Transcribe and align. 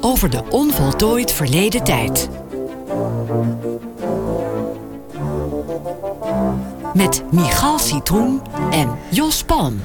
Over 0.00 0.30
de 0.30 0.42
onvoltooid 0.50 1.32
verleden 1.32 1.84
tijd. 1.84 2.28
Met 6.94 7.22
Michal 7.30 7.78
Citroen 7.78 8.42
en 8.70 8.98
Jos 9.10 9.44
Palm. 9.44 9.82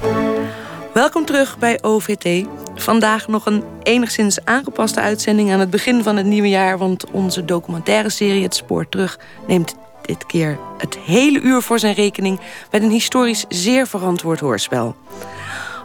Welkom 0.94 1.24
terug 1.24 1.58
bij 1.58 1.78
OVT. 1.82 2.46
Vandaag 2.74 3.28
nog 3.28 3.46
een 3.46 3.64
enigszins 3.82 4.44
aangepaste 4.44 5.00
uitzending 5.00 5.52
aan 5.52 5.60
het 5.60 5.70
begin 5.70 6.02
van 6.02 6.16
het 6.16 6.26
nieuwe 6.26 6.48
jaar, 6.48 6.78
want 6.78 7.10
onze 7.10 7.44
documentaire 7.44 8.10
serie 8.10 8.42
Het 8.42 8.54
Spoor 8.54 8.88
Terug 8.88 9.18
neemt 9.46 9.74
dit 10.06 10.26
keer 10.26 10.58
het 10.78 10.98
hele 10.98 11.40
uur 11.40 11.62
voor 11.62 11.78
zijn 11.78 11.94
rekening 11.94 12.40
met 12.70 12.82
een 12.82 12.90
historisch 12.90 13.44
zeer 13.48 13.86
verantwoord 13.86 14.40
hoorspel. 14.40 14.96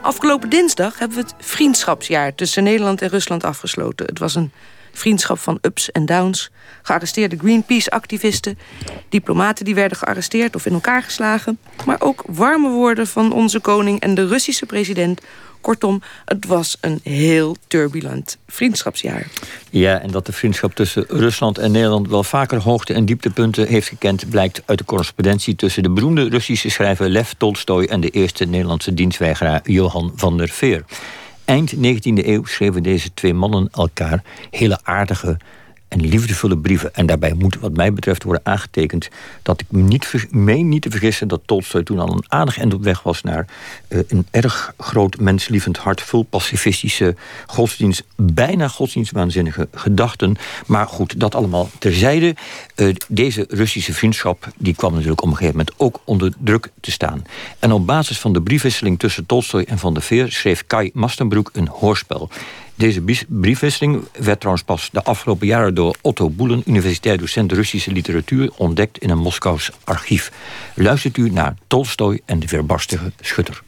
Afgelopen 0.01 0.49
dinsdag 0.49 0.99
hebben 0.99 1.17
we 1.17 1.23
het 1.23 1.33
vriendschapsjaar 1.39 2.35
tussen 2.35 2.63
Nederland 2.63 3.01
en 3.01 3.09
Rusland 3.09 3.43
afgesloten. 3.43 4.05
Het 4.05 4.19
was 4.19 4.35
een 4.35 4.51
vriendschap 4.97 5.39
van 5.39 5.57
ups 5.61 5.91
en 5.91 6.05
downs. 6.05 6.51
Gearresteerde 6.81 7.37
Greenpeace-activisten, 7.37 8.59
diplomaten 9.09 9.65
die 9.65 9.75
werden 9.75 9.97
gearresteerd 9.97 10.55
of 10.55 10.65
in 10.65 10.73
elkaar 10.73 11.03
geslagen. 11.03 11.59
Maar 11.85 12.01
ook 12.01 12.23
warme 12.27 12.69
woorden 12.69 13.07
van 13.07 13.31
onze 13.31 13.59
koning 13.59 13.99
en 13.99 14.15
de 14.15 14.27
Russische 14.27 14.65
president 14.65 15.21
Kortom, 15.61 16.01
het 16.25 16.45
was 16.45 16.77
een 16.81 16.99
heel 17.03 17.55
turbulent 17.67 18.37
vriendschapsjaar. 18.47 19.27
Ja, 19.69 20.01
en 20.01 20.11
dat 20.11 20.25
de 20.25 20.31
vriendschap 20.31 20.75
tussen 20.75 21.05
Rusland 21.07 21.57
en 21.57 21.71
Nederland 21.71 22.07
wel 22.07 22.23
vaker 22.23 22.61
hoogte- 22.61 22.93
en 22.93 23.05
dieptepunten 23.05 23.67
heeft 23.67 23.87
gekend, 23.87 24.29
blijkt 24.29 24.61
uit 24.65 24.77
de 24.77 24.85
correspondentie 24.85 25.55
tussen 25.55 25.83
de 25.83 25.89
beroemde 25.89 26.29
Russische 26.29 26.69
schrijver 26.69 27.09
Lev 27.09 27.31
Tolstoy 27.37 27.85
en 27.85 28.01
de 28.01 28.09
eerste 28.09 28.45
Nederlandse 28.45 28.93
dienstweigeraar 28.93 29.61
Johan 29.63 30.11
van 30.15 30.37
der 30.37 30.49
Veer. 30.49 30.83
Eind 31.45 31.75
19e 31.75 32.25
eeuw 32.25 32.45
schreven 32.45 32.83
deze 32.83 33.13
twee 33.13 33.33
mannen 33.33 33.69
elkaar 33.71 34.23
hele 34.51 34.79
aardige 34.83 35.37
en 35.87 36.01
liefdevolle 36.01 36.57
brieven. 36.57 36.95
En 36.95 37.05
daarbij 37.05 37.33
moet, 37.33 37.59
wat 37.59 37.75
mij 37.75 37.93
betreft, 37.93 38.23
worden 38.23 38.45
aangetekend 38.45 39.09
dat 39.41 39.61
ik 39.61 39.65
me 39.69 39.81
niet 39.81 40.27
meen 40.29 40.69
niet 40.69 40.81
te 40.81 40.89
vergissen 40.89 41.27
dat 41.27 41.41
Tolstoy 41.45 41.83
toen 41.83 41.99
al 41.99 42.11
een 42.11 42.23
aardig 42.27 42.57
end 42.57 42.73
op 42.73 42.83
weg 42.83 43.03
was 43.03 43.21
naar 43.21 43.45
uh, 43.87 43.99
een 44.07 44.27
erg 44.31 44.73
groot 44.77 45.19
menslievend 45.19 45.77
hart, 45.77 46.01
vol 46.01 46.23
pacifistische 46.23 47.15
godsdienst, 47.45 48.03
bijna 48.15 48.67
godsdienstwaanzinnige 48.67 49.67
gedachten. 49.73 50.35
Maar 50.65 50.87
goed, 50.87 51.19
dat 51.19 51.35
allemaal 51.35 51.69
terzijde. 51.79 52.35
Uh, 52.75 52.95
deze 53.07 53.45
Russische 53.49 53.93
vriendschap 53.93 54.47
die 54.57 54.75
kwam 54.75 54.93
natuurlijk 54.93 55.21
op 55.21 55.27
een 55.27 55.35
gegeven 55.35 55.57
moment 55.57 55.75
ook 55.77 56.01
onder 56.03 56.33
druk 56.37 56.69
te 56.79 56.91
staan. 56.91 57.23
En 57.59 57.71
op 57.71 57.85
basis 57.85 58.19
van 58.19 58.33
de 58.33 58.41
briefwisseling 58.41 58.99
tussen 58.99 59.25
Tolstoy 59.25 59.65
en 59.67 59.77
Van 59.77 59.93
der 59.93 60.03
Veer 60.03 60.31
schreef 60.31 60.63
Kai 60.67 60.91
Mastenbroek 60.93 61.49
een 61.53 61.67
hoorspel. 61.67 62.29
Deze 62.76 63.02
briefwisseling 63.28 64.04
werd 64.18 64.40
trouwens 64.40 64.64
pas 64.64 64.88
de 64.92 65.02
afgelopen 65.02 65.46
jaren 65.46 65.74
door 65.74 65.96
Otto 66.00 66.30
Boelen, 66.30 66.62
universitair 66.66 67.18
docent 67.18 67.52
Russische 67.52 67.92
literatuur, 67.92 68.50
ontdekt 68.56 68.98
in 68.98 69.10
een 69.10 69.18
Moskous 69.18 69.70
archief. 69.84 70.32
Luistert 70.74 71.16
u 71.16 71.30
naar 71.30 71.54
Tolstoy 71.66 72.20
en 72.24 72.40
de 72.40 72.46
weerbarstige 72.46 73.12
schutter. 73.20 73.62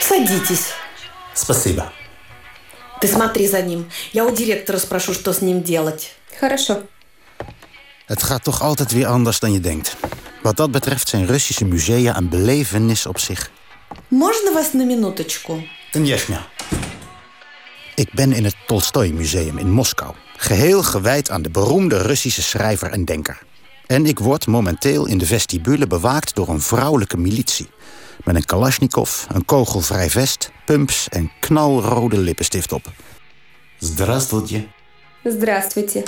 Садитесь. 0.00 0.72
Спасибо. 1.34 1.92
Ты 3.00 3.06
смотри 3.06 3.46
за 3.46 3.62
ним. 3.62 3.90
Я 4.12 4.24
у 4.24 4.34
директора 4.34 4.78
спрошу, 4.78 5.14
что 5.14 5.32
с 5.32 5.40
ним 5.40 5.62
делать. 5.62 6.12
Хорошо. 6.40 6.82
Het 8.06 8.22
gaat 8.22 8.44
toch 8.44 8.62
altijd 8.62 8.92
weer 8.92 9.06
anders 9.06 9.38
dan 9.38 9.52
je 9.52 9.60
denkt. 9.60 9.96
Wat 10.42 10.56
dat 10.56 10.70
betreft 10.70 11.08
zijn 11.08 11.26
Russische 11.26 11.64
musea 11.64 12.16
een 12.16 12.28
belevenis 12.28 13.06
op 13.06 13.18
zich. 13.18 13.50
Можно 14.08 14.52
вас 14.52 14.72
на 14.72 14.84
минуточку? 14.84 15.62
Конечно. 15.92 16.36
Ik 17.94 18.12
ben 18.12 18.32
in 18.32 18.44
het 18.44 18.56
Tolstoy 18.66 19.10
Museum 19.10 19.58
in 19.58 19.70
Moskou. 19.70 20.14
Geheel 20.36 20.82
gewijd 20.82 21.30
aan 21.30 21.42
de 21.42 21.50
beroemde 21.50 22.02
Russische 22.02 22.42
schrijver 22.42 22.90
en 22.90 23.04
denker. 23.04 23.38
En 23.86 24.06
ik 24.06 24.18
word 24.18 24.46
momenteel 24.46 25.06
in 25.06 25.18
de 25.18 25.26
vestibule 25.26 25.86
bewaakt 25.86 26.34
door 26.34 26.48
een 26.48 26.60
vrouwelijke 26.60 27.16
militie. 27.16 27.68
Met 28.24 28.34
een 28.34 28.44
kalasjnikov, 28.44 29.24
een 29.28 29.44
kogelvrij 29.44 30.10
vest, 30.10 30.50
pumps 30.64 31.08
en 31.08 31.30
knalrode 31.40 32.18
lippenstift 32.18 32.72
op. 32.72 32.92
Здравствуйте. 33.78 34.66
Здравствуйте. 35.24 36.02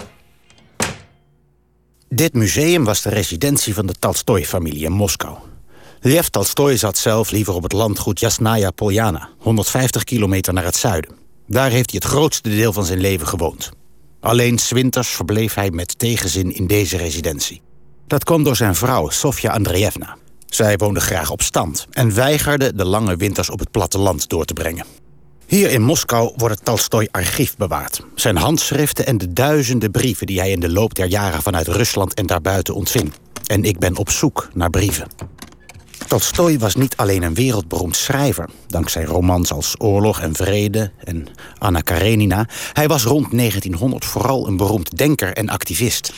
Dit 2.09 2.33
museum 2.33 2.83
was 2.83 3.01
de 3.01 3.09
residentie 3.09 3.73
van 3.73 3.85
de 3.85 3.93
Tolstoy-familie 3.93 4.85
in 4.85 4.91
Moskou. 4.91 5.38
Lev 5.99 6.27
Tolstoy 6.27 6.77
zat 6.77 6.97
zelf 6.97 7.31
liever 7.31 7.53
op 7.53 7.63
het 7.63 7.71
landgoed 7.71 8.19
Jasnaya 8.19 8.71
Poljana... 8.71 9.29
150 9.39 10.03
kilometer 10.03 10.53
naar 10.53 10.63
het 10.63 10.75
zuiden. 10.75 11.11
Daar 11.47 11.69
heeft 11.69 11.91
hij 11.91 11.99
het 12.03 12.11
grootste 12.11 12.49
deel 12.49 12.73
van 12.73 12.85
zijn 12.85 12.99
leven 12.99 13.27
gewoond. 13.27 13.71
Alleen 14.19 14.59
winters 14.69 15.09
verbleef 15.09 15.53
hij 15.53 15.71
met 15.71 15.99
tegenzin 15.99 16.55
in 16.55 16.67
deze 16.67 16.97
residentie. 16.97 17.61
Dat 18.07 18.23
kwam 18.23 18.43
door 18.43 18.55
zijn 18.55 18.75
vrouw, 18.75 19.09
Sofia 19.09 19.51
Andreevna. 19.51 20.17
Zij 20.45 20.77
woonde 20.77 20.99
graag 20.99 21.29
op 21.29 21.41
stand 21.41 21.87
en 21.91 22.13
weigerde 22.13 22.75
de 22.75 22.85
lange 22.85 23.16
winters 23.16 23.49
op 23.49 23.59
het 23.59 23.72
platteland 23.72 24.29
door 24.29 24.45
te 24.45 24.53
brengen. 24.53 24.85
Hier 25.47 25.72
in 25.72 25.81
Moskou 25.81 26.31
wordt 26.35 26.56
het 26.56 26.66
Tolstoy-archief 26.66 27.57
bewaard. 27.57 28.01
Zijn 28.16 28.38
handschriften 28.38 29.06
en 29.06 29.17
de 29.17 29.33
duizenden 29.33 29.91
brieven 29.91 30.28
die 30.28 30.39
hij 30.39 30.51
in 30.51 30.59
de 30.59 30.72
loop 30.72 30.95
der 30.95 31.06
jaren 31.06 31.41
vanuit 31.41 31.67
Rusland 31.67 32.13
en 32.13 32.25
daarbuiten 32.25 32.73
ontving. 32.73 33.13
En 33.45 33.63
ik 33.63 33.79
ben 33.79 33.97
op 33.97 34.09
zoek 34.09 34.50
naar 34.53 34.69
brieven. 34.69 35.07
Tolstoy 36.07 36.59
was 36.59 36.75
niet 36.75 36.97
alleen 36.97 37.23
een 37.23 37.34
wereldberoemd 37.34 37.95
schrijver, 37.95 38.50
dankzij 38.67 39.03
romans 39.03 39.51
als 39.51 39.75
Oorlog 39.78 40.19
en 40.19 40.35
Vrede 40.35 40.91
en 41.03 41.28
Anna 41.57 41.79
Karenina. 41.79 42.47
Hij 42.73 42.88
was 42.88 43.03
rond 43.03 43.31
1900 43.31 44.05
vooral 44.05 44.47
een 44.47 44.57
beroemd 44.57 44.97
denker 44.97 45.34
en 45.34 45.50
activist. 45.50 46.13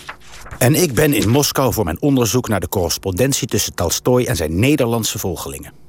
En 0.57 0.75
ik 0.75 0.93
ben 0.93 1.13
in 1.13 1.29
Moskou 1.29 1.73
voor 1.73 1.85
mijn 1.85 2.01
onderzoek 2.01 2.47
naar 2.47 2.59
de 2.59 2.69
correspondentie 2.69 3.47
tussen 3.47 3.73
Tolstoy 3.73 4.25
en 4.25 4.35
zijn 4.35 4.59
Nederlandse 4.59 5.19
volgelingen. 5.19 5.86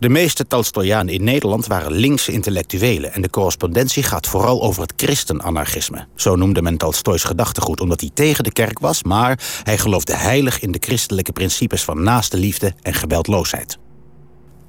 De 0.00 0.08
meeste 0.08 0.46
Tolstoyanen 0.46 1.14
in 1.14 1.24
Nederland 1.24 1.66
waren 1.66 1.92
linkse 1.92 2.32
intellectuelen... 2.32 3.12
en 3.12 3.22
de 3.22 3.30
correspondentie 3.30 4.02
gaat 4.02 4.26
vooral 4.26 4.62
over 4.62 4.82
het 4.82 4.92
christenanarchisme. 4.96 6.06
Zo 6.14 6.36
noemde 6.36 6.62
men 6.62 6.76
Tolstoys 6.76 7.24
gedachtegoed 7.24 7.80
omdat 7.80 8.00
hij 8.00 8.10
tegen 8.14 8.44
de 8.44 8.52
kerk 8.52 8.78
was... 8.78 9.02
maar 9.02 9.38
hij 9.62 9.78
geloofde 9.78 10.16
heilig 10.16 10.60
in 10.60 10.72
de 10.72 10.78
christelijke 10.80 11.32
principes 11.32 11.84
van 11.84 12.02
naaste 12.02 12.36
liefde 12.36 12.74
en 12.82 12.94
geweldloosheid. 12.94 13.78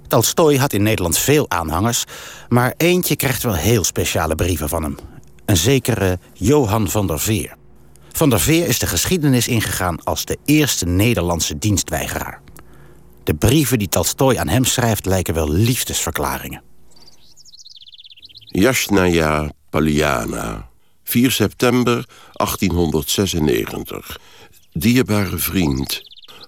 Tolstoy 0.08 0.58
had 0.58 0.74
in 0.74 0.84
Nederland 0.84 1.18
veel 1.18 1.50
aanhangers... 1.50 2.04
maar 2.50 2.74
eentje 2.78 3.16
krijgt 3.16 3.44
wel 3.44 3.56
heel 3.56 3.84
speciale 3.84 4.36
brieven 4.36 4.70
van 4.70 4.84
hem. 4.84 4.98
Een 5.46 5.58
zekere 5.58 6.20
Johan 6.34 6.90
van 6.90 7.08
der 7.08 7.20
Veer. 7.20 7.56
Van 8.12 8.30
der 8.30 8.40
Veer 8.40 8.68
is 8.68 8.80
de 8.80 8.88
geschiedenis 8.88 9.48
ingegaan 9.48 10.04
als 10.04 10.26
de 10.26 10.38
eerste 10.46 10.86
Nederlandse 10.86 11.58
dienstweigeraar. 11.58 12.41
De 13.32 13.38
brieven 13.38 13.80
die 13.80 13.90
Tolstoy 13.90 14.38
aan 14.38 14.48
hem 14.48 14.66
schrijft 14.66 15.06
lijken 15.06 15.34
wel 15.34 15.52
liefdesverklaringen. 15.52 16.62
Jasnaya 18.46 19.52
Paliana, 19.70 20.70
4 21.04 21.32
september 21.32 22.06
1896. 22.34 24.20
Dierbare 24.72 25.38
vriend, 25.38 26.02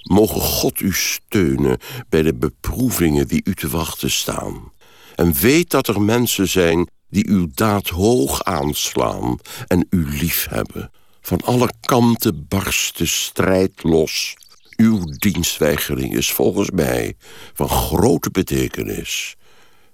mogen 0.03 0.41
God 0.41 0.80
u 0.80 0.94
steunen 0.94 1.77
bij 2.09 2.21
de 2.21 2.33
beproevingen 2.33 3.27
die 3.27 3.41
u 3.44 3.53
te 3.56 3.69
wachten 3.69 4.12
staan. 4.12 4.71
En 5.15 5.33
weet 5.33 5.69
dat 5.69 5.88
er 5.88 6.01
mensen 6.01 6.47
zijn 6.47 6.89
die 7.09 7.27
uw 7.29 7.47
daad 7.53 7.89
hoog 7.89 8.44
aanslaan 8.44 9.38
en 9.68 9.88
u 9.89 10.18
liefhebben. 10.19 10.91
Van 11.21 11.41
alle 11.41 11.69
kanten 11.81 12.45
barst 12.47 12.97
de 12.97 13.06
strijd 13.06 13.83
los 13.83 14.36
uw 14.78 15.04
dienstweigering 15.06 16.16
is 16.16 16.31
volgens 16.31 16.70
mij 16.72 17.16
van 17.54 17.70
grote 17.70 18.31
betekenis. 18.31 19.36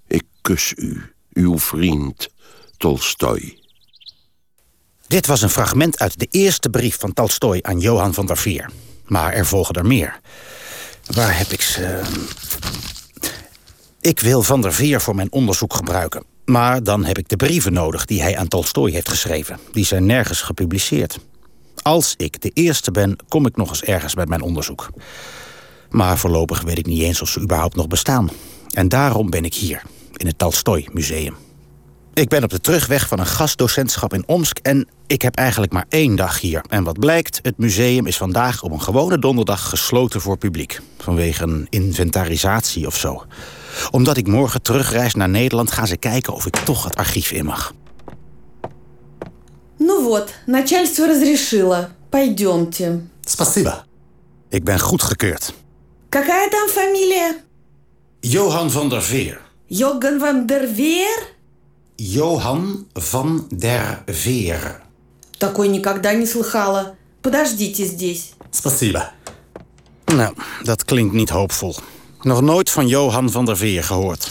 Ik 0.07 0.23
kus 0.41 0.73
u, 0.75 1.13
uw 1.33 1.59
vriend 1.59 2.29
Tolstoy. 2.77 3.57
Dit 5.07 5.25
was 5.25 5.41
een 5.41 5.49
fragment 5.49 5.99
uit 5.99 6.19
de 6.19 6.27
eerste 6.29 6.69
brief 6.69 6.99
van 6.99 7.13
Tolstoy 7.13 7.59
aan 7.61 7.79
Johan 7.79 8.13
van 8.13 8.25
der 8.25 8.37
Veer. 8.37 8.69
Maar 9.05 9.33
er 9.33 9.45
volgen 9.45 9.75
er 9.75 9.85
meer. 9.85 10.19
Waar 11.05 11.37
heb 11.37 11.47
ik 11.47 11.61
ze... 11.61 12.01
Ik 14.01 14.19
wil 14.19 14.41
van 14.41 14.61
der 14.61 14.73
Veer 14.73 15.01
voor 15.01 15.15
mijn 15.15 15.31
onderzoek 15.31 15.73
gebruiken. 15.73 16.23
Maar 16.45 16.83
dan 16.83 17.05
heb 17.05 17.17
ik 17.17 17.29
de 17.29 17.35
brieven 17.35 17.73
nodig 17.73 18.05
die 18.05 18.21
hij 18.21 18.37
aan 18.37 18.47
Tolstoy 18.47 18.91
heeft 18.91 19.09
geschreven. 19.09 19.59
Die 19.71 19.85
zijn 19.85 20.05
nergens 20.05 20.41
gepubliceerd. 20.41 21.19
Als 21.81 22.13
ik 22.17 22.41
de 22.41 22.51
eerste 22.53 22.91
ben, 22.91 23.15
kom 23.27 23.45
ik 23.45 23.55
nog 23.55 23.69
eens 23.69 23.83
ergens 23.83 24.15
met 24.15 24.29
mijn 24.29 24.41
onderzoek. 24.41 24.89
Maar 25.89 26.17
voorlopig 26.17 26.61
weet 26.61 26.77
ik 26.77 26.85
niet 26.85 27.01
eens 27.01 27.21
of 27.21 27.29
ze 27.29 27.39
überhaupt 27.39 27.75
nog 27.75 27.87
bestaan. 27.87 28.29
En 28.73 28.89
daarom 28.89 29.29
ben 29.29 29.45
ik 29.45 29.53
hier, 29.53 29.81
in 30.15 30.27
het 30.27 30.37
Tolstoy 30.37 30.87
Museum. 30.93 31.35
Ik 32.13 32.29
ben 32.29 32.43
op 32.43 32.49
de 32.49 32.61
terugweg 32.61 33.07
van 33.07 33.19
een 33.19 33.25
gastdocentschap 33.25 34.13
in 34.13 34.23
Omsk... 34.27 34.57
en 34.57 34.87
ik 35.07 35.21
heb 35.21 35.35
eigenlijk 35.35 35.71
maar 35.71 35.85
één 35.89 36.15
dag 36.15 36.39
hier. 36.39 36.63
En 36.67 36.83
wat 36.83 36.99
blijkt, 36.99 37.39
het 37.41 37.57
museum 37.57 38.05
is 38.05 38.17
vandaag 38.17 38.63
op 38.63 38.71
een 38.71 38.81
gewone 38.81 39.19
donderdag 39.19 39.69
gesloten 39.69 40.21
voor 40.21 40.37
publiek. 40.37 40.79
Vanwege 40.97 41.43
een 41.43 41.67
inventarisatie 41.69 42.87
of 42.87 42.97
zo. 42.97 43.25
Omdat 43.91 44.17
ik 44.17 44.27
morgen 44.27 44.61
terugreis 44.61 45.13
naar 45.13 45.29
Nederland... 45.29 45.71
gaan 45.71 45.87
ze 45.87 45.97
kijken 45.97 46.33
of 46.33 46.45
ik 46.45 46.55
toch 46.55 46.83
het 46.83 46.95
archief 46.95 47.31
in 47.31 47.45
mag. 47.45 47.73
Ну 49.89 50.03
вот, 50.03 50.29
начальство 50.45 51.07
разрешило. 51.07 51.89
Пойдемте. 52.11 53.01
Спасибо. 53.25 53.85
Ik 54.51 54.63
ben 54.63 54.77
goedgekeurd. 54.77 55.53
Какая 56.11 56.47
там 56.51 56.69
фамилия? 56.69 57.37
Johan 58.21 58.69
van 58.69 58.89
der 58.89 59.01
Veer. 59.01 59.41
Йоган 59.67 60.19
ван 60.19 60.45
дер 60.45 60.67
Веер? 60.67 61.19
Johan 61.97 62.85
van 62.93 63.47
der 63.49 64.03
Veer. 64.05 64.83
Такой 65.39 65.67
никогда 65.69 66.13
не 66.13 66.27
слыхала. 66.27 66.95
Подождите 67.23 67.83
здесь. 67.85 68.33
Спасибо. 68.51 69.11
Nou, 70.05 70.35
dat 70.63 70.85
klinkt 70.85 71.13
niet 71.13 71.29
hoopvol. 71.29 71.75
Nog 72.21 72.41
nooit 72.41 72.69
van 72.69 72.87
Johan 72.87 73.31
van 73.31 73.45
der 73.45 73.57
Veer 73.57 73.83
gehoord. 73.83 74.27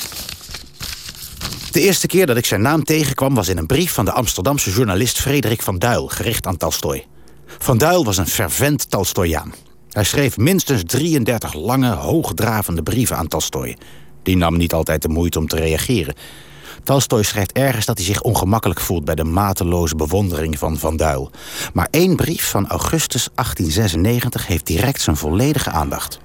De 1.71 1.81
eerste 1.81 2.07
keer 2.07 2.27
dat 2.27 2.37
ik 2.37 2.47
zijn 2.47 2.61
naam 2.61 2.85
tegenkwam 2.85 3.35
was 3.35 3.49
in 3.49 3.57
een 3.59 3.67
brief 3.67 3.93
van 3.93 4.05
de 4.05 4.13
Amsterdamse 4.13 4.71
journalist 4.71 5.21
Frederik 5.21 5.63
van 5.63 5.79
Duil, 5.79 6.07
gericht 6.07 6.47
aan 6.47 6.57
Tolstoj. 6.57 7.07
Van 7.47 7.79
Duil 7.79 8.05
was 8.05 8.17
een 8.17 8.27
fervent 8.27 8.91
Tolstoyaan. 8.91 9.55
Hij 9.91 10.05
schreef 10.05 10.37
minstens 10.37 10.83
33 10.87 11.55
lange, 11.55 11.91
hoogdravende 11.91 12.83
brieven 12.83 13.17
aan 13.17 13.29
Tolstoj. 13.29 13.77
Die 14.23 14.37
nam 14.37 14.57
niet 14.57 14.73
altijd 14.73 15.03
de 15.03 15.09
moeite 15.09 15.39
om 15.39 15.47
te 15.47 15.57
reageren. 15.57 16.15
Tolstoj 16.83 17.23
schrijft 17.23 17.53
ergens 17.53 17.87
dat 17.87 17.97
hij 17.97 18.07
zich 18.07 18.23
ongemakkelijk 18.23 18.81
voelt 18.81 19.05
bij 19.05 19.15
de 19.15 19.25
mateloze 19.25 19.97
bewondering 19.97 20.59
van 20.59 20.79
Van 20.79 20.97
Duil. 20.97 21.31
Maar 21.73 21.89
één 21.91 22.17
brief 22.17 22.51
van 22.51 22.69
augustus 22.69 23.29
1896 23.35 24.47
heeft 24.47 24.67
direct 24.67 25.01
zijn 25.01 25.17
volledige 25.17 25.71
aandacht. 25.71 26.19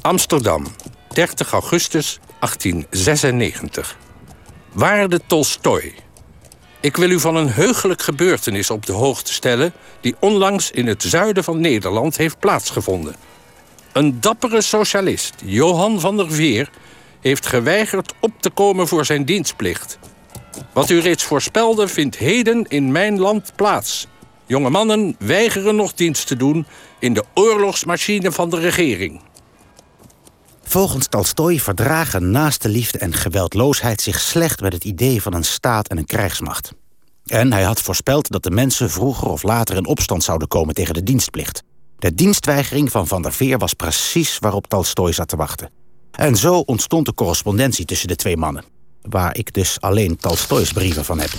Amsterdam, 0.00 0.66
30 1.08 1.52
augustus 1.52 2.18
1896. 2.40 3.96
Waarde 4.76 5.20
Tolstoj. 5.26 5.94
Ik 6.80 6.96
wil 6.96 7.10
u 7.10 7.20
van 7.20 7.36
een 7.36 7.48
heugelijk 7.48 8.02
gebeurtenis 8.02 8.70
op 8.70 8.86
de 8.86 8.92
hoogte 8.92 9.32
stellen... 9.32 9.72
die 10.00 10.14
onlangs 10.20 10.70
in 10.70 10.86
het 10.86 11.02
zuiden 11.02 11.44
van 11.44 11.60
Nederland 11.60 12.16
heeft 12.16 12.38
plaatsgevonden. 12.38 13.14
Een 13.92 14.20
dappere 14.20 14.60
socialist, 14.60 15.34
Johan 15.44 16.00
van 16.00 16.16
der 16.16 16.30
Veer... 16.30 16.70
heeft 17.20 17.46
geweigerd 17.46 18.14
op 18.20 18.32
te 18.40 18.50
komen 18.50 18.88
voor 18.88 19.04
zijn 19.04 19.24
dienstplicht. 19.24 19.98
Wat 20.72 20.90
u 20.90 20.98
reeds 20.98 21.24
voorspelde 21.24 21.88
vindt 21.88 22.16
heden 22.16 22.64
in 22.68 22.92
mijn 22.92 23.18
land 23.18 23.52
plaats. 23.54 24.06
Jonge 24.46 24.70
mannen 24.70 25.16
weigeren 25.18 25.76
nog 25.76 25.92
dienst 25.94 26.26
te 26.26 26.36
doen... 26.36 26.66
in 26.98 27.14
de 27.14 27.24
oorlogsmachine 27.34 28.32
van 28.32 28.50
de 28.50 28.58
regering. 28.58 29.20
Volgens 30.68 31.06
Tolstoj 31.06 31.58
verdragen 31.58 32.30
naaste 32.30 32.68
liefde 32.68 32.98
en 32.98 33.12
geweldloosheid 33.12 34.00
zich 34.00 34.20
slecht 34.20 34.60
met 34.60 34.72
het 34.72 34.84
idee 34.84 35.22
van 35.22 35.34
een 35.34 35.44
staat 35.44 35.88
en 35.88 35.98
een 35.98 36.06
krijgsmacht. 36.06 36.72
En 37.26 37.52
hij 37.52 37.62
had 37.62 37.80
voorspeld 37.80 38.30
dat 38.30 38.42
de 38.42 38.50
mensen 38.50 38.90
vroeger 38.90 39.28
of 39.28 39.42
later 39.42 39.76
in 39.76 39.86
opstand 39.86 40.24
zouden 40.24 40.48
komen 40.48 40.74
tegen 40.74 40.94
de 40.94 41.02
dienstplicht. 41.02 41.62
De 41.98 42.14
dienstweigering 42.14 42.90
van 42.90 43.06
Van 43.06 43.22
der 43.22 43.32
Veer 43.32 43.58
was 43.58 43.72
precies 43.74 44.38
waarop 44.38 44.66
Tolstoj 44.66 45.12
zat 45.12 45.28
te 45.28 45.36
wachten. 45.36 45.70
En 46.10 46.36
zo 46.36 46.58
ontstond 46.58 47.06
de 47.06 47.14
correspondentie 47.14 47.84
tussen 47.84 48.08
de 48.08 48.16
twee 48.16 48.36
mannen, 48.36 48.64
waar 49.02 49.36
ik 49.36 49.52
dus 49.52 49.80
alleen 49.80 50.16
Tolstojs 50.16 50.72
brieven 50.72 51.04
van 51.04 51.20
heb. 51.20 51.30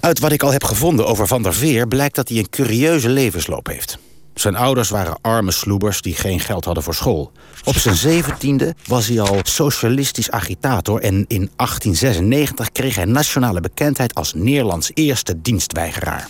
Uit 0.00 0.18
wat 0.18 0.32
ik 0.32 0.42
al 0.42 0.52
heb 0.52 0.64
gevonden 0.64 1.06
over 1.06 1.26
Van 1.26 1.42
der 1.42 1.54
Veer 1.54 1.88
blijkt 1.88 2.14
dat 2.14 2.28
hij 2.28 2.38
een 2.38 2.50
curieuze 2.50 3.08
levensloop 3.08 3.66
heeft. 3.66 3.98
Zijn 4.38 4.56
ouders 4.56 4.88
waren 4.88 5.18
arme 5.20 5.50
sloebers 5.50 6.02
die 6.02 6.14
geen 6.14 6.40
geld 6.40 6.64
hadden 6.64 6.82
voor 6.82 6.94
school. 6.94 7.32
Op 7.64 7.76
zijn 7.76 7.94
zeventiende 7.94 8.74
was 8.86 9.06
hij 9.06 9.20
al 9.20 9.40
socialistisch 9.42 10.30
agitator... 10.30 11.00
en 11.00 11.14
in 11.14 11.50
1896 11.56 12.72
kreeg 12.72 12.94
hij 12.94 13.04
nationale 13.04 13.60
bekendheid 13.60 14.14
als 14.14 14.32
Nederlands 14.34 14.90
eerste 14.94 15.40
dienstweigeraar. 15.40 16.28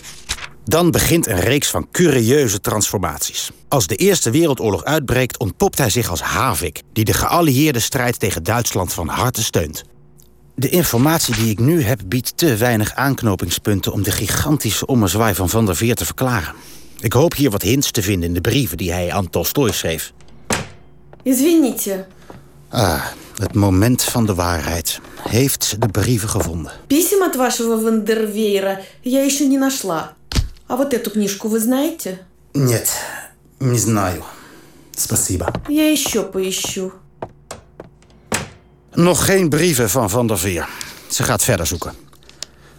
Dan 0.63 0.91
begint 0.91 1.27
een 1.27 1.39
reeks 1.39 1.69
van 1.69 1.87
curieuze 1.91 2.59
transformaties. 2.59 3.51
Als 3.67 3.87
de 3.87 3.95
Eerste 3.95 4.31
Wereldoorlog 4.31 4.83
uitbreekt 4.83 5.39
ontpopt 5.39 5.77
hij 5.77 5.89
zich 5.89 6.09
als 6.09 6.21
Havik... 6.21 6.81
die 6.93 7.05
de 7.05 7.13
geallieerde 7.13 7.79
strijd 7.79 8.19
tegen 8.19 8.43
Duitsland 8.43 8.93
van 8.93 9.07
harte 9.07 9.43
steunt. 9.43 9.83
De 10.55 10.69
informatie 10.69 11.35
die 11.35 11.49
ik 11.49 11.59
nu 11.59 11.83
heb 11.83 12.01
biedt 12.05 12.37
te 12.37 12.55
weinig 12.55 12.95
aanknopingspunten... 12.95 13.91
om 13.91 14.03
de 14.03 14.11
gigantische 14.11 14.85
ommezwaai 14.85 15.35
van 15.35 15.49
Van 15.49 15.65
der 15.65 15.75
Veer 15.75 15.95
te 15.95 16.05
verklaren. 16.05 16.53
Ik 17.00 17.12
hoop 17.12 17.34
hier 17.34 17.50
wat 17.50 17.62
hints 17.62 17.90
te 17.90 18.02
vinden 18.02 18.28
in 18.28 18.34
de 18.34 18.40
brieven 18.40 18.76
die 18.76 18.92
hij 18.92 19.12
aan 19.12 19.30
Tolstoj 19.30 19.72
schreef. 19.72 20.12
Извините. 21.22 22.06
Ah, 22.68 23.04
het 23.36 23.54
moment 23.54 24.02
van 24.02 24.26
de 24.26 24.34
waarheid. 24.34 25.00
Heeft 25.28 25.76
de 25.80 25.88
brieven 25.88 26.28
gevonden. 26.28 26.72
Писем 26.86 27.22
от 27.22 27.36
вашего 27.36 27.76
Вандервейра 27.76 28.80
я 29.02 29.24
еще 29.24 29.46
не 29.46 29.58
нашла. 29.58 30.14
А 30.66 30.76
вот 30.76 30.92
эту 30.94 31.10
книжку 31.10 31.48
вы 31.48 31.60
знаете? 31.60 32.18
Нет, 32.52 32.88
не 33.58 33.78
знаю. 33.78 34.24
Спасибо. 34.96 35.52
Я 35.68 35.90
еще 35.90 36.22
поищу. 36.22 36.92
Nog 38.92 39.24
geen 39.24 39.48
brieven 39.48 39.90
van 39.90 40.10
Van 40.10 40.26
der 40.26 40.38
Veer. 40.38 40.68
Ze 41.08 41.22
gaat 41.22 41.42
verder 41.42 41.66
zoeken. 41.66 41.92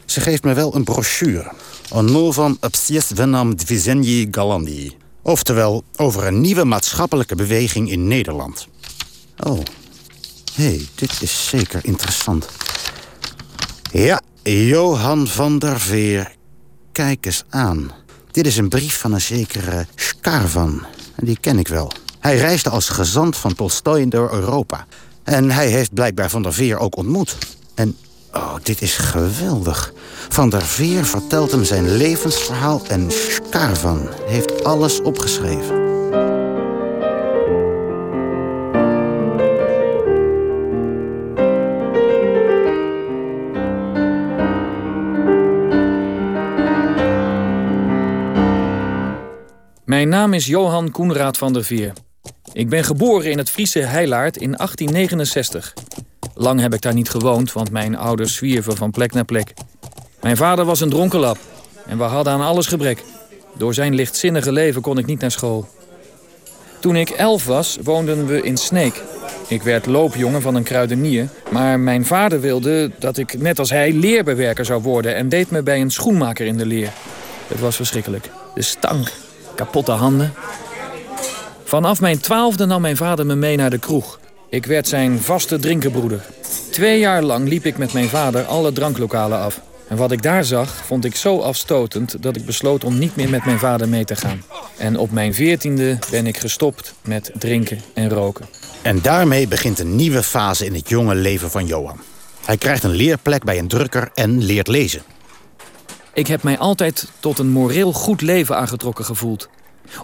Ze 0.06 0.22
geeft 0.22 0.44
me 0.44 0.54
wel 0.54 0.76
een 0.76 0.84
brochure. 0.84 1.52
een 1.91 2.33
van 2.33 2.57
Obsies 2.61 3.07
Venam 3.15 3.57
Dvizenji 3.57 4.29
Galandi. 4.31 4.97
Oftewel, 5.23 5.85
over 5.97 6.27
een 6.27 6.41
nieuwe 6.41 6.65
maatschappelijke 6.65 7.35
beweging 7.35 7.91
in 7.91 8.07
Nederland. 8.07 8.69
Oh, 9.39 9.59
hé, 10.55 10.65
hey, 10.65 10.87
dit 10.95 11.23
is 11.23 11.49
zeker 11.49 11.81
interessant. 11.83 12.49
Ja, 13.93 14.21
Johan 14.43 15.27
van 15.27 15.59
der 15.59 15.81
Veer. 15.81 16.35
Kijk 16.93 17.27
eens 17.27 17.45
aan. 17.49 17.93
Dit 18.31 18.47
is 18.47 18.57
een 18.57 18.69
brief 18.69 18.99
van 18.99 19.13
een 19.13 19.21
zekere 19.21 19.87
Skarvan. 19.95 20.87
Die 21.17 21.39
ken 21.41 21.59
ik 21.59 21.69
wel. 21.69 21.93
Hij 22.19 22.37
reisde 22.37 22.71
als 22.71 22.89
gezant 22.89 23.37
van 23.37 23.55
Tolstoj 23.55 24.09
door 24.09 24.33
Europa. 24.33 24.87
En 25.23 25.51
hij 25.51 25.69
heeft 25.69 25.95
blijkbaar 25.95 26.31
Van 26.31 26.43
der 26.43 26.55
Veer 26.55 26.79
ook 26.79 26.97
ontmoet. 26.97 27.37
En, 27.75 27.97
oh, 28.33 28.55
dit 28.63 28.83
is 28.83 28.97
geweldig. 28.97 29.93
Van 30.29 30.51
der 30.51 30.63
Veer 30.63 31.05
vertelt 31.05 31.51
hem 31.51 31.65
zijn 31.65 31.97
levensverhaal 31.97 32.83
en 32.89 33.11
Skarvan 33.11 34.09
heeft 34.27 34.65
alles 34.65 35.03
opgeschreven. 35.03 35.89
Mijn 49.85 50.09
naam 50.09 50.33
is 50.33 50.47
Johan 50.47 50.91
Koenraad 50.91 51.39
van 51.39 51.53
der 51.53 51.65
Veer. 51.65 51.93
Ik 52.53 52.69
ben 52.69 52.85
geboren 52.85 53.31
in 53.31 53.39
het 53.39 53.51
Friese 53.51 53.79
Heilaard 53.79 54.37
in 54.37 54.53
1869. 54.53 55.75
Lang 56.41 56.61
heb 56.61 56.75
ik 56.75 56.81
daar 56.81 56.95
niet 56.95 57.11
gewoond, 57.11 57.53
want 57.53 57.71
mijn 57.71 57.97
ouders 57.97 58.35
zwierven 58.35 58.77
van 58.77 58.91
plek 58.91 59.13
naar 59.13 59.25
plek. 59.25 59.53
Mijn 60.21 60.37
vader 60.37 60.65
was 60.65 60.81
een 60.81 60.91
dronkenlap 60.91 61.39
en 61.87 61.99
we 61.99 62.05
hadden 62.05 62.33
aan 62.33 62.41
alles 62.41 62.67
gebrek. 62.67 63.03
Door 63.57 63.75
zijn 63.75 63.95
lichtzinnige 63.95 64.53
leven 64.53 64.83
kon 64.83 64.99
ik 64.99 65.07
niet 65.07 65.21
naar 65.21 65.31
school. 65.31 65.69
Toen 66.79 66.97
ik 66.97 67.11
elf 67.11 67.47
was, 67.47 67.79
woonden 67.83 68.27
we 68.27 68.43
in 68.43 68.57
Sneek. 68.57 69.03
Ik 69.49 69.63
werd 69.63 69.87
loopjongen 69.87 70.43
van 70.43 70.55
een 70.55 70.63
kruidenier, 70.63 71.29
maar 71.51 71.81
mijn 71.81 72.07
vader 72.07 72.41
wilde 72.41 72.91
dat 72.99 73.17
ik 73.17 73.39
net 73.39 73.59
als 73.59 73.71
hij 73.71 73.93
leerbewerker 73.93 74.65
zou 74.65 74.83
worden 74.83 75.15
en 75.15 75.29
deed 75.29 75.51
me 75.51 75.63
bij 75.63 75.81
een 75.81 75.91
schoenmaker 75.91 76.47
in 76.47 76.57
de 76.57 76.67
leer. 76.67 76.93
Het 77.49 77.61
was 77.61 77.77
verschrikkelijk. 77.77 78.31
De 78.55 78.63
stank, 78.63 79.13
kapotte 79.55 79.93
handen. 79.93 80.33
Vanaf 81.65 82.01
mijn 82.01 82.21
twaalfde 82.21 82.67
nam 82.67 82.81
mijn 82.81 82.97
vader 82.97 83.27
me 83.27 83.35
mee 83.35 83.57
naar 83.57 83.71
de 83.71 83.79
kroeg. 83.79 84.20
Ik 84.51 84.67
werd 84.67 84.89
zijn 84.89 85.21
vaste 85.21 85.59
drinkenbroeder. 85.59 86.27
Twee 86.71 86.99
jaar 86.99 87.23
lang 87.23 87.49
liep 87.49 87.65
ik 87.65 87.79
met 87.79 87.93
mijn 87.93 88.09
vader 88.09 88.45
alle 88.45 88.73
dranklokalen 88.73 89.39
af. 89.39 89.61
En 89.89 89.97
wat 89.97 90.13
ik 90.13 90.23
daar 90.23 90.45
zag, 90.45 90.75
vond 90.87 91.05
ik 91.05 91.17
zo 91.17 91.39
afstotend 91.39 92.23
dat 92.23 92.37
ik 92.37 92.45
besloot 92.45 92.85
om 92.85 92.99
niet 92.99 93.17
meer 93.17 93.29
met 93.31 93.45
mijn 93.45 93.59
vader 93.59 93.89
mee 93.89 94.05
te 94.05 94.17
gaan. 94.17 94.43
En 94.77 94.99
op 94.99 95.11
mijn 95.11 95.35
veertiende 95.35 95.99
ben 96.11 96.27
ik 96.27 96.37
gestopt 96.37 96.95
met 97.03 97.31
drinken 97.39 97.81
en 97.95 98.09
roken. 98.09 98.47
En 98.83 99.01
daarmee 99.03 99.49
begint 99.49 99.79
een 99.79 99.97
nieuwe 99.97 100.23
fase 100.23 100.67
in 100.67 100.75
het 100.75 100.89
jonge 100.89 101.15
leven 101.15 101.51
van 101.51 101.67
Johan. 101.67 102.01
Hij 102.45 102.57
krijgt 102.57 102.85
een 102.85 102.91
leerplek 102.91 103.45
bij 103.45 103.59
een 103.59 103.69
drukker 103.69 104.11
en 104.15 104.43
leert 104.43 104.69
lezen. 104.69 105.03
Ik 106.15 106.27
heb 106.27 106.43
mij 106.43 106.59
altijd 106.59 107.07
tot 107.21 107.39
een 107.39 107.51
moreel 107.51 107.93
goed 107.93 108.21
leven 108.21 108.57
aangetrokken 108.57 109.05
gevoeld. 109.05 109.49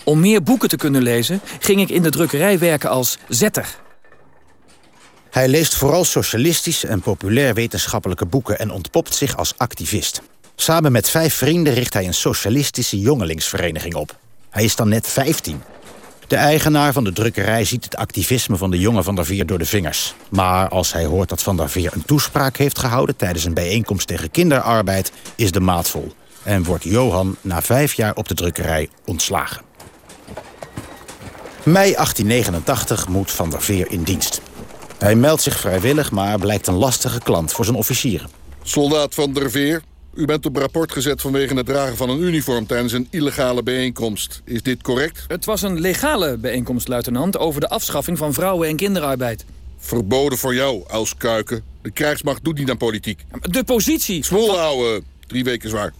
Om 0.04 0.20
meer 0.20 0.42
boeken 0.42 0.68
te 0.68 0.76
kunnen 0.76 1.02
lezen, 1.02 1.40
ging 1.60 1.80
ik 1.80 1.88
in 1.88 2.02
de 2.02 2.10
drukkerij 2.10 2.58
werken 2.58 2.90
als 2.90 3.18
zetter. 3.28 3.84
Hij 5.36 5.48
leest 5.48 5.74
vooral 5.74 6.04
socialistische 6.04 6.86
en 6.86 7.00
populair 7.00 7.54
wetenschappelijke 7.54 8.26
boeken... 8.26 8.58
en 8.58 8.70
ontpopt 8.70 9.14
zich 9.14 9.36
als 9.36 9.54
activist. 9.56 10.22
Samen 10.54 10.92
met 10.92 11.10
vijf 11.10 11.34
vrienden 11.34 11.74
richt 11.74 11.94
hij 11.94 12.06
een 12.06 12.14
socialistische 12.14 12.98
jongelingsvereniging 13.00 13.94
op. 13.94 14.16
Hij 14.50 14.64
is 14.64 14.76
dan 14.76 14.88
net 14.88 15.06
15. 15.06 15.62
De 16.26 16.36
eigenaar 16.36 16.92
van 16.92 17.04
de 17.04 17.12
drukkerij 17.12 17.64
ziet 17.64 17.84
het 17.84 17.96
activisme 17.96 18.56
van 18.56 18.70
de 18.70 18.78
jonge 18.78 19.02
Van 19.02 19.14
der 19.14 19.24
Veer 19.24 19.46
door 19.46 19.58
de 19.58 19.66
vingers. 19.66 20.14
Maar 20.28 20.68
als 20.68 20.92
hij 20.92 21.04
hoort 21.04 21.28
dat 21.28 21.42
Van 21.42 21.56
der 21.56 21.70
Veer 21.70 21.92
een 21.94 22.04
toespraak 22.04 22.56
heeft 22.56 22.78
gehouden... 22.78 23.16
tijdens 23.16 23.44
een 23.44 23.54
bijeenkomst 23.54 24.06
tegen 24.06 24.30
kinderarbeid, 24.30 25.12
is 25.34 25.50
de 25.50 25.60
maat 25.60 25.88
vol. 25.88 26.12
En 26.42 26.64
wordt 26.64 26.84
Johan 26.84 27.36
na 27.40 27.62
vijf 27.62 27.92
jaar 27.92 28.14
op 28.14 28.28
de 28.28 28.34
drukkerij 28.34 28.88
ontslagen. 29.04 29.62
Mei 31.62 31.92
1889 31.92 33.08
moet 33.08 33.30
Van 33.30 33.50
der 33.50 33.62
Veer 33.62 33.90
in 33.90 34.02
dienst. 34.02 34.40
Hij 34.98 35.14
meldt 35.14 35.42
zich 35.42 35.60
vrijwillig, 35.60 36.10
maar 36.10 36.38
blijkt 36.38 36.66
een 36.66 36.74
lastige 36.74 37.20
klant 37.20 37.52
voor 37.52 37.64
zijn 37.64 37.76
officieren. 37.76 38.28
Soldaat 38.62 39.14
Van 39.14 39.32
der 39.32 39.50
Veer, 39.50 39.82
u 40.14 40.24
bent 40.24 40.46
op 40.46 40.56
rapport 40.56 40.92
gezet 40.92 41.20
vanwege 41.20 41.54
het 41.54 41.66
dragen 41.66 41.96
van 41.96 42.10
een 42.10 42.22
uniform 42.22 42.66
tijdens 42.66 42.92
een 42.92 43.06
illegale 43.10 43.62
bijeenkomst. 43.62 44.42
Is 44.44 44.62
dit 44.62 44.82
correct? 44.82 45.24
Het 45.28 45.44
was 45.44 45.62
een 45.62 45.80
legale 45.80 46.36
bijeenkomst, 46.36 46.88
luitenant, 46.88 47.38
over 47.38 47.60
de 47.60 47.68
afschaffing 47.68 48.18
van 48.18 48.32
vrouwen- 48.32 48.68
en 48.68 48.76
kinderarbeid. 48.76 49.44
Verboden 49.78 50.38
voor 50.38 50.54
jou, 50.54 50.82
Kuiken. 51.18 51.62
De 51.82 51.90
krijgsmacht 51.90 52.44
doet 52.44 52.58
niet 52.58 52.70
aan 52.70 52.76
politiek. 52.76 53.24
De 53.40 53.64
positie... 53.64 54.24
Zwol 54.24 54.58
houden, 54.58 55.04
drie 55.26 55.44
weken 55.44 55.70
zwaar. 55.70 55.92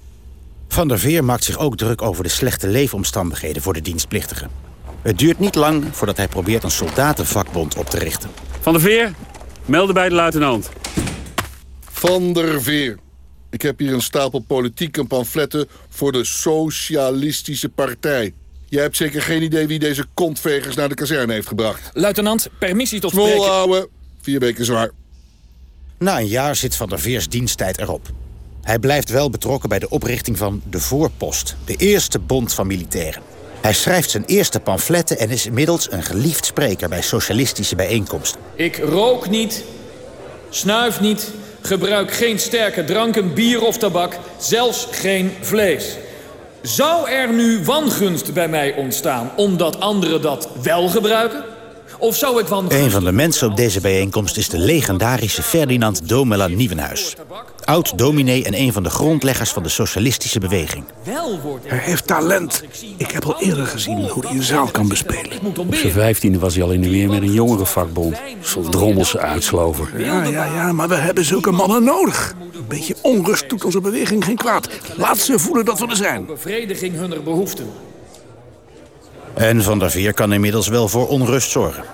Van 0.68 0.88
der 0.88 0.98
Veer 0.98 1.24
maakt 1.24 1.44
zich 1.44 1.58
ook 1.58 1.76
druk 1.76 2.02
over 2.02 2.22
de 2.22 2.28
slechte 2.28 2.68
leefomstandigheden 2.68 3.62
voor 3.62 3.72
de 3.72 3.80
dienstplichtigen. 3.80 4.50
Het 5.02 5.18
duurt 5.18 5.38
niet 5.38 5.54
lang 5.54 5.84
voordat 5.92 6.16
hij 6.16 6.28
probeert 6.28 6.62
een 6.62 6.70
soldatenvakbond 6.70 7.76
op 7.76 7.90
te 7.90 7.98
richten. 7.98 8.30
Van 8.66 8.74
der 8.74 8.84
Veer, 8.84 9.14
melden 9.64 9.94
bij 9.94 10.08
de 10.08 10.14
luitenant. 10.14 10.70
Van 11.80 12.32
der 12.32 12.62
Veer. 12.62 12.98
Ik 13.50 13.62
heb 13.62 13.78
hier 13.78 13.92
een 13.92 14.02
stapel 14.02 14.40
politieke 14.40 15.04
pamfletten 15.04 15.68
voor 15.88 16.12
de 16.12 16.24
Socialistische 16.24 17.68
Partij. 17.68 18.34
Jij 18.68 18.82
hebt 18.82 18.96
zeker 18.96 19.22
geen 19.22 19.42
idee 19.42 19.66
wie 19.66 19.78
deze 19.78 20.04
kontvegers 20.14 20.76
naar 20.76 20.88
de 20.88 20.94
kazerne 20.94 21.32
heeft 21.32 21.48
gebracht. 21.48 21.90
Luitenant, 21.92 22.48
permissie 22.58 23.00
tot 23.00 23.10
spreken. 23.10 23.36
Volhouden. 23.36 23.88
Vier 24.20 24.38
weken 24.38 24.64
zwaar. 24.64 24.90
Na 25.98 26.18
een 26.18 26.28
jaar 26.28 26.56
zit 26.56 26.76
Van 26.76 26.88
der 26.88 27.00
Veers 27.00 27.28
diensttijd 27.28 27.78
erop. 27.78 28.10
Hij 28.62 28.78
blijft 28.78 29.10
wel 29.10 29.30
betrokken 29.30 29.68
bij 29.68 29.78
de 29.78 29.88
oprichting 29.88 30.38
van 30.38 30.62
de 30.70 30.80
Voorpost... 30.80 31.56
de 31.64 31.76
eerste 31.76 32.18
bond 32.18 32.54
van 32.54 32.66
militairen. 32.66 33.22
Hij 33.66 33.74
schrijft 33.74 34.10
zijn 34.10 34.24
eerste 34.26 34.60
pamfletten 34.60 35.18
en 35.18 35.30
is 35.30 35.46
inmiddels 35.46 35.92
een 35.92 36.02
geliefd 36.02 36.44
spreker 36.46 36.88
bij 36.88 37.02
socialistische 37.02 37.76
bijeenkomsten. 37.76 38.40
Ik 38.54 38.78
rook 38.78 39.28
niet, 39.28 39.64
snuif 40.50 41.00
niet, 41.00 41.30
gebruik 41.60 42.12
geen 42.12 42.38
sterke 42.38 42.84
dranken, 42.84 43.34
bier 43.34 43.62
of 43.62 43.78
tabak, 43.78 44.18
zelfs 44.38 44.86
geen 44.90 45.32
vlees. 45.40 45.96
Zou 46.62 47.10
er 47.10 47.32
nu 47.32 47.64
wangunst 47.64 48.32
bij 48.32 48.48
mij 48.48 48.74
ontstaan 48.74 49.30
omdat 49.36 49.80
anderen 49.80 50.22
dat 50.22 50.48
wel 50.62 50.88
gebruiken? 50.88 51.44
Of 51.98 52.16
zou 52.16 52.40
ik 52.40 52.46
wangunst... 52.46 52.76
Een 52.76 52.90
van 52.90 53.04
de 53.04 53.12
mensen 53.12 53.50
op 53.50 53.56
deze 53.56 53.80
bijeenkomst 53.80 54.36
is 54.36 54.48
de 54.48 54.58
legendarische 54.58 55.42
Ferdinand 55.42 56.08
Domela 56.08 56.46
Nieuwenhuis. 56.46 57.16
Oud-dominee 57.66 58.44
en 58.44 58.54
een 58.54 58.72
van 58.72 58.82
de 58.82 58.90
grondleggers 58.90 59.50
van 59.50 59.62
de 59.62 59.68
socialistische 59.68 60.38
beweging. 60.38 60.84
Hij 61.64 61.78
heeft 61.78 62.06
talent. 62.06 62.64
Ik 62.96 63.10
heb 63.10 63.24
al 63.24 63.40
eerder 63.40 63.66
gezien 63.66 64.08
hoe 64.08 64.26
hij 64.26 64.36
een 64.36 64.42
zaal 64.42 64.66
kan 64.66 64.88
bespelen. 64.88 65.56
Op 65.56 65.74
zijn 65.74 65.92
vijftiende 65.92 66.38
was 66.38 66.54
hij 66.54 66.64
al 66.64 66.70
in 66.70 66.80
de 66.80 66.90
weer 66.90 67.08
met 67.08 67.22
een 67.22 67.32
jongerenvakbond. 67.32 68.16
Zo'n 68.40 68.70
drommelse 68.70 69.18
uitslover. 69.18 70.00
Ja, 70.00 70.24
ja, 70.24 70.44
ja, 70.44 70.72
maar 70.72 70.88
we 70.88 70.94
hebben 70.94 71.24
zulke 71.24 71.50
mannen 71.50 71.84
nodig. 71.84 72.34
Een 72.54 72.66
beetje 72.68 72.96
onrust 73.02 73.48
doet 73.48 73.64
onze 73.64 73.80
beweging 73.80 74.24
geen 74.24 74.36
kwaad. 74.36 74.68
Laat 74.96 75.18
ze 75.18 75.38
voelen 75.38 75.64
dat 75.64 75.78
we 75.78 75.86
er 75.86 75.96
zijn. 75.96 76.26
Bevrediging 76.26 76.94
hunner 76.94 77.22
behoeften. 77.22 77.66
En 79.34 79.62
Van 79.62 79.78
der 79.78 79.90
Veer 79.90 80.14
kan 80.14 80.32
inmiddels 80.32 80.68
wel 80.68 80.88
voor 80.88 81.08
onrust 81.08 81.50
zorgen. 81.50 81.84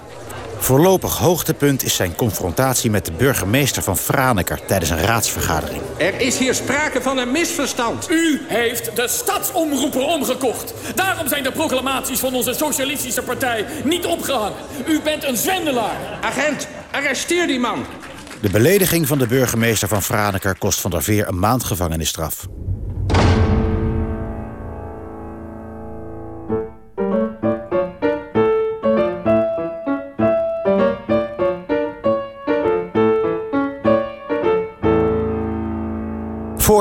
Voorlopig 0.62 1.19
hoogtepunt 1.19 1.85
is 1.85 1.97
zijn 1.97 2.14
confrontatie 2.14 2.90
met 2.90 3.04
de 3.04 3.12
burgemeester 3.12 3.83
van 3.83 3.97
Franeker 3.97 4.64
tijdens 4.66 4.90
een 4.90 5.00
raadsvergadering. 5.00 5.83
Er 5.99 6.21
is 6.21 6.38
hier 6.38 6.54
sprake 6.54 7.02
van 7.02 7.19
een 7.19 7.31
misverstand. 7.33 8.11
U 8.11 8.40
heeft 8.49 8.97
de 8.97 9.09
stadsomroeper 9.09 10.00
omgekocht. 10.00 10.75
Daarom 10.95 11.28
zijn 11.28 11.42
de 11.42 11.52
proclamaties 11.52 12.21
van 12.21 12.35
onze 12.35 12.52
socialistische 12.52 13.23
partij 13.23 13.66
niet 13.85 14.07
opgehangen. 14.07 14.57
U 14.88 15.00
bent 15.00 15.25
een 15.25 15.37
zwendelaar. 15.37 15.97
Agent, 16.21 16.69
arresteer 16.90 17.47
die 17.47 17.61
man. 17.61 17.85
De 18.40 18.50
belediging 18.50 19.07
van 19.07 19.19
de 19.19 19.26
burgemeester 19.26 19.88
van 19.88 20.02
Franeker 20.02 20.59
kost 20.59 20.81
Van 20.81 20.90
der 20.90 21.02
Veer 21.02 21.28
een 21.28 21.38
maand 21.38 21.64
gevangenisstraf. 21.64 22.47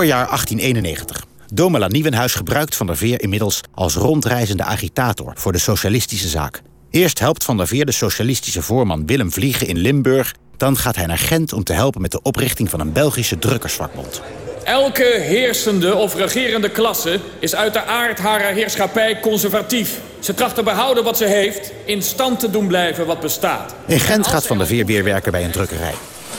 Voorjaar 0.01 0.27
1891. 0.27 1.25
Domela 1.53 1.87
Nieuwenhuis 1.87 2.33
gebruikt 2.33 2.75
Van 2.75 2.85
der 2.85 2.97
Veer 2.97 3.21
inmiddels 3.21 3.61
als 3.73 3.95
rondreizende 3.95 4.63
agitator 4.63 5.33
voor 5.35 5.51
de 5.51 5.57
socialistische 5.57 6.27
zaak. 6.27 6.61
Eerst 6.89 7.19
helpt 7.19 7.43
Van 7.43 7.57
der 7.57 7.67
Veer 7.67 7.85
de 7.85 7.91
socialistische 7.91 8.61
voorman 8.61 9.05
Willem 9.05 9.31
Vliegen 9.31 9.67
in 9.67 9.77
Limburg. 9.77 10.35
Dan 10.57 10.77
gaat 10.77 10.95
hij 10.95 11.05
naar 11.05 11.17
Gent 11.17 11.53
om 11.53 11.63
te 11.63 11.73
helpen 11.73 12.01
met 12.01 12.11
de 12.11 12.21
oprichting 12.21 12.69
van 12.69 12.79
een 12.79 12.93
Belgische 12.93 13.39
drukkersvakbond. 13.39 14.21
Elke 14.63 15.17
heersende 15.19 15.95
of 15.95 16.15
regerende 16.15 16.69
klasse 16.69 17.19
is 17.39 17.55
uit 17.55 17.73
de 17.73 17.83
aard 17.83 18.19
haar 18.19 18.41
heerschappij 18.41 19.19
conservatief. 19.19 19.99
Ze 20.19 20.33
tracht 20.33 20.55
te 20.55 20.63
behouden 20.63 21.03
wat 21.03 21.17
ze 21.17 21.25
heeft, 21.25 21.71
in 21.85 22.01
stand 22.01 22.39
te 22.39 22.49
doen 22.49 22.67
blijven 22.67 23.05
wat 23.05 23.19
bestaat. 23.19 23.75
In 23.85 23.99
Gent 23.99 24.27
gaat 24.27 24.47
Van 24.47 24.57
der 24.57 24.67
Veer 24.67 24.85
weer 24.85 25.03
werken 25.03 25.31
bij 25.31 25.43
een 25.43 25.51
drukkerij. 25.51 25.93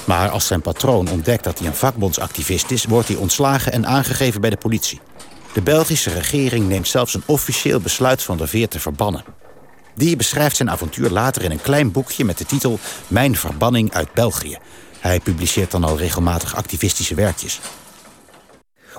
Maar 0.05 0.29
als 0.29 0.47
zijn 0.47 0.61
patroon 0.61 1.09
ontdekt 1.11 1.45
dat 1.45 1.59
hij 1.59 1.69
een 1.69 1.75
vakbondsactivist 1.75 2.71
is... 2.71 2.85
wordt 2.85 3.09
hij 3.09 3.17
ontslagen 3.17 3.73
en 3.73 3.87
aangegeven 3.87 4.41
bij 4.41 4.51
de 4.51 4.57
politie. 4.57 5.01
De 5.53 5.63
Belgische 5.63 6.11
regering 6.11 6.69
neemt 6.69 6.89
zelfs 6.89 7.15
een 7.15 7.23
officieel 7.27 7.81
besluit 7.81 8.23
van 8.23 8.37
de 8.37 8.47
Veer 8.47 8.69
te 8.69 8.81
verbannen. 8.81 9.25
Die 9.95 10.17
beschrijft 10.17 10.57
zijn 10.57 10.71
avontuur 10.71 11.11
later 11.11 11.43
in 11.43 11.51
een 11.51 11.61
klein 11.61 11.93
boekje 11.93 12.25
met 12.25 12.39
de 12.39 12.47
titel... 12.47 12.79
Mijn 13.09 13.37
verbanning 13.37 13.93
uit 13.93 14.13
België. 14.13 14.59
Hij 14.99 15.21
publiceert 15.21 15.71
dan 15.71 15.85
al 15.85 15.99
regelmatig 15.99 16.57
activistische 16.57 17.15
werkjes. 17.15 17.61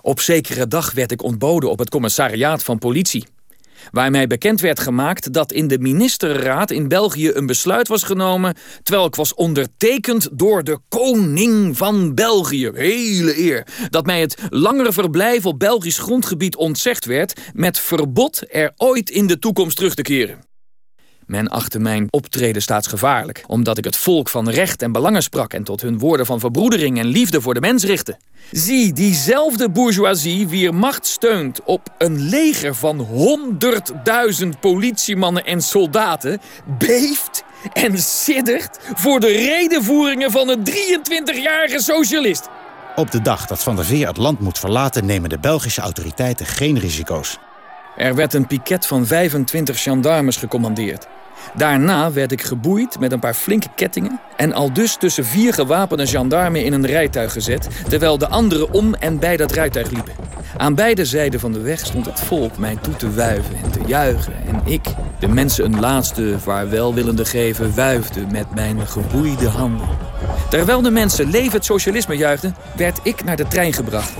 Op 0.01 0.19
zekere 0.19 0.67
dag 0.67 0.91
werd 0.91 1.11
ik 1.11 1.23
ontboden 1.23 1.69
op 1.69 1.79
het 1.79 1.89
commissariaat 1.89 2.63
van 2.63 2.79
politie. 2.79 3.27
Waar 3.91 4.11
mij 4.11 4.27
bekend 4.27 4.61
werd 4.61 4.79
gemaakt 4.79 5.33
dat 5.33 5.51
in 5.51 5.67
de 5.67 5.79
ministerraad 5.79 6.71
in 6.71 6.87
België 6.87 7.31
een 7.33 7.45
besluit 7.45 7.87
was 7.87 8.03
genomen... 8.03 8.55
terwijl 8.83 9.07
ik 9.07 9.15
was 9.15 9.33
ondertekend 9.33 10.29
door 10.31 10.63
de 10.63 10.77
koning 10.89 11.77
van 11.77 12.13
België. 12.13 12.71
Hele 12.73 13.37
eer. 13.37 13.67
Dat 13.89 14.05
mij 14.05 14.21
het 14.21 14.41
langere 14.49 14.91
verblijf 14.91 15.45
op 15.45 15.59
Belgisch 15.59 15.97
grondgebied 15.97 16.55
ontzegd 16.55 17.05
werd... 17.05 17.39
met 17.53 17.79
verbod 17.79 18.43
er 18.51 18.71
ooit 18.75 19.09
in 19.09 19.27
de 19.27 19.39
toekomst 19.39 19.75
terug 19.75 19.93
te 19.93 20.01
keren. 20.01 20.52
Men 21.25 21.49
achtte 21.49 21.79
mijn 21.79 22.07
optreden 22.09 22.61
staatsgevaarlijk, 22.61 23.43
omdat 23.47 23.77
ik 23.77 23.83
het 23.83 23.97
volk 23.97 24.29
van 24.29 24.49
recht 24.49 24.81
en 24.81 24.91
belangen 24.91 25.23
sprak 25.23 25.53
en 25.53 25.63
tot 25.63 25.81
hun 25.81 25.99
woorden 25.99 26.25
van 26.25 26.39
verbroedering 26.39 26.99
en 26.99 27.05
liefde 27.05 27.41
voor 27.41 27.53
de 27.53 27.59
mens 27.59 27.83
richtte. 27.83 28.17
Zie, 28.51 28.93
diezelfde 28.93 29.69
bourgeoisie 29.69 30.47
wier 30.47 30.73
macht 30.73 31.05
steunt 31.05 31.63
op 31.63 31.89
een 31.97 32.19
leger 32.19 32.75
van 32.75 32.99
honderdduizend 32.99 34.59
politiemannen 34.59 35.45
en 35.45 35.61
soldaten, 35.61 36.41
beeft 36.77 37.43
en 37.73 37.97
siddert 37.97 38.79
voor 38.93 39.19
de 39.19 39.27
redenvoeringen 39.27 40.31
van 40.31 40.49
een 40.49 40.63
23-jarige 40.69 41.79
socialist. 41.81 42.49
Op 42.95 43.11
de 43.11 43.21
dag 43.21 43.45
dat 43.45 43.63
Van 43.63 43.75
der 43.75 43.85
Veer 43.85 44.07
het 44.07 44.17
land 44.17 44.39
moet 44.39 44.59
verlaten... 44.59 45.05
nemen 45.05 45.29
de 45.29 45.39
Belgische 45.39 45.81
autoriteiten 45.81 46.45
geen 46.45 46.79
risico's. 46.79 47.37
Er 47.97 48.15
werd 48.15 48.33
een 48.33 48.47
piket 48.47 48.85
van 48.85 49.05
25 49.05 49.83
gendarmes 49.83 50.37
gecommandeerd. 50.37 51.07
Daarna 51.55 52.11
werd 52.11 52.31
ik 52.31 52.41
geboeid 52.41 52.99
met 52.99 53.11
een 53.11 53.19
paar 53.19 53.33
flinke 53.33 53.67
kettingen... 53.75 54.19
en 54.35 54.53
al 54.53 54.73
dus 54.73 54.95
tussen 54.95 55.25
vier 55.25 55.53
gewapende 55.53 56.07
gendarmen 56.07 56.65
in 56.65 56.73
een 56.73 56.85
rijtuig 56.85 57.31
gezet... 57.31 57.67
terwijl 57.89 58.17
de 58.17 58.27
anderen 58.27 58.73
om 58.73 58.93
en 58.93 59.19
bij 59.19 59.37
dat 59.37 59.51
rijtuig 59.51 59.89
liepen. 59.89 60.13
Aan 60.57 60.75
beide 60.75 61.05
zijden 61.05 61.39
van 61.39 61.51
de 61.51 61.61
weg 61.61 61.79
stond 61.79 62.05
het 62.05 62.19
volk 62.19 62.57
mij 62.57 62.77
toe 62.81 62.95
te 62.95 63.13
wuiven 63.13 63.55
en 63.63 63.71
te 63.71 63.79
juichen... 63.85 64.33
en 64.47 64.61
ik, 64.65 64.85
de 65.19 65.27
mensen 65.27 65.65
een 65.65 65.79
laatste 65.79 66.35
vaarwel 66.39 66.93
willende 66.93 67.25
geven... 67.25 67.75
wuifde 67.75 68.25
met 68.31 68.53
mijn 68.55 68.87
geboeide 68.87 69.47
handen. 69.47 69.87
Terwijl 70.49 70.81
de 70.81 70.91
mensen 70.91 71.29
leven 71.29 71.51
het 71.51 71.65
socialisme 71.65 72.15
juichten, 72.15 72.55
werd 72.75 72.99
ik 73.03 73.23
naar 73.23 73.35
de 73.35 73.47
trein 73.47 73.73
gebracht. 73.73 74.13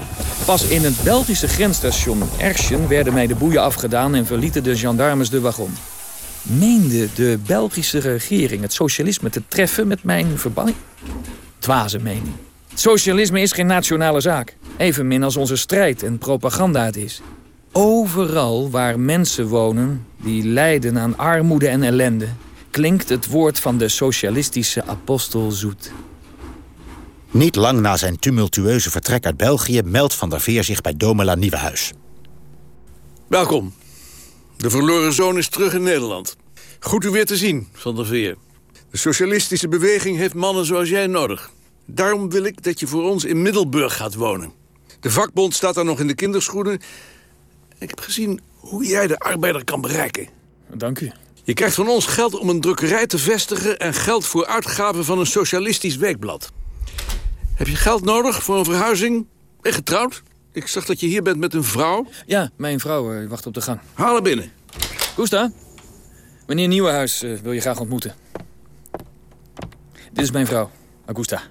Pas 0.45 0.67
in 0.67 0.83
het 0.83 1.03
Belgische 1.03 1.47
grensstation 1.47 2.21
Erschen 2.37 2.87
werden 2.87 3.13
mij 3.13 3.27
de 3.27 3.35
boeien 3.35 3.61
afgedaan... 3.61 4.15
en 4.15 4.25
verlieten 4.25 4.63
de 4.63 4.77
gendarmes 4.77 5.29
de 5.29 5.41
wagon. 5.41 5.75
Meende 6.43 7.07
de 7.13 7.39
Belgische 7.45 7.99
regering 7.99 8.61
het 8.61 8.73
socialisme 8.73 9.29
te 9.29 9.41
treffen 9.47 9.87
met 9.87 10.03
mijn 10.03 10.37
verbanning? 10.37 10.77
Dwaze 11.59 11.99
mening. 11.99 12.33
Socialisme 12.73 13.41
is 13.41 13.51
geen 13.51 13.65
nationale 13.65 14.21
zaak. 14.21 14.57
Evenmin 14.77 15.23
als 15.23 15.37
onze 15.37 15.55
strijd 15.55 16.03
en 16.03 16.17
propaganda 16.17 16.85
het 16.85 16.97
is. 16.97 17.21
Overal 17.71 18.69
waar 18.69 18.99
mensen 18.99 19.47
wonen 19.47 20.05
die 20.23 20.45
lijden 20.45 20.97
aan 20.97 21.17
armoede 21.17 21.67
en 21.67 21.83
ellende... 21.83 22.27
klinkt 22.69 23.09
het 23.09 23.27
woord 23.27 23.59
van 23.59 23.77
de 23.77 23.87
socialistische 23.87 24.85
apostel 24.85 25.51
zoet. 25.51 25.91
Niet 27.31 27.55
lang 27.55 27.79
na 27.79 27.97
zijn 27.97 28.19
tumultueuze 28.19 28.91
vertrek 28.91 29.25
uit 29.25 29.37
België... 29.37 29.81
meldt 29.81 30.15
Van 30.15 30.29
der 30.29 30.41
Veer 30.41 30.63
zich 30.63 30.81
bij 30.81 30.97
Domela 30.97 31.35
Nieuwenhuis. 31.35 31.93
Welkom. 33.27 33.73
De 34.63 34.69
verloren 34.69 35.13
zoon 35.13 35.37
is 35.37 35.47
terug 35.47 35.73
in 35.73 35.83
Nederland. 35.83 36.35
Goed 36.79 37.03
u 37.03 37.09
weer 37.09 37.25
te 37.25 37.37
zien, 37.37 37.67
Van 37.73 37.95
der 37.95 38.05
Veer. 38.05 38.35
De 38.91 38.97
socialistische 38.97 39.67
beweging 39.67 40.17
heeft 40.17 40.33
mannen 40.33 40.65
zoals 40.65 40.89
jij 40.89 41.07
nodig. 41.07 41.51
Daarom 41.85 42.29
wil 42.29 42.43
ik 42.43 42.63
dat 42.63 42.79
je 42.79 42.87
voor 42.87 43.03
ons 43.03 43.23
in 43.23 43.41
Middelburg 43.41 43.95
gaat 43.95 44.15
wonen. 44.15 44.51
De 44.99 45.11
vakbond 45.11 45.53
staat 45.53 45.75
daar 45.75 45.85
nog 45.85 45.99
in 45.99 46.07
de 46.07 46.15
kinderschoenen. 46.15 46.81
Ik 47.77 47.89
heb 47.89 47.99
gezien 47.99 48.41
hoe 48.55 48.85
jij 48.85 49.07
de 49.07 49.19
arbeider 49.19 49.63
kan 49.63 49.81
bereiken. 49.81 50.27
Dank 50.73 50.99
u. 50.99 51.11
Je 51.43 51.53
krijgt 51.53 51.75
van 51.75 51.87
ons 51.87 52.05
geld 52.05 52.39
om 52.39 52.49
een 52.49 52.61
drukkerij 52.61 53.07
te 53.07 53.17
vestigen... 53.17 53.79
en 53.79 53.93
geld 53.93 54.25
voor 54.25 54.45
uitgaven 54.45 55.05
van 55.05 55.19
een 55.19 55.25
socialistisch 55.25 55.95
weekblad. 55.95 56.51
Heb 57.55 57.67
je 57.67 57.75
geld 57.75 58.03
nodig 58.03 58.43
voor 58.43 58.57
een 58.57 58.65
verhuizing? 58.65 59.27
Ben 59.61 59.73
getrouwd? 59.73 60.23
Ik 60.53 60.67
zag 60.67 60.85
dat 60.85 60.99
je 60.99 61.07
hier 61.07 61.23
bent 61.23 61.37
met 61.37 61.53
een 61.53 61.63
vrouw. 61.63 62.07
Ja, 62.25 62.49
mijn 62.55 62.79
vrouw 62.79 63.13
uh, 63.13 63.29
wacht 63.29 63.45
op 63.45 63.53
de 63.53 63.61
gang. 63.61 63.79
Haal 63.93 64.13
haar 64.13 64.21
binnen. 64.21 64.51
Gusta, 65.15 65.51
meneer 66.47 66.67
Nieuwenhuis 66.67 67.23
uh, 67.23 67.39
wil 67.39 67.51
je 67.51 67.61
graag 67.61 67.79
ontmoeten. 67.79 68.15
Dit 70.11 70.23
is 70.23 70.31
mijn 70.31 70.45
vrouw, 70.45 70.71
Augusta. 71.05 71.41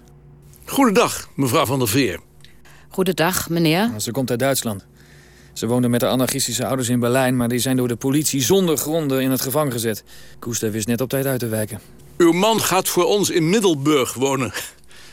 Goedendag, 0.64 1.28
mevrouw 1.36 1.66
van 1.66 1.78
der 1.78 1.88
Veer. 1.88 2.20
Goedendag, 2.88 3.48
meneer. 3.48 3.90
Ze 3.96 4.10
komt 4.10 4.30
uit 4.30 4.38
Duitsland. 4.38 4.86
Ze 5.52 5.66
woonde 5.66 5.88
met 5.88 6.00
haar 6.00 6.10
anarchistische 6.10 6.66
ouders 6.66 6.88
in 6.88 7.00
Berlijn... 7.00 7.36
maar 7.36 7.48
die 7.48 7.58
zijn 7.58 7.76
door 7.76 7.88
de 7.88 7.96
politie 7.96 8.42
zonder 8.42 8.76
gronden 8.76 9.22
in 9.22 9.30
het 9.30 9.40
gevangen 9.40 9.72
gezet. 9.72 10.04
Gusta 10.40 10.70
wist 10.70 10.86
net 10.86 11.00
op 11.00 11.08
tijd 11.08 11.26
uit 11.26 11.38
te 11.38 11.48
wijken. 11.48 11.80
Uw 12.16 12.32
man 12.32 12.60
gaat 12.60 12.88
voor 12.88 13.04
ons 13.04 13.30
in 13.30 13.50
Middelburg 13.50 14.14
wonen. 14.14 14.52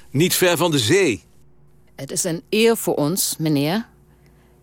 Niet 0.09 0.33
ver 0.33 0.57
van 0.57 0.71
de 0.71 0.79
zee. 0.79 1.23
Het 1.99 2.11
is 2.11 2.23
een 2.23 2.41
eer 2.49 2.77
voor 2.77 2.95
ons, 2.95 3.35
meneer. 3.37 3.85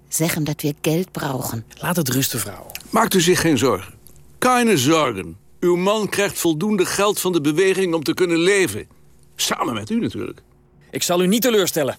Zeg 0.09 0.35
hem 0.35 0.45
dat 0.45 0.63
we 0.63 0.75
geld 0.81 1.13
brauchen. 1.13 1.65
Laat 1.81 1.97
het 1.97 2.09
rusten, 2.09 2.41
vrouw. 2.41 2.67
Maakt 2.91 3.15
u 3.15 3.21
zich 3.21 3.41
geen 3.41 3.59
zorgen. 3.59 3.95
Keine 4.39 4.77
zorgen. 4.77 5.37
Uw 5.61 5.77
man 5.77 6.09
krijgt 6.09 6.39
voldoende 6.39 6.87
geld 6.87 7.21
van 7.21 7.33
de 7.33 7.41
beweging 7.41 7.95
om 7.95 8.03
te 8.03 8.15
kunnen 8.15 8.39
leven. 8.39 8.89
Samen 9.35 9.75
met 9.75 9.91
u 9.91 10.01
natuurlijk. 10.01 10.43
Ik 10.91 11.03
zal 11.03 11.23
u 11.23 11.27
niet 11.27 11.43
teleurstellen. 11.43 11.97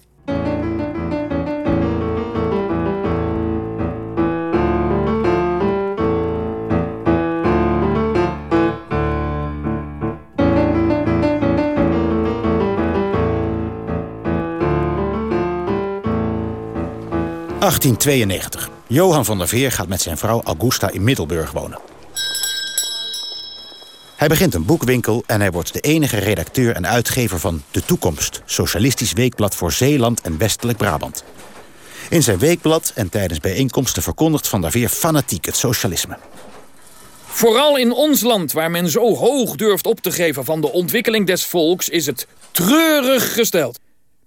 ...1892. 17.68 18.68
Johan 18.86 19.24
van 19.24 19.38
der 19.38 19.48
Veer 19.48 19.72
gaat 19.72 19.88
met 19.88 20.00
zijn 20.00 20.18
vrouw 20.18 20.42
Augusta 20.42 20.90
in 20.90 21.04
Middelburg 21.04 21.50
wonen. 21.50 21.78
Hij 24.16 24.28
begint 24.28 24.54
een 24.54 24.64
boekwinkel 24.64 25.22
en 25.26 25.40
hij 25.40 25.50
wordt 25.50 25.72
de 25.72 25.80
enige 25.80 26.18
redacteur 26.18 26.74
en 26.74 26.86
uitgever 26.86 27.38
van 27.38 27.62
De 27.70 27.84
Toekomst... 27.84 28.42
Socialistisch 28.44 29.12
Weekblad 29.12 29.54
voor 29.54 29.72
Zeeland 29.72 30.20
en 30.20 30.38
Westelijk 30.38 30.78
Brabant. 30.78 31.24
In 32.10 32.22
zijn 32.22 32.38
weekblad 32.38 32.92
en 32.94 33.08
tijdens 33.08 33.40
bijeenkomsten 33.40 34.02
verkondigt 34.02 34.48
Van 34.48 34.60
der 34.60 34.70
Veer 34.70 34.88
fanatiek 34.88 35.44
het 35.44 35.56
socialisme. 35.56 36.18
Vooral 37.26 37.76
in 37.76 37.92
ons 37.92 38.20
land, 38.20 38.52
waar 38.52 38.70
men 38.70 38.88
zo 38.88 39.14
hoog 39.14 39.56
durft 39.56 39.86
op 39.86 40.00
te 40.00 40.12
geven 40.12 40.44
van 40.44 40.60
de 40.60 40.72
ontwikkeling 40.72 41.26
des 41.26 41.44
volks... 41.44 41.88
is 41.88 42.06
het 42.06 42.26
treurig 42.52 43.32
gesteld. 43.32 43.78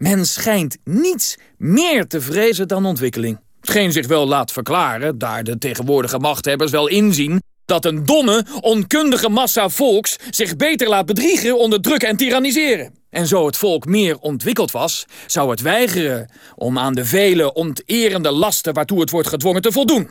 Men 0.02 0.26
schijnt 0.26 0.78
niets 0.84 1.38
meer 1.58 2.08
te 2.08 2.22
vrezen 2.22 2.68
dan 2.68 2.86
ontwikkeling. 2.86 3.40
Hetgeen 3.60 3.92
zich 3.92 4.08
wel 4.08 4.28
laat 4.28 4.52
verklaren, 4.52 5.18
daar 5.18 5.44
de 5.44 5.58
tegenwoordige 5.58 6.20
machthebbers 6.20 6.72
wel 6.72 6.88
inzien 6.88 7.42
dat 7.66 7.86
een 7.86 8.06
domme, 8.06 8.46
onkundige 8.62 9.30
massa 9.30 9.70
volks 9.70 10.16
zich 10.30 10.56
beter 10.56 10.90
laat 10.90 11.06
bedriegen, 11.06 11.58
onderdrukken 11.58 12.10
en 12.10 12.18
tyranniseren. 12.18 12.94
En 13.10 13.28
zo 13.28 13.46
het 13.46 13.58
volk 13.58 13.86
meer 13.86 14.18
ontwikkeld 14.18 14.72
was, 14.72 15.06
zou 15.28 15.50
het 15.50 15.62
weigeren 15.62 16.30
om 16.56 16.78
aan 16.78 16.94
de 16.94 17.06
vele 17.06 17.54
onterende 17.54 18.32
lasten 18.32 18.74
waartoe 18.74 19.00
het 19.00 19.10
wordt 19.10 19.28
gedwongen 19.28 19.62
te 19.62 19.72
voldoen. 19.72 20.10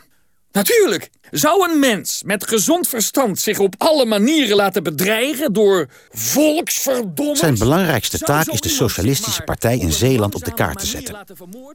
Natuurlijk, 0.52 1.10
zou 1.30 1.70
een 1.70 1.78
mens 1.78 2.22
met 2.24 2.46
gezond 2.46 2.88
verstand 2.88 3.38
zich 3.38 3.58
op 3.58 3.74
alle 3.78 4.04
manieren 4.04 4.56
laten 4.56 4.82
bedreigen 4.82 5.52
door 5.52 5.88
volksverdommers? 6.10 7.38
Zijn 7.38 7.58
belangrijkste 7.58 8.18
taak 8.18 8.46
is 8.46 8.60
de 8.60 8.68
Socialistische 8.68 9.42
Partij 9.42 9.78
in 9.78 9.92
Zeeland 9.92 10.34
op 10.34 10.44
de 10.44 10.54
kaart 10.54 10.78
te 10.78 10.86
zetten. 10.86 11.16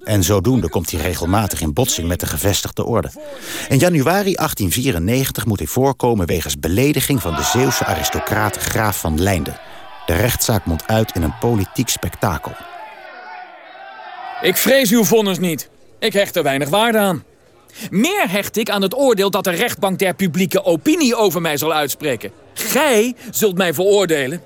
En 0.03 0.23
zodoende 0.23 0.69
komt 0.69 0.91
hij 0.91 1.01
regelmatig 1.01 1.61
in 1.61 1.73
botsing 1.73 2.07
met 2.07 2.19
de 2.19 2.25
gevestigde 2.25 2.85
orde. 2.85 3.11
In 3.69 3.77
januari 3.77 4.33
1894 4.33 5.45
moet 5.45 5.59
hij 5.59 5.67
voorkomen 5.67 6.25
wegens 6.25 6.59
belediging 6.59 7.21
van 7.21 7.35
de 7.35 7.43
Zeeuwse 7.43 7.85
aristocraat 7.85 8.57
Graaf 8.57 8.99
van 8.99 9.21
Leinden. 9.21 9.59
De 10.05 10.15
rechtszaak 10.15 10.65
mondt 10.65 10.87
uit 10.87 11.15
in 11.15 11.21
een 11.21 11.37
politiek 11.39 11.89
spektakel. 11.89 12.51
Ik 14.41 14.57
vrees 14.57 14.91
uw 14.91 15.03
vonnis 15.03 15.39
niet. 15.39 15.69
Ik 15.99 16.13
hecht 16.13 16.35
er 16.35 16.43
weinig 16.43 16.69
waarde 16.69 16.97
aan. 16.97 17.23
Meer 17.89 18.29
hecht 18.29 18.57
ik 18.57 18.69
aan 18.69 18.81
het 18.81 18.95
oordeel 18.95 19.29
dat 19.29 19.43
de 19.43 19.51
rechtbank 19.51 19.99
der 19.99 20.13
publieke 20.13 20.63
opinie 20.63 21.15
over 21.15 21.41
mij 21.41 21.57
zal 21.57 21.73
uitspreken. 21.73 22.31
Gij 22.53 23.15
zult 23.31 23.57
mij 23.57 23.73
veroordelen, 23.73 24.41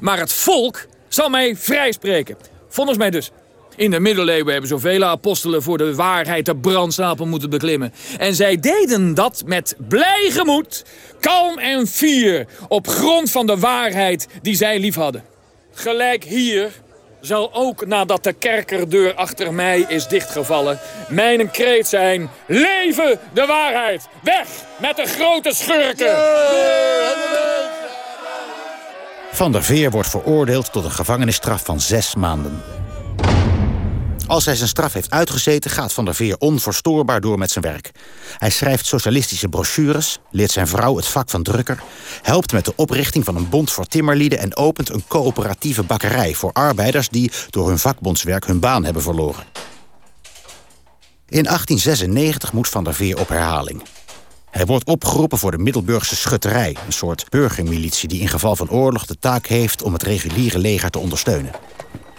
maar 0.00 0.18
het 0.18 0.32
volk 0.32 0.86
zal 1.08 1.28
mij 1.28 1.56
vrijspreken. 1.56 2.36
Vonnis 2.68 2.96
mij 2.96 3.10
dus. 3.10 3.30
In 3.76 3.90
de 3.90 4.00
middeleeuwen 4.00 4.52
hebben 4.52 4.70
zoveel 4.70 5.04
apostelen 5.04 5.62
voor 5.62 5.78
de 5.78 5.94
waarheid 5.94 6.46
de 6.46 6.56
brandstapel 6.56 7.26
moeten 7.26 7.50
beklimmen. 7.50 7.92
En 8.18 8.34
zij 8.34 8.60
deden 8.60 9.14
dat 9.14 9.42
met 9.46 9.76
blij 9.88 10.28
gemoed, 10.30 10.84
kalm 11.20 11.58
en 11.58 11.86
fier, 11.86 12.46
op 12.68 12.88
grond 12.88 13.30
van 13.30 13.46
de 13.46 13.58
waarheid 13.58 14.28
die 14.42 14.54
zij 14.54 14.78
lief 14.78 14.94
hadden. 14.94 15.24
Gelijk 15.72 16.24
hier 16.24 16.81
zal 17.22 17.50
ook 17.52 17.86
nadat 17.86 18.24
de 18.24 18.32
kerkerdeur 18.32 19.14
achter 19.14 19.54
mij 19.54 19.84
is 19.88 20.06
dichtgevallen... 20.06 20.78
mijn 21.08 21.50
kreet 21.50 21.88
zijn, 21.88 22.30
leven 22.46 23.18
de 23.32 23.46
waarheid! 23.46 24.08
Weg 24.22 24.46
met 24.80 24.96
de 24.96 25.06
grote 25.06 25.54
schurken! 25.54 26.16
Van 29.32 29.52
der 29.52 29.62
Veer 29.62 29.90
wordt 29.90 30.08
veroordeeld 30.08 30.72
tot 30.72 30.84
een 30.84 30.90
gevangenisstraf 30.90 31.64
van 31.64 31.80
zes 31.80 32.14
maanden. 32.14 32.62
Als 34.32 34.44
hij 34.44 34.56
zijn 34.56 34.68
straf 34.68 34.92
heeft 34.92 35.10
uitgezeten, 35.10 35.70
gaat 35.70 35.92
Van 35.92 36.04
der 36.04 36.14
Veer 36.14 36.36
onverstoorbaar 36.38 37.20
door 37.20 37.38
met 37.38 37.50
zijn 37.50 37.64
werk. 37.64 37.90
Hij 38.38 38.50
schrijft 38.50 38.86
socialistische 38.86 39.48
brochures, 39.48 40.18
leert 40.30 40.50
zijn 40.50 40.66
vrouw 40.66 40.96
het 40.96 41.06
vak 41.06 41.30
van 41.30 41.42
drukker... 41.42 41.82
helpt 42.22 42.52
met 42.52 42.64
de 42.64 42.72
oprichting 42.76 43.24
van 43.24 43.36
een 43.36 43.48
bond 43.48 43.70
voor 43.70 43.86
timmerlieden... 43.86 44.38
en 44.38 44.56
opent 44.56 44.88
een 44.88 45.04
coöperatieve 45.08 45.82
bakkerij 45.82 46.34
voor 46.34 46.52
arbeiders... 46.52 47.08
die 47.08 47.32
door 47.50 47.68
hun 47.68 47.78
vakbondswerk 47.78 48.46
hun 48.46 48.60
baan 48.60 48.84
hebben 48.84 49.02
verloren. 49.02 49.44
In 51.28 51.44
1896 51.44 52.52
moet 52.52 52.68
Van 52.68 52.84
der 52.84 52.94
Veer 52.94 53.20
op 53.20 53.28
herhaling. 53.28 53.82
Hij 54.50 54.66
wordt 54.66 54.86
opgeroepen 54.86 55.38
voor 55.38 55.50
de 55.50 55.58
Middelburgse 55.58 56.16
schutterij... 56.16 56.76
een 56.86 56.92
soort 56.92 57.30
burgermilitie 57.30 58.08
die 58.08 58.20
in 58.20 58.28
geval 58.28 58.56
van 58.56 58.70
oorlog 58.70 59.06
de 59.06 59.18
taak 59.18 59.46
heeft... 59.46 59.82
om 59.82 59.92
het 59.92 60.02
reguliere 60.02 60.58
leger 60.58 60.90
te 60.90 60.98
ondersteunen. 60.98 61.52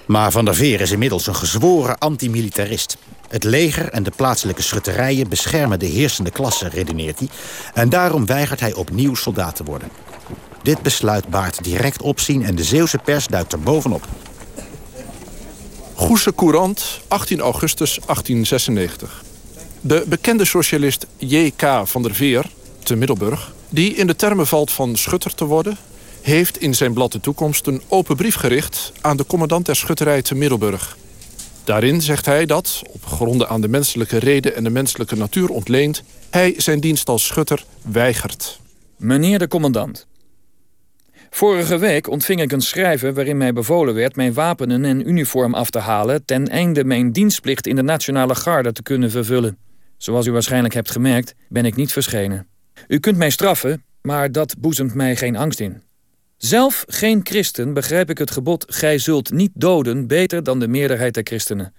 Maar 0.06 0.32
Van 0.32 0.46
der 0.46 0.56
Veer 0.56 0.82
is 0.82 0.92
inmiddels 0.92 1.28
een 1.28 1.36
gezworen 1.36 1.98
antimilitarist. 1.98 2.98
Het 3.30 3.44
leger 3.44 3.89
en 3.89 4.04
de 4.04 4.12
plaatselijke 4.16 4.62
schutterijen 4.62 5.30
beschermen 5.30 5.80
de 5.80 5.86
heersende 5.86 6.32
klasse, 6.32 6.70
redeneert 6.70 7.20
hij. 7.20 7.28
En 7.74 7.89
daarom 7.89 8.26
weigert 8.26 8.60
hij 8.60 8.74
opnieuw 8.74 9.16
soldaat 9.16 9.56
te 9.56 9.63
worden. 9.63 9.89
Dit 10.62 10.82
besluit 10.82 11.28
baart 11.28 11.63
direct 11.63 12.02
opzien 12.02 12.44
en 12.44 12.56
de 12.56 12.63
Zeeuwse 12.63 12.98
pers 12.98 13.28
duikt 13.28 13.54
er 13.54 13.60
bovenop. 13.60 14.08
Goese 15.94 16.36
Courant, 16.36 17.00
18 17.08 17.39
augustus 17.39 17.89
1896. 17.94 19.24
De 19.82 20.04
bekende 20.08 20.46
socialist 20.46 21.06
J.K. 21.18 21.82
van 21.84 22.02
der 22.02 22.16
Veer, 22.16 22.46
te 22.84 22.96
Middelburg... 22.96 23.54
die 23.70 23.96
in 23.96 24.08
de 24.08 24.16
termen 24.16 24.48
valt 24.48 24.72
van 24.72 24.96
schutter 24.96 25.36
te 25.36 25.46
worden 25.46 25.78
heeft 26.23 26.57
in 26.57 26.73
zijn 26.73 26.93
blad 26.93 27.12
De 27.12 27.19
Toekomst 27.19 27.67
een 27.67 27.81
open 27.88 28.15
brief 28.15 28.36
gericht... 28.36 28.91
aan 29.01 29.17
de 29.17 29.25
commandant 29.25 29.65
der 29.65 29.75
schutterij 29.75 30.21
te 30.21 30.36
Middelburg. 30.36 30.97
Daarin 31.63 32.01
zegt 32.01 32.25
hij 32.25 32.45
dat, 32.45 32.81
op 32.89 33.05
gronden 33.05 33.49
aan 33.49 33.62
de 33.62 33.67
menselijke 33.67 34.17
reden 34.17 34.55
en 34.55 34.63
de 34.63 34.69
menselijke 34.69 35.15
natuur 35.15 35.49
ontleend... 35.49 36.03
hij 36.29 36.53
zijn 36.57 36.79
dienst 36.79 37.09
als 37.09 37.25
schutter 37.25 37.65
weigert. 37.81 38.59
Meneer 38.97 39.39
de 39.39 39.47
commandant. 39.47 40.07
Vorige 41.29 41.77
week 41.77 42.09
ontving 42.09 42.41
ik 42.41 42.51
een 42.51 42.62
schrijven 42.62 43.13
waarin 43.13 43.38
mij 43.38 43.53
bevolen 43.53 43.93
werd 43.93 44.15
mijn 44.15 44.33
wapenen 44.33 44.86
en 44.86 45.09
uniform 45.09 45.53
af 45.53 45.69
te 45.69 45.79
halen 45.79 46.25
ten 46.25 46.47
einde 46.47 46.83
mijn 46.83 47.12
dienstplicht 47.12 47.67
in 47.67 47.75
de 47.75 47.83
Nationale 47.83 48.36
Garde 48.36 48.71
te 48.71 48.83
kunnen 48.83 49.12
vervullen. 49.12 49.57
Zoals 49.97 50.25
u 50.25 50.31
waarschijnlijk 50.31 50.73
hebt 50.73 50.91
gemerkt, 50.91 51.36
ben 51.49 51.65
ik 51.65 51.75
niet 51.75 51.91
verschenen. 51.91 52.47
U 52.88 52.99
kunt 52.99 53.17
mij 53.17 53.29
straffen, 53.29 53.83
maar 54.01 54.31
dat 54.31 54.55
boezemt 54.57 54.93
mij 54.93 55.15
geen 55.15 55.36
angst 55.36 55.59
in. 55.59 55.81
Zelf 56.38 56.84
geen 56.88 57.19
christen 57.24 57.74
begrijp 57.74 58.10
ik 58.10 58.17
het 58.17 58.32
gebod 58.32 58.65
gij 58.67 58.98
zult 58.98 59.32
niet 59.32 59.52
doden 59.54 60.08
beter 60.08 60.43
dan 60.43 60.60
de 60.60 60.67
meerderheid 60.67 61.13
der 61.13 61.24
christenen. 61.24 61.74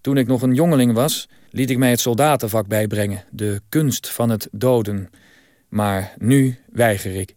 Toen 0.00 0.16
ik 0.16 0.26
nog 0.26 0.42
een 0.42 0.54
jongeling 0.54 0.92
was, 0.92 1.28
liet 1.50 1.70
ik 1.70 1.78
mij 1.78 1.90
het 1.90 2.00
soldatenvak 2.00 2.66
bijbrengen, 2.66 3.24
de 3.30 3.60
kunst 3.68 4.08
van 4.08 4.30
het 4.30 4.48
doden. 4.52 5.10
Maar 5.68 6.14
nu 6.18 6.58
weiger 6.72 7.14
ik. 7.14 7.36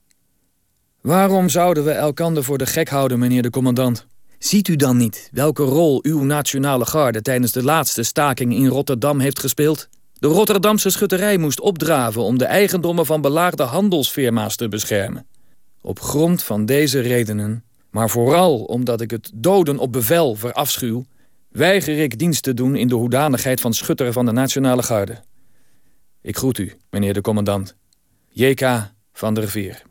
Waarom 1.02 1.50
zouden 1.50 1.84
we 1.84 1.92
elkander 1.92 2.44
voor 2.44 2.58
de 2.58 2.66
gek 2.66 2.90
houden, 2.90 3.20
meneer 3.20 3.42
de 3.42 3.50
commandant? 3.50 4.08
Ziet 4.40 4.68
u 4.68 4.76
dan 4.76 4.98
niet 4.98 5.30
welke 5.32 5.64
rol 5.64 6.00
uw 6.04 6.24
nationale 6.24 6.86
garde 6.86 7.22
tijdens 7.22 7.52
de 7.52 7.64
laatste 7.64 8.04
staking 8.04 8.54
in 8.54 8.68
Rotterdam 8.68 9.20
heeft 9.20 9.40
gespeeld? 9.40 9.90
De 10.14 10.28
Rotterdamse 10.28 10.90
schutterij 10.90 11.38
moest 11.38 11.60
opdraven 11.60 12.22
om 12.22 12.38
de 12.38 12.46
eigendommen 12.46 13.06
van 13.06 13.22
belaagde 13.22 13.64
handelsfirma's 13.64 14.56
te 14.56 14.68
beschermen. 14.68 15.26
Op 15.82 16.00
grond 16.00 16.44
van 16.44 16.66
deze 16.66 17.00
redenen, 17.00 17.64
maar 17.90 18.10
vooral 18.10 18.64
omdat 18.64 19.02
ik 19.02 19.12
het 19.12 19.32
doden 19.34 19.78
op 19.78 19.92
bevel 19.92 20.36
verafschuw, 20.36 21.06
weiger 21.50 22.00
ik 22.00 22.20
dienst 22.20 22.44
te 22.44 22.54
doen 22.54 22.76
in 22.76 22.88
de 22.88 22.96
hoedanigheid 22.96 23.62
van 23.62 23.74
schutter 23.74 24.14
van 24.14 24.26
de 24.26 24.32
Nationale 24.32 24.84
Garde. 24.84 25.20
Ik 26.22 26.38
groet 26.38 26.58
u, 26.58 26.74
meneer 26.90 27.14
de 27.14 27.22
commandant. 27.22 27.76
J.K. 28.30 28.92
van 29.14 29.34
der 29.34 29.50
Veer. 29.50 29.82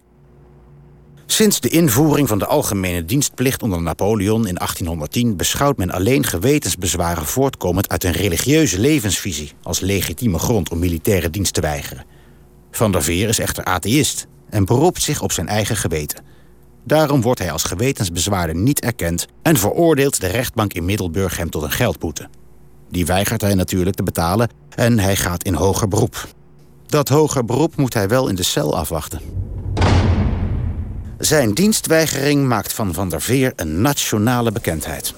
Sinds 1.26 1.61
de 1.61 1.68
invoering 1.68 2.29
van 2.29 2.38
de 2.38 2.46
algemene 2.46 3.05
dienstplicht 3.05 3.62
onder 3.62 3.83
Napoleon 3.83 4.46
in 4.46 4.55
1810 4.55 5.37
beschouwt 5.37 5.76
men 5.76 5.90
alleen 5.90 6.24
gewetensbezwaren 6.24 7.26
voortkomend 7.26 7.88
uit 7.88 8.05
een 8.05 8.12
religieuze 8.12 8.79
levensvisie 8.79 9.53
als 9.62 9.81
legitieme 9.81 10.38
grond 10.38 10.70
om 10.70 10.79
militaire 10.79 11.31
dienst 11.31 11.55
te 11.55 11.61
weigeren. 11.61 12.05
Van 12.70 12.92
der 12.92 13.03
Veer 13.03 13.29
is 13.29 13.38
echter 13.38 13.64
atheïst 13.64 14.26
en 14.51 14.65
beroept 14.65 15.03
zich 15.03 15.23
op 15.23 15.33
zijn 15.33 15.49
eigen 15.49 15.77
geweten. 15.77 16.25
Daarom 16.85 17.23
wordt 17.23 17.41
hij 17.41 17.53
als 17.53 17.63
gewetensbezwaarder 17.63 18.57
niet 18.57 18.81
erkend 18.81 19.27
en 19.43 19.57
veroordeelt 19.57 20.21
de 20.21 20.27
rechtbank 20.27 20.73
in 20.73 20.85
Middelburg 20.85 21.37
hem 21.37 21.51
tot 21.51 21.63
een 21.63 21.71
geldboete. 21.71 22.29
Die 22.91 23.07
weigert 23.07 23.41
hij 23.41 23.55
natuurlijk 23.55 23.97
te 23.97 24.03
betalen 24.03 24.49
en 24.75 24.99
hij 24.99 25.17
gaat 25.17 25.45
in 25.45 25.55
hoger 25.55 25.89
beroep. 25.89 26.29
Dat 26.87 27.09
hoger 27.09 27.45
beroep 27.45 27.77
moet 27.77 27.95
hij 27.95 28.09
wel 28.09 28.29
in 28.29 28.35
de 28.35 28.43
cel 28.43 28.77
afwachten. 28.77 29.21
Zijn 31.19 31.55
dienstweigering 31.55 32.47
maakt 32.47 32.73
van 32.73 32.95
Van 32.95 33.09
der 33.09 33.23
Veer 33.23 33.53
een 33.57 33.81
nationale 33.81 34.53
bekendheid. 34.53 35.15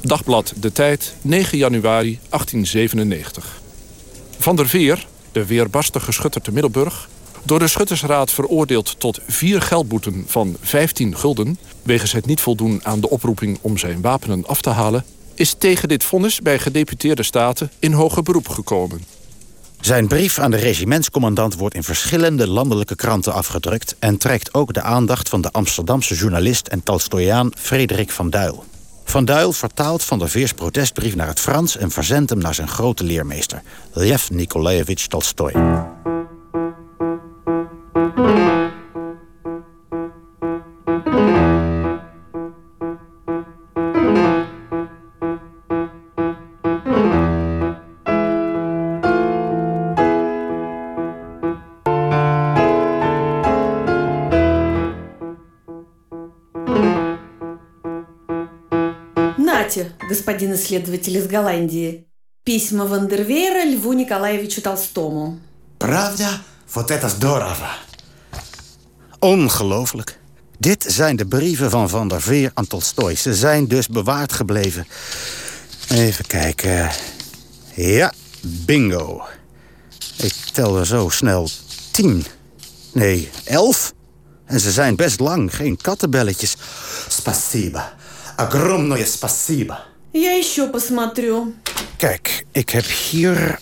Dagblad 0.00 0.52
De 0.56 0.72
Tijd, 0.72 1.14
9 1.20 1.58
januari 1.58 2.18
1897. 2.28 3.60
Van 4.38 4.56
der 4.56 4.68
Veer, 4.68 5.06
de 5.32 5.46
weerbarstige 5.46 6.12
schutter 6.12 6.40
te 6.40 6.52
Middelburg... 6.52 7.08
door 7.44 7.58
de 7.58 7.68
Schuttersraad 7.68 8.30
veroordeeld 8.30 9.00
tot 9.00 9.20
vier 9.26 9.62
geldboeten 9.62 10.24
van 10.26 10.56
15 10.60 11.16
gulden... 11.16 11.58
wegens 11.82 12.12
het 12.12 12.26
niet 12.26 12.40
voldoen 12.40 12.80
aan 12.82 13.00
de 13.00 13.10
oproeping 13.10 13.58
om 13.60 13.78
zijn 13.78 14.00
wapenen 14.00 14.46
af 14.46 14.60
te 14.60 14.70
halen... 14.70 15.04
is 15.34 15.54
tegen 15.58 15.88
dit 15.88 16.04
vonnis 16.04 16.40
bij 16.40 16.58
gedeputeerde 16.58 17.22
staten 17.22 17.70
in 17.78 17.92
hoger 17.92 18.22
beroep 18.22 18.48
gekomen. 18.48 19.04
Zijn 19.80 20.06
brief 20.06 20.38
aan 20.38 20.50
de 20.50 20.56
regimentscommandant 20.56 21.54
wordt 21.54 21.74
in 21.74 21.82
verschillende 21.82 22.48
landelijke 22.48 22.96
kranten 22.96 23.32
afgedrukt... 23.32 23.96
en 23.98 24.18
trekt 24.18 24.54
ook 24.54 24.74
de 24.74 24.82
aandacht 24.82 25.28
van 25.28 25.40
de 25.40 25.52
Amsterdamse 25.52 26.14
journalist 26.14 26.66
en 26.66 26.82
Tolstoyaan 26.82 27.50
Frederik 27.56 28.10
van 28.10 28.30
Duil. 28.30 28.64
Van 29.04 29.24
Duil 29.24 29.52
vertaalt 29.52 30.02
Van 30.02 30.18
der 30.18 30.28
Veers 30.28 30.52
protestbrief 30.52 31.14
naar 31.14 31.28
het 31.28 31.40
Frans... 31.40 31.76
en 31.76 31.90
verzendt 31.90 32.30
hem 32.30 32.38
naar 32.38 32.54
zijn 32.54 32.68
grote 32.68 33.04
leermeester, 33.04 33.62
Lev 33.92 34.28
Nikolaevich 34.28 35.06
Tolstoy. 35.06 35.52
господин 60.73 60.73
исследователь 60.73 61.17
из 61.17 61.27
Голландии. 61.27 62.05
Письма 62.43 62.85
Вандервеера 62.85 63.63
Льву 63.65 63.93
Николаевичу 63.93 64.61
Толстому. 64.61 65.39
Правда? 65.77 66.27
Вот 66.73 66.91
это 66.91 67.09
здорово. 67.09 67.69
Ongelooflijk. 69.19 70.17
Dit 70.59 70.85
zijn 70.87 71.15
de 71.15 71.25
brieven 71.25 71.69
van 71.69 71.89
Van 71.89 72.07
der 72.07 72.21
Veer 72.21 72.51
aan 72.53 72.67
Tolstoy. 72.67 73.15
Ze 73.15 73.33
zijn 73.33 73.67
dus 73.67 73.87
bewaard 73.87 74.33
gebleven. 74.33 74.87
Even 75.89 76.25
kijken. 76.25 76.89
Ja, 77.75 78.13
bingo. 78.41 79.21
Ik 80.17 80.33
tel 80.53 80.77
er 80.77 80.85
zo 80.85 81.09
snel 81.09 81.49
tien. 81.91 82.25
Nee, 82.93 83.29
elf. 83.43 83.93
En 84.45 84.59
ze 84.59 84.71
zijn 84.71 84.95
best 84.95 85.19
lang, 85.19 85.55
geen 85.55 85.77
kattenbelletjes. 85.77 86.55
Спасибо. 87.07 87.81
Огромное 88.37 89.05
спасибо. 89.05 89.89
Я 90.13 90.31
еще 90.33 90.67
посмотрю. 90.67 91.53
Kijk, 91.97 92.45
ik 92.51 92.69
heb 92.69 92.85
hier... 92.85 93.59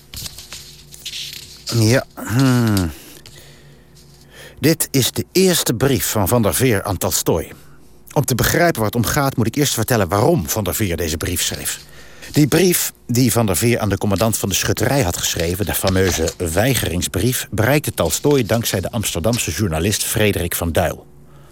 Ja, 1.75 2.05
hmm. 2.15 2.91
Dit 4.59 4.87
is 4.91 5.11
de 5.11 5.25
eerste 5.31 5.73
brief 5.73 6.05
van 6.05 6.27
Van 6.27 6.41
der 6.41 6.53
Veer 6.53 6.83
aan 6.83 6.97
Tolstoy. 6.97 7.53
Om 8.13 8.25
te 8.25 8.35
begrijpen 8.35 8.75
waar 8.75 8.85
het 8.85 8.95
om 8.95 9.05
gaat, 9.05 9.35
moet 9.37 9.47
ik 9.47 9.55
eerst 9.55 9.73
vertellen 9.73 10.07
waarom 10.07 10.49
Van 10.49 10.63
der 10.63 10.75
Veer 10.75 10.97
deze 10.97 11.17
brief 11.17 11.41
schreef. 11.41 11.79
Die 12.31 12.47
brief 12.47 12.93
die 13.07 13.31
Van 13.31 13.45
der 13.45 13.57
Veer 13.57 13.79
aan 13.79 13.89
de 13.89 13.97
commandant 13.97 14.37
van 14.37 14.49
de 14.49 14.55
schutterij 14.55 15.01
had 15.01 15.17
geschreven... 15.17 15.65
de 15.65 15.73
fameuze 15.73 16.33
weigeringsbrief... 16.37 17.47
bereikte 17.51 17.91
Tolstoy 17.91 18.45
dankzij 18.45 18.81
de 18.81 18.91
Amsterdamse 18.91 19.51
journalist 19.51 20.03
Frederik 20.03 20.55
van 20.55 20.71
Duil. 20.71 21.05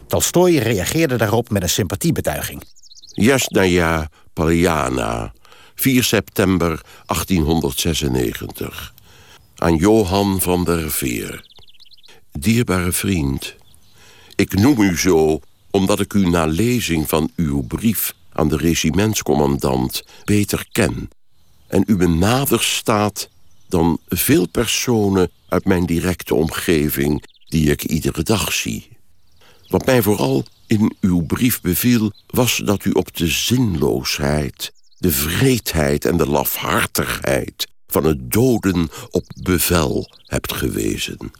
Tolstoy 0.08 0.58
reageerde 0.58 1.16
daarop 1.16 1.50
met 1.50 1.64
een 1.64 1.70
sympathiebetuiging. 1.70 2.64
Jasnaya 3.21 4.09
Paljana, 4.33 5.33
4 5.75 6.03
september 6.05 6.81
1896. 7.07 8.95
Aan 9.57 9.77
Johan 9.77 10.41
van 10.41 10.65
der 10.65 10.91
Veer. 10.91 11.45
Dierbare 12.33 12.93
vriend, 12.93 13.55
ik 14.35 14.55
noem 14.55 14.81
u 14.81 14.99
zo 14.99 15.41
omdat 15.71 16.01
ik 16.01 16.15
u 16.15 16.29
na 16.29 16.45
lezing 16.47 17.09
van 17.09 17.31
uw 17.37 17.63
brief 17.63 18.15
aan 18.33 18.49
de 18.49 18.57
regimentscommandant 18.57 20.03
beter 20.25 20.67
ken 20.73 21.09
en 21.69 21.85
u 21.87 21.97
me 21.97 22.09
nader 22.09 22.63
staat 22.63 23.29
dan 23.69 23.99
veel 24.09 24.49
personen 24.49 25.31
uit 25.49 25.65
mijn 25.65 25.87
directe 25.87 26.35
omgeving 26.35 27.25
die 27.49 27.71
ik 27.71 27.85
iedere 27.85 28.23
dag 28.23 28.53
zie. 28.53 28.89
Wat 29.69 29.87
mij 29.87 30.03
vooral 30.03 30.45
in 30.71 30.97
uw 31.01 31.21
brief 31.27 31.61
beviel, 31.61 32.13
was 32.27 32.57
dat 32.65 32.85
u 32.85 32.91
op 32.91 33.17
de 33.17 33.27
zinloosheid, 33.27 34.73
de 34.99 35.11
vreedheid 35.11 36.05
en 36.05 36.17
de 36.17 36.27
lafhartigheid 36.27 37.67
van 37.87 38.05
het 38.05 38.33
doden 38.33 38.89
op 39.11 39.25
bevel 39.43 40.11
hebt 40.25 40.53
gewezen. 40.53 41.33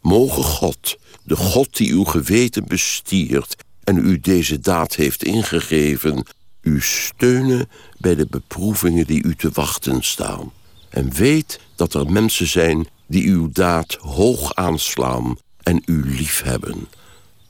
Moge 0.00 0.42
God, 0.42 0.96
de 1.22 1.36
God 1.36 1.76
die 1.76 1.92
uw 1.92 2.04
geweten 2.04 2.66
bestiert 2.66 3.56
en 3.84 3.96
u 3.96 4.20
deze 4.20 4.60
daad 4.60 4.94
heeft 4.94 5.24
ingegeven, 5.24 6.26
u 6.60 6.80
steunen 6.80 7.68
bij 7.98 8.14
de 8.14 8.26
beproevingen 8.30 9.06
die 9.06 9.22
u 9.22 9.34
te 9.34 9.50
wachten 9.52 10.02
staan. 10.02 10.52
En 10.88 11.12
weet 11.12 11.60
dat 11.74 11.94
er 11.94 12.12
mensen 12.12 12.46
zijn 12.46 12.88
die 13.06 13.28
uw 13.28 13.48
daad 13.52 13.94
hoog 13.94 14.54
aanslaan 14.54 15.38
en 15.62 15.82
u 15.84 16.16
liefhebben. 16.16 16.88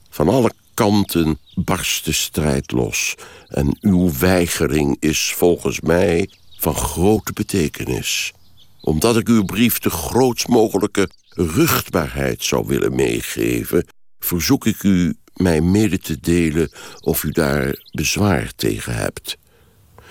Van 0.09 0.29
alle 0.29 0.51
kanten 0.77 1.39
barst 1.55 2.05
de 2.05 2.11
strijd 2.11 2.71
los 2.71 3.15
en 3.47 3.77
uw 3.81 4.11
weigering 4.19 4.97
is 4.99 5.33
volgens 5.35 5.79
mij 5.79 6.29
van 6.57 6.75
grote 6.75 7.33
betekenis. 7.33 8.33
Omdat 8.81 9.17
ik 9.17 9.27
uw 9.27 9.43
brief 9.43 9.79
de 9.79 9.89
grootst 9.89 10.47
mogelijke 10.47 11.09
ruchtbaarheid 11.29 12.43
zou 12.43 12.67
willen 12.67 12.95
meegeven, 12.95 13.85
verzoek 14.19 14.65
ik 14.65 14.83
u 14.83 15.17
mij 15.33 15.61
mede 15.61 15.97
te 15.97 16.19
delen 16.19 16.71
of 16.99 17.23
u 17.23 17.31
daar 17.31 17.83
bezwaar 17.91 18.51
tegen 18.55 18.95
hebt. 18.95 19.37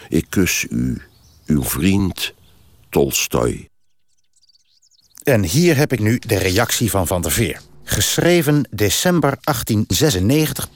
Ik 0.08 0.26
kus 0.28 0.66
u, 0.70 1.02
uw 1.46 1.62
vriend 1.62 2.34
Tolstoy. 2.90 3.68
En 5.22 5.44
hier 5.44 5.76
heb 5.76 5.92
ik 5.92 6.00
nu 6.00 6.18
de 6.18 6.38
reactie 6.38 6.90
van 6.90 7.06
Van 7.06 7.22
der 7.22 7.32
Veer. 7.32 7.60
Geschreven 7.88 8.68
december 8.70 9.38
1896. 9.40 10.68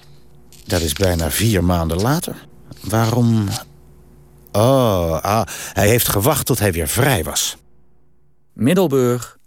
Dat 0.67 0.81
is 0.81 0.93
bijna 0.93 1.31
vier 1.31 1.65
maanden 1.65 2.01
later. 2.01 2.47
Waarom... 2.81 3.49
Oh, 4.53 5.19
ah, 5.21 5.47
hij 5.73 5.89
heeft 5.89 6.09
gewacht 6.09 6.47
tot 6.47 6.59
hij 6.59 6.73
weer 6.73 6.89
vrij 6.89 7.25
was. 7.25 7.57
Middelburg, 8.53 9.39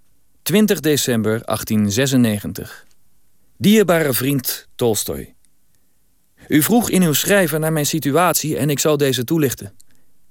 20 0.42 0.80
december 0.80 1.42
1896. 1.46 2.86
Dierbare 3.58 4.14
vriend 4.14 4.68
Tolstoy. 4.76 5.36
U 6.48 6.62
vroeg 6.62 6.90
in 6.90 7.04
uw 7.04 7.14
schrijven 7.14 7.60
naar 7.60 7.74
mijn 7.74 7.86
situatie 7.86 8.58
en 8.58 8.70
ik 8.70 8.80
zal 8.80 8.98
deze 8.98 9.24
toelichten. 9.24 9.74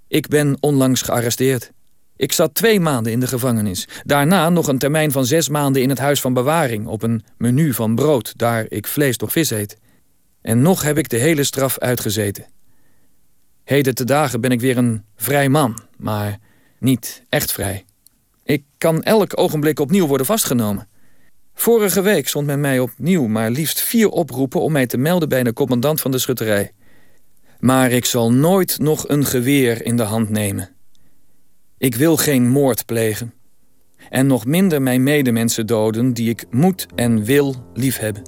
Ik 0.09 0.29
ben 0.29 0.57
onlangs 0.61 1.03
gearresteerd. 1.03 1.73
Ik 2.23 2.33
zat 2.33 2.55
twee 2.55 2.81
maanden 2.81 3.13
in 3.13 3.21
de 3.21 3.27
gevangenis. 3.27 3.89
Daarna 4.05 4.51
nog 4.51 4.67
een 4.69 4.79
termijn 4.79 5.13
van 5.13 5.27
zes 5.27 5.49
maanden 5.49 5.83
in 5.83 5.89
het 5.89 5.99
huis 5.99 6.21
van 6.21 6.33
bewaring... 6.33 6.87
op 6.87 7.03
een 7.03 7.25
menu 7.39 7.73
van 7.73 7.95
brood, 7.95 8.33
daar 8.39 8.67
ik 8.69 8.87
vlees 8.87 9.17
toch 9.17 9.33
vis 9.33 9.51
eet. 9.51 9.77
En 10.43 10.63
nog 10.63 10.83
heb 10.83 10.99
ik 10.99 11.09
de 11.09 11.17
hele 11.17 11.45
straf 11.45 11.79
uitgezeten. 11.79 12.47
Heden 13.65 13.95
te 13.95 14.05
dagen 14.05 14.41
ben 14.41 14.51
ik 14.51 14.61
weer 14.61 14.77
een 14.77 15.05
vrij 15.17 15.49
man, 15.49 15.79
maar 15.97 16.39
niet 16.79 17.25
echt 17.29 17.53
vrij. 17.53 17.85
Ik 18.45 18.65
kan 18.79 19.03
elk 19.03 19.39
ogenblik 19.39 19.81
opnieuw 19.81 20.07
worden 20.07 20.27
vastgenomen. 20.27 20.89
Vorige 21.55 22.03
week 22.03 22.29
stond 22.29 22.47
men 22.47 22.61
mij 22.61 22.79
opnieuw 22.79 23.27
maar 23.27 23.51
liefst 23.51 23.81
vier 23.81 24.09
oproepen... 24.09 24.61
om 24.61 24.73
mij 24.73 24.87
te 24.87 24.97
melden 24.97 25.29
bij 25.29 25.43
de 25.43 25.53
commandant 25.53 26.01
van 26.01 26.11
de 26.11 26.19
schutterij. 26.19 26.73
Maar 27.59 27.91
ik 27.91 28.05
zal 28.05 28.33
nooit 28.33 28.79
nog 28.79 29.09
een 29.09 29.25
geweer 29.25 29.85
in 29.85 29.97
de 29.97 30.03
hand 30.03 30.31
nemen. 30.31 30.72
Ik 31.83 31.95
wil 31.95 32.17
geen 32.17 32.49
moord 32.49 32.87
plegen. 32.87 33.35
En 34.09 34.27
nog 34.27 34.45
minder 34.45 34.83
mijn 34.83 35.03
medemensen 35.03 35.67
doden 35.67 36.13
die 36.13 36.31
ik 36.31 36.45
moet 36.51 36.87
en 36.95 37.25
wil 37.25 37.55
liefhebben. 37.75 38.23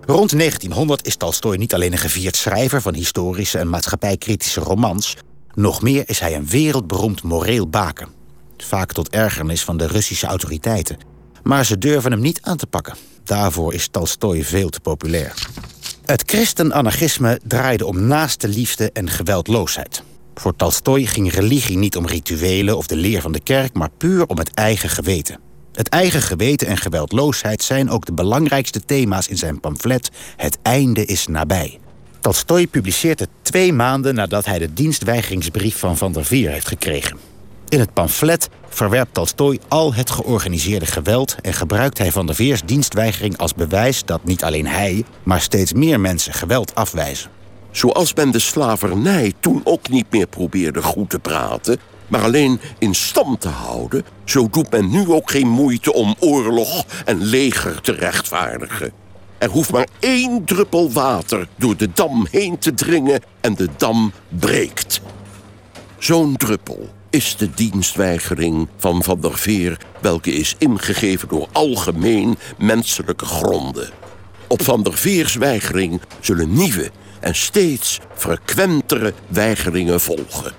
Rond 0.00 0.30
1900 0.30 1.06
is 1.06 1.16
Tolstoy 1.16 1.56
niet 1.56 1.74
alleen 1.74 1.92
een 1.92 1.98
gevierd 1.98 2.36
schrijver 2.36 2.80
van 2.80 2.94
historische 2.94 3.58
en 3.58 3.68
maatschappijkritische 3.68 4.60
romans. 4.60 5.16
Nog 5.54 5.82
meer 5.82 6.02
is 6.06 6.20
hij 6.20 6.36
een 6.36 6.46
wereldberoemd 6.46 7.22
moreel 7.22 7.68
baken. 7.68 8.08
Vaak 8.56 8.92
tot 8.92 9.08
ergernis 9.08 9.64
van 9.64 9.76
de 9.76 9.86
Russische 9.86 10.26
autoriteiten. 10.26 10.98
Maar 11.42 11.64
ze 11.64 11.78
durven 11.78 12.10
hem 12.10 12.20
niet 12.20 12.42
aan 12.42 12.56
te 12.56 12.66
pakken. 12.66 12.94
Daarvoor 13.24 13.74
is 13.74 13.88
Tolstoy 13.88 14.44
veel 14.44 14.68
te 14.68 14.80
populair. 14.80 15.48
Het 16.04 16.22
christenanarchisme 16.26 17.40
draaide 17.46 17.86
om 17.86 18.06
naaste 18.06 18.48
liefde 18.48 18.90
en 18.92 19.10
geweldloosheid. 19.10 20.02
Voor 20.34 20.56
Tolstoy 20.56 21.06
ging 21.06 21.32
religie 21.32 21.76
niet 21.76 21.96
om 21.96 22.06
rituelen 22.06 22.76
of 22.76 22.86
de 22.86 22.96
leer 22.96 23.20
van 23.20 23.32
de 23.32 23.40
kerk, 23.40 23.74
maar 23.74 23.90
puur 23.98 24.26
om 24.26 24.38
het 24.38 24.54
eigen 24.54 24.88
geweten. 24.88 25.40
Het 25.72 25.88
eigen 25.88 26.22
geweten 26.22 26.66
en 26.66 26.76
geweldloosheid 26.76 27.62
zijn 27.62 27.90
ook 27.90 28.04
de 28.04 28.12
belangrijkste 28.12 28.84
thema's 28.84 29.28
in 29.28 29.38
zijn 29.38 29.60
pamflet 29.60 30.10
Het 30.36 30.58
einde 30.62 31.04
is 31.04 31.26
nabij. 31.26 31.78
Tolstoy 32.22 32.66
publiceert 32.66 33.20
het 33.20 33.28
twee 33.42 33.72
maanden 33.72 34.14
nadat 34.14 34.44
hij 34.44 34.58
de 34.58 34.72
dienstweigeringsbrief 34.72 35.78
van 35.78 35.96
Van 35.96 36.12
der 36.12 36.24
Veer 36.24 36.50
heeft 36.50 36.68
gekregen. 36.68 37.18
In 37.68 37.80
het 37.80 37.92
pamflet 37.92 38.48
verwerpt 38.68 39.14
Tolstoy 39.14 39.58
al 39.68 39.94
het 39.94 40.10
georganiseerde 40.10 40.86
geweld 40.86 41.36
en 41.40 41.52
gebruikt 41.52 41.98
hij 41.98 42.12
Van 42.12 42.26
der 42.26 42.34
Veers 42.34 42.62
dienstweigering 42.64 43.38
als 43.38 43.54
bewijs 43.54 44.04
dat 44.04 44.24
niet 44.24 44.44
alleen 44.44 44.66
hij, 44.66 45.04
maar 45.22 45.40
steeds 45.40 45.72
meer 45.72 46.00
mensen 46.00 46.32
geweld 46.32 46.74
afwijzen. 46.74 47.30
Zoals 47.70 48.14
men 48.14 48.30
de 48.30 48.38
slavernij 48.38 49.32
toen 49.40 49.60
ook 49.64 49.88
niet 49.88 50.10
meer 50.10 50.26
probeerde 50.26 50.82
goed 50.82 51.10
te 51.10 51.18
praten, 51.18 51.78
maar 52.08 52.22
alleen 52.22 52.60
in 52.78 52.94
stand 52.94 53.40
te 53.40 53.48
houden, 53.48 54.04
zo 54.24 54.48
doet 54.50 54.70
men 54.70 54.90
nu 54.90 55.08
ook 55.08 55.30
geen 55.30 55.48
moeite 55.48 55.92
om 55.92 56.14
oorlog 56.18 56.84
en 57.04 57.22
leger 57.22 57.80
te 57.80 57.92
rechtvaardigen. 57.92 59.01
Er 59.42 59.50
hoeft 59.50 59.72
maar 59.72 59.88
één 59.98 60.44
druppel 60.44 60.92
water 60.92 61.48
door 61.56 61.76
de 61.76 61.92
dam 61.92 62.26
heen 62.30 62.58
te 62.58 62.74
dringen 62.74 63.22
en 63.40 63.54
de 63.54 63.68
dam 63.76 64.12
breekt. 64.28 65.00
Zo'n 65.98 66.36
druppel 66.36 66.88
is 67.10 67.36
de 67.36 67.50
dienstweigering 67.54 68.68
van 68.76 69.02
Van 69.02 69.20
der 69.20 69.38
Veer... 69.38 69.78
welke 70.00 70.32
is 70.32 70.54
ingegeven 70.58 71.28
door 71.28 71.48
algemeen 71.52 72.38
menselijke 72.58 73.24
gronden. 73.24 73.90
Op 74.46 74.62
Van 74.62 74.82
der 74.82 74.96
Veers 74.96 75.34
weigering 75.34 76.00
zullen 76.20 76.52
nieuwe 76.52 76.90
en 77.20 77.34
steeds 77.34 78.00
frequentere 78.14 79.12
weigeringen 79.28 80.00
volgen. 80.00 80.52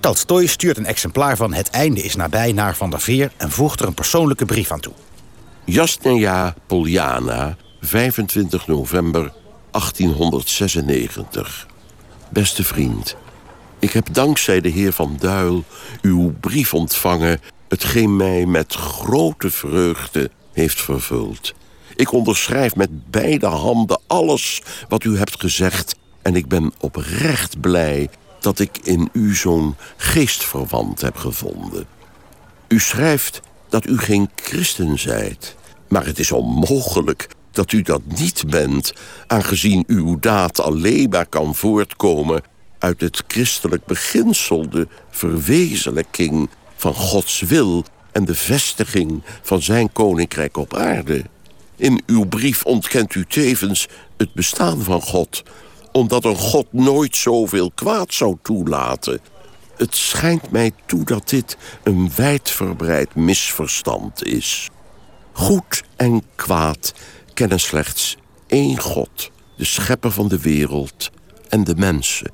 Tolstoy 0.00 0.46
stuurt 0.46 0.76
een 0.76 0.86
exemplaar 0.86 1.36
van 1.36 1.52
Het 1.52 1.70
einde 1.70 2.02
is 2.02 2.16
nabij 2.16 2.52
naar 2.52 2.76
Van 2.76 2.90
der 2.90 3.00
Veer... 3.00 3.32
en 3.36 3.50
voegt 3.50 3.80
er 3.80 3.86
een 3.86 3.94
persoonlijke 3.94 4.44
brief 4.44 4.70
aan 4.72 4.80
toe. 4.80 4.94
Jasnaya 5.64 6.54
Poljana, 6.66 7.56
25 7.84 8.66
november 8.66 9.32
1896. 9.70 11.66
Beste 12.28 12.64
vriend, 12.64 13.16
ik 13.78 13.92
heb 13.92 14.14
dankzij 14.14 14.60
de 14.60 14.68
heer 14.68 14.92
Van 14.92 15.16
Duil 15.20 15.64
uw 16.02 16.32
brief 16.40 16.74
ontvangen... 16.74 17.40
hetgeen 17.68 18.16
mij 18.16 18.46
met 18.46 18.74
grote 18.74 19.50
vreugde 19.50 20.30
heeft 20.52 20.80
vervuld. 20.80 21.54
Ik 21.96 22.12
onderschrijf 22.12 22.76
met 22.76 23.10
beide 23.10 23.46
handen 23.46 24.00
alles 24.06 24.62
wat 24.88 25.04
u 25.04 25.18
hebt 25.18 25.40
gezegd... 25.40 25.96
en 26.22 26.36
ik 26.36 26.48
ben 26.48 26.72
oprecht 26.80 27.60
blij 27.60 28.08
dat 28.40 28.58
ik 28.58 28.78
in 28.82 29.08
u 29.12 29.34
zo'n 29.34 29.74
geestverwant 29.96 31.00
heb 31.00 31.16
gevonden. 31.16 31.86
U 32.68 32.80
schrijft 32.80 33.40
dat 33.68 33.86
u 33.86 33.98
geen 33.98 34.30
christen 34.36 34.98
zijt, 34.98 35.56
maar 35.88 36.06
het 36.06 36.18
is 36.18 36.32
onmogelijk 36.32 37.28
dat 37.54 37.72
u 37.72 37.82
dat 37.82 38.02
niet 38.06 38.44
bent... 38.46 38.92
aangezien 39.26 39.84
uw 39.86 40.18
daad 40.18 40.60
alleen 40.60 41.08
maar 41.08 41.26
kan 41.26 41.54
voortkomen 41.54 42.42
uit 42.78 43.00
het 43.00 43.22
christelijk 43.26 43.84
beginsel... 43.84 44.70
de 44.70 44.88
verwezenlijking 45.10 46.50
van 46.76 46.94
Gods 46.94 47.40
wil 47.40 47.84
en 48.12 48.24
de 48.24 48.34
vestiging 48.34 49.22
van 49.42 49.62
zijn 49.62 49.92
koninkrijk 49.92 50.56
op 50.56 50.74
aarde. 50.74 51.24
In 51.76 52.02
uw 52.06 52.24
brief 52.24 52.64
ontkent 52.64 53.14
u 53.14 53.24
tevens 53.28 53.88
het 54.16 54.32
bestaan 54.34 54.82
van 54.82 55.02
God 55.02 55.42
omdat 55.92 56.24
een 56.24 56.36
God 56.36 56.66
nooit 56.70 57.16
zoveel 57.16 57.70
kwaad 57.70 58.14
zou 58.14 58.36
toelaten. 58.42 59.20
Het 59.76 59.96
schijnt 59.96 60.50
mij 60.50 60.72
toe 60.86 61.04
dat 61.04 61.28
dit 61.28 61.56
een 61.82 62.10
wijdverbreid 62.16 63.14
misverstand 63.14 64.24
is. 64.24 64.70
Goed 65.32 65.84
en 65.96 66.22
kwaad 66.34 66.94
kennen 67.34 67.60
slechts 67.60 68.16
één 68.46 68.78
God, 68.80 69.30
de 69.56 69.64
schepper 69.64 70.10
van 70.10 70.28
de 70.28 70.40
wereld 70.40 71.10
en 71.48 71.64
de 71.64 71.74
mensen. 71.76 72.30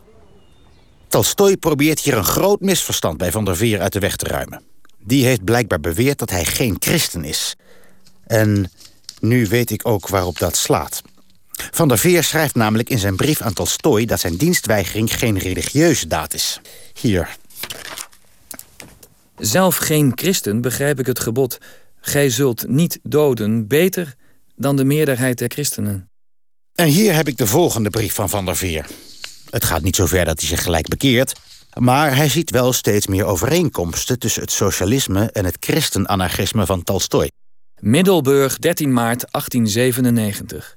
Tolstoy 1.08 1.56
probeert 1.56 2.00
hier 2.00 2.16
een 2.16 2.24
groot 2.24 2.60
misverstand 2.60 3.18
bij 3.18 3.30
Van 3.30 3.44
der 3.44 3.56
Veer 3.56 3.80
uit 3.80 3.92
de 3.92 3.98
weg 3.98 4.16
te 4.16 4.26
ruimen. 4.26 4.62
Die 4.98 5.24
heeft 5.24 5.44
blijkbaar 5.44 5.80
beweerd 5.80 6.18
dat 6.18 6.30
hij 6.30 6.44
geen 6.44 6.76
christen 6.78 7.24
is. 7.24 7.56
En 8.26 8.70
nu 9.20 9.46
weet 9.46 9.70
ik 9.70 9.86
ook 9.86 10.08
waarop 10.08 10.38
dat 10.38 10.56
slaat. 10.56 11.02
Van 11.70 11.88
der 11.88 11.98
Veer 11.98 12.24
schrijft 12.24 12.54
namelijk 12.54 12.90
in 12.90 12.98
zijn 12.98 13.16
brief 13.16 13.40
aan 13.40 13.52
Tolstoy... 13.52 14.04
dat 14.04 14.20
zijn 14.20 14.36
dienstweigering 14.36 15.18
geen 15.18 15.38
religieuze 15.38 16.06
daad 16.06 16.34
is. 16.34 16.60
Hier. 17.00 17.36
Zelf 19.36 19.76
geen 19.76 20.12
christen 20.14 20.60
begrijp 20.60 20.98
ik 20.98 21.06
het 21.06 21.20
gebod... 21.20 21.58
gij 22.00 22.30
zult 22.30 22.68
niet 22.68 22.98
doden 23.02 23.66
beter 23.66 24.16
dan 24.58 24.76
de 24.76 24.84
meerderheid 24.84 25.38
der 25.38 25.48
christenen. 25.48 26.10
En 26.74 26.86
hier 26.86 27.14
heb 27.14 27.28
ik 27.28 27.36
de 27.36 27.46
volgende 27.46 27.90
brief 27.90 28.14
van 28.14 28.28
Van 28.28 28.44
der 28.44 28.56
Veer. 28.56 28.86
Het 29.50 29.64
gaat 29.64 29.82
niet 29.82 29.96
zover 29.96 30.24
dat 30.24 30.40
hij 30.40 30.48
zich 30.48 30.62
gelijk 30.62 30.88
bekeert... 30.88 31.32
maar 31.78 32.16
hij 32.16 32.28
ziet 32.28 32.50
wel 32.50 32.72
steeds 32.72 33.06
meer 33.06 33.24
overeenkomsten... 33.24 34.18
tussen 34.18 34.42
het 34.42 34.52
socialisme 34.52 35.30
en 35.30 35.44
het 35.44 35.56
christenanarchisme 35.60 36.66
van 36.66 36.82
Tolstoy. 36.82 37.30
Middelburg, 37.80 38.58
13 38.58 38.92
maart 38.92 39.24
1897. 39.30 40.76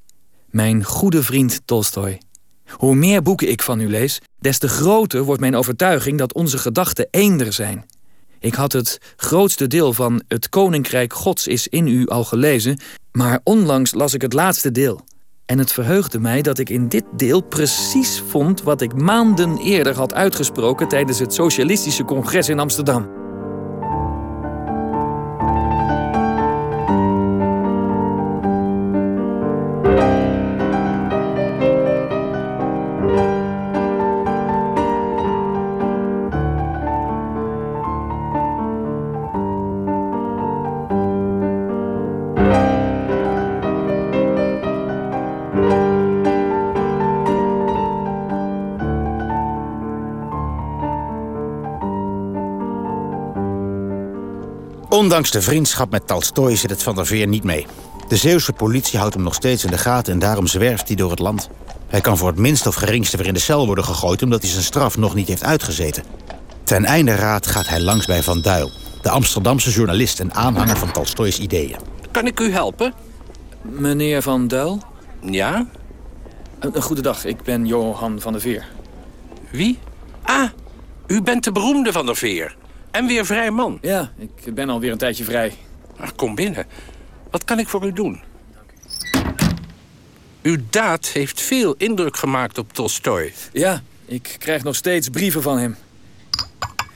Mijn 0.50 0.84
goede 0.84 1.24
vriend 1.24 1.62
Tolstoy. 1.66 2.22
Hoe 2.70 2.96
meer 2.96 3.22
boeken 3.22 3.50
ik 3.50 3.62
van 3.62 3.80
u 3.80 3.90
lees, 3.90 4.20
des 4.40 4.58
te 4.58 4.68
groter 4.68 5.24
wordt 5.24 5.42
mijn 5.42 5.56
overtuiging 5.56 6.18
dat 6.18 6.34
onze 6.34 6.58
gedachten 6.58 7.08
eender 7.12 7.54
zijn. 7.54 7.86
Ik 8.42 8.54
had 8.54 8.72
het 8.72 8.98
grootste 9.16 9.68
deel 9.68 9.94
van 9.94 10.22
Het 10.28 10.50
Koninkrijk 10.50 11.14
Gods 11.14 11.48
is 11.48 11.68
in 11.68 11.88
u 11.88 12.08
al 12.08 12.24
gelezen, 12.24 12.80
maar 13.12 13.40
onlangs 13.44 13.94
las 13.94 14.14
ik 14.14 14.22
het 14.22 14.34
laatste 14.34 14.72
deel. 14.72 15.06
En 15.46 15.58
het 15.58 15.72
verheugde 15.72 16.20
mij 16.20 16.42
dat 16.42 16.58
ik 16.58 16.70
in 16.70 16.88
dit 16.88 17.04
deel 17.16 17.42
precies 17.42 18.24
vond 18.28 18.64
wat 18.64 18.82
ik 18.82 18.96
maanden 18.96 19.58
eerder 19.58 19.96
had 19.96 20.14
uitgesproken 20.14 20.88
tijdens 20.88 21.20
het 21.20 21.34
Socialistische 21.34 22.06
Congres 22.06 22.50
in 22.50 22.60
Amsterdam. 22.60 23.21
Ondanks 55.22 55.46
de 55.46 55.52
vriendschap 55.52 55.92
met 55.92 56.08
Tolstoj 56.08 56.56
zit 56.56 56.70
het 56.70 56.84
Van 56.84 56.96
der 56.96 57.06
Veer 57.06 57.28
niet 57.28 57.44
mee. 57.44 57.66
De 58.08 58.16
Zeeuwse 58.16 58.54
politie 58.54 59.00
houdt 59.00 59.14
hem 59.14 59.24
nog 59.24 59.34
steeds 59.34 59.64
in 59.64 59.72
de 59.72 59.78
gaten 59.78 60.14
en 60.14 60.20
daarom 60.20 60.48
zwerft 60.48 60.88
hij 60.88 60.96
door 60.96 61.10
het 61.10 61.20
land. 61.20 61.50
Hij 61.88 62.02
kan 62.02 62.18
voor 62.18 62.28
het 62.28 62.38
minst 62.38 62.68
of 62.68 62.76
geringste 62.76 63.18
weer 63.18 63.28
in 63.28 63.34
de 63.34 63.40
cel 63.40 63.66
worden 63.66 63.84
gegooid... 63.84 64.22
omdat 64.22 64.42
hij 64.42 64.52
zijn 64.52 64.64
straf 64.64 64.98
nog 64.98 65.16
niet 65.16 65.28
heeft 65.28 65.44
uitgezeten. 65.44 66.04
Ten 66.64 66.86
einde 66.86 67.16
raad 67.16 67.48
gaat 67.48 67.68
hij 67.68 67.82
langs 67.82 68.06
bij 68.06 68.24
Van 68.24 68.42
Duil... 68.42 68.72
de 69.02 69.10
Amsterdamse 69.10 69.72
journalist 69.72 70.20
en 70.20 70.34
aanhanger 70.34 70.78
van 70.78 70.92
Tolstojs 70.92 71.40
ideeën. 71.40 71.78
Kan 72.12 72.28
ik 72.28 72.40
u 72.40 72.52
helpen? 72.52 72.94
Meneer 73.62 74.22
Van 74.22 74.48
Duil? 74.48 74.82
Ja? 75.22 75.68
Een, 76.60 76.76
een 76.76 76.82
goede 76.82 77.02
dag, 77.02 77.26
ik 77.26 77.44
ben 77.44 77.66
Johan 77.66 78.22
van 78.22 78.32
der 78.32 78.42
Veer. 78.42 78.66
Wie? 79.52 79.80
Ah, 80.24 80.50
u 81.08 81.22
bent 81.22 81.44
de 81.44 81.52
beroemde 81.52 81.92
van 81.92 82.06
der 82.06 82.16
Veer. 82.16 82.56
En 82.92 83.06
weer 83.08 83.26
vrij 83.26 83.52
man. 83.52 83.78
Ja, 83.82 84.12
ik 84.18 84.54
ben 84.54 84.70
alweer 84.70 84.92
een 84.92 84.98
tijdje 84.98 85.24
vrij. 85.24 85.54
Ach, 85.98 86.16
kom 86.16 86.36
binnen. 86.36 86.66
Wat 87.32 87.44
kan 87.44 87.60
ik 87.60 87.68
voor 87.68 87.86
u 87.86 87.94
doen? 87.94 88.22
Uw 90.42 90.58
daad 90.70 91.08
heeft 91.08 91.42
veel 91.42 91.76
indruk 91.78 92.18
gemaakt 92.18 92.58
op 92.58 92.74
Tolstoj. 92.74 93.34
Ja, 93.54 93.82
ik 94.06 94.36
krijg 94.40 94.64
nog 94.64 94.76
steeds 94.76 95.10
brieven 95.10 95.42
van 95.42 95.58
hem. 95.58 95.76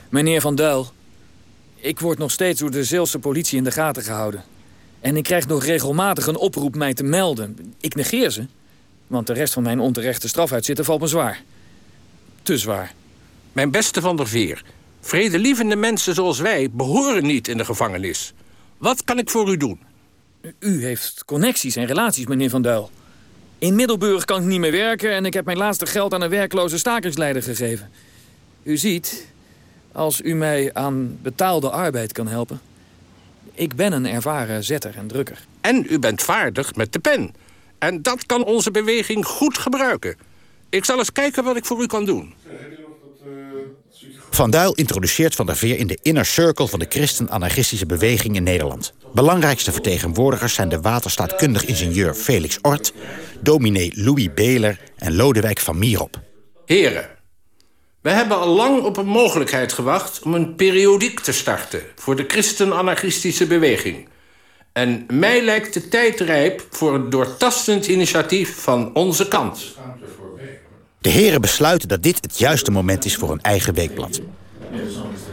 Meneer 0.08 0.40
Van 0.40 0.54
Duil, 0.54 0.92
ik 1.74 2.00
word 2.00 2.18
nog 2.18 2.30
steeds 2.30 2.60
door 2.60 2.70
de 2.70 2.84
Zeelse 2.84 3.18
politie 3.18 3.58
in 3.58 3.64
de 3.64 3.70
gaten 3.70 4.02
gehouden. 4.02 4.44
En 5.00 5.16
ik 5.16 5.24
krijg 5.24 5.46
nog 5.46 5.64
regelmatig 5.64 6.26
een 6.26 6.36
oproep 6.36 6.74
mij 6.74 6.94
te 6.94 7.02
melden. 7.04 7.74
Ik 7.80 7.94
negeer 7.94 8.30
ze, 8.30 8.46
want 9.06 9.26
de 9.26 9.32
rest 9.32 9.52
van 9.52 9.62
mijn 9.62 9.80
onterechte 9.80 10.28
strafuitzitten 10.28 10.84
valt 10.84 11.00
me 11.00 11.06
zwaar. 11.06 11.42
Te 12.42 12.58
zwaar. 12.58 12.94
Mijn 13.52 13.70
beste 13.70 14.00
Van 14.00 14.16
der 14.16 14.28
Veer, 14.28 14.62
vredelievende 15.06 15.76
mensen 15.76 16.14
zoals 16.14 16.38
wij 16.38 16.70
behoren 16.70 17.26
niet 17.26 17.48
in 17.48 17.56
de 17.56 17.64
gevangenis. 17.64 18.32
Wat 18.78 19.04
kan 19.04 19.18
ik 19.18 19.30
voor 19.30 19.50
u 19.50 19.56
doen? 19.56 19.80
U 20.58 20.84
heeft 20.84 21.24
connecties 21.24 21.76
en 21.76 21.86
relaties, 21.86 22.26
meneer 22.26 22.50
Van 22.50 22.62
Duil. 22.62 22.90
In 23.58 23.74
Middelburg 23.74 24.24
kan 24.24 24.40
ik 24.40 24.46
niet 24.46 24.60
meer 24.60 24.72
werken 24.72 25.10
en 25.10 25.24
ik 25.24 25.34
heb 25.34 25.44
mijn 25.44 25.56
laatste 25.56 25.86
geld 25.86 26.14
aan 26.14 26.22
een 26.22 26.30
werkloze 26.30 26.78
stakingsleider 26.78 27.42
gegeven. 27.42 27.90
U 28.62 28.76
ziet, 28.76 29.26
als 29.92 30.20
u 30.20 30.34
mij 30.34 30.70
aan 30.72 31.18
betaalde 31.22 31.70
arbeid 31.70 32.12
kan 32.12 32.28
helpen. 32.28 32.60
Ik 33.54 33.74
ben 33.76 33.92
een 33.92 34.06
ervaren 34.06 34.64
zetter 34.64 34.96
en 34.96 35.06
drukker. 35.06 35.44
En 35.60 35.86
u 35.88 35.98
bent 35.98 36.22
vaardig 36.22 36.74
met 36.74 36.92
de 36.92 36.98
pen. 36.98 37.34
En 37.78 38.02
dat 38.02 38.26
kan 38.26 38.44
onze 38.44 38.70
beweging 38.70 39.26
goed 39.26 39.58
gebruiken. 39.58 40.16
Ik 40.68 40.84
zal 40.84 40.98
eens 40.98 41.12
kijken 41.12 41.44
wat 41.44 41.56
ik 41.56 41.64
voor 41.64 41.82
u 41.82 41.86
kan 41.86 42.04
doen. 42.04 42.34
Van 44.36 44.50
Duil 44.50 44.74
introduceert 44.74 45.34
Van 45.34 45.46
der 45.46 45.56
Veer 45.56 45.78
in 45.78 45.86
de 45.86 45.98
inner 46.02 46.26
circle 46.26 46.68
van 46.68 46.78
de 46.78 46.86
christen-anarchistische 46.88 47.86
beweging 47.86 48.36
in 48.36 48.42
Nederland. 48.42 48.94
Belangrijkste 49.14 49.72
vertegenwoordigers 49.72 50.54
zijn 50.54 50.68
de 50.68 50.80
waterstaatkundig 50.80 51.64
ingenieur 51.64 52.14
Felix 52.14 52.58
Ort, 52.62 52.92
dominee 53.40 53.92
Louis 53.94 54.34
Beler 54.34 54.80
en 54.96 55.16
Lodewijk 55.16 55.58
van 55.58 55.78
Mierop. 55.78 56.20
Heren, 56.66 57.08
we 58.00 58.10
hebben 58.10 58.38
al 58.38 58.48
lang 58.48 58.82
op 58.82 58.96
een 58.96 59.06
mogelijkheid 59.06 59.72
gewacht 59.72 60.22
om 60.22 60.34
een 60.34 60.54
periodiek 60.54 61.20
te 61.20 61.32
starten 61.32 61.82
voor 61.94 62.16
de 62.16 62.24
christen-anarchistische 62.28 63.46
beweging. 63.46 64.08
En 64.72 65.06
mij 65.10 65.42
lijkt 65.42 65.74
de 65.74 65.88
tijd 65.88 66.20
rijp 66.20 66.66
voor 66.70 66.94
een 66.94 67.10
doortastend 67.10 67.86
initiatief 67.86 68.62
van 68.62 68.94
onze 68.94 69.28
kant. 69.28 69.76
De 71.06 71.12
heren 71.12 71.40
besluiten 71.40 71.88
dat 71.88 72.02
dit 72.02 72.18
het 72.20 72.38
juiste 72.38 72.70
moment 72.70 73.04
is 73.04 73.16
voor 73.16 73.30
een 73.30 73.40
eigen 73.40 73.74
weekblad. 73.74 74.20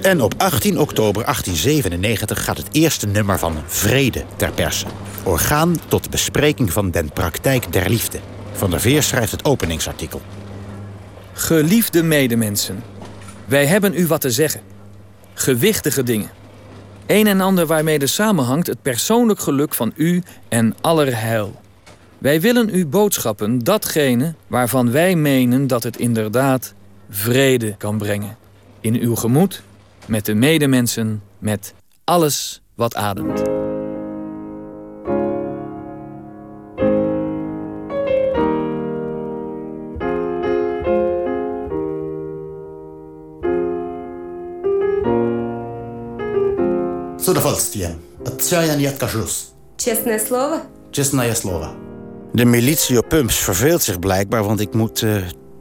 En 0.01 0.21
op 0.21 0.33
18 0.37 0.79
oktober 0.79 1.23
1897 1.23 2.43
gaat 2.43 2.57
het 2.57 2.67
eerste 2.71 3.07
nummer 3.07 3.39
van 3.39 3.55
Vrede 3.65 4.23
ter 4.35 4.51
perse. 4.51 4.85
Orgaan 5.23 5.79
tot 5.87 6.03
de 6.03 6.09
bespreking 6.09 6.73
van 6.73 6.91
den 6.91 7.11
praktijk 7.11 7.73
der 7.73 7.89
liefde. 7.89 8.19
Van 8.51 8.69
der 8.69 8.79
Veer 8.79 9.03
schrijft 9.03 9.31
het 9.31 9.45
openingsartikel. 9.45 10.21
Geliefde 11.33 12.03
medemensen, 12.03 12.83
wij 13.45 13.65
hebben 13.65 13.93
u 13.95 14.07
wat 14.07 14.21
te 14.21 14.31
zeggen. 14.31 14.61
Gewichtige 15.33 16.03
dingen. 16.03 16.29
Een 17.05 17.27
en 17.27 17.41
ander 17.41 17.65
waarmee 17.65 18.07
samenhangt 18.07 18.67
het 18.67 18.81
persoonlijk 18.81 19.39
geluk 19.39 19.73
van 19.73 19.93
u 19.95 20.23
en 20.49 20.75
aller 20.81 21.21
heil. 21.21 21.61
Wij 22.22 22.40
willen 22.40 22.74
u 22.74 22.86
boodschappen 22.86 23.58
datgene 23.58 24.34
waarvan 24.46 24.90
wij 24.90 25.16
menen 25.16 25.66
dat 25.66 25.82
het 25.82 25.96
inderdaad 25.96 26.74
vrede 27.10 27.74
kan 27.76 27.98
brengen. 27.98 28.36
In 28.80 28.94
uw 28.94 29.14
gemoed, 29.14 29.62
met 30.06 30.26
de 30.26 30.34
medemensen, 30.34 31.22
met 31.38 31.74
alles 32.04 32.62
wat 32.74 32.94
ademt. 32.94 33.42
С 47.18 47.30
удовольствием. 47.30 48.00
От 48.24 48.42
чая 48.42 48.74
нет 48.76 48.96
кажус. 48.98 49.52
Честное 49.76 50.18
слово? 50.18 50.62
Честное 50.92 51.34
слово. 51.34 51.72
De 52.33 52.45
militie 52.45 52.97
op 52.97 53.09
Pumps 53.09 53.35
verveelt 53.35 53.83
zich 53.83 53.99
blijkbaar, 53.99 54.43
want 54.43 54.59
ik 54.59 54.73
moet 54.73 55.01
eh, 55.01 55.15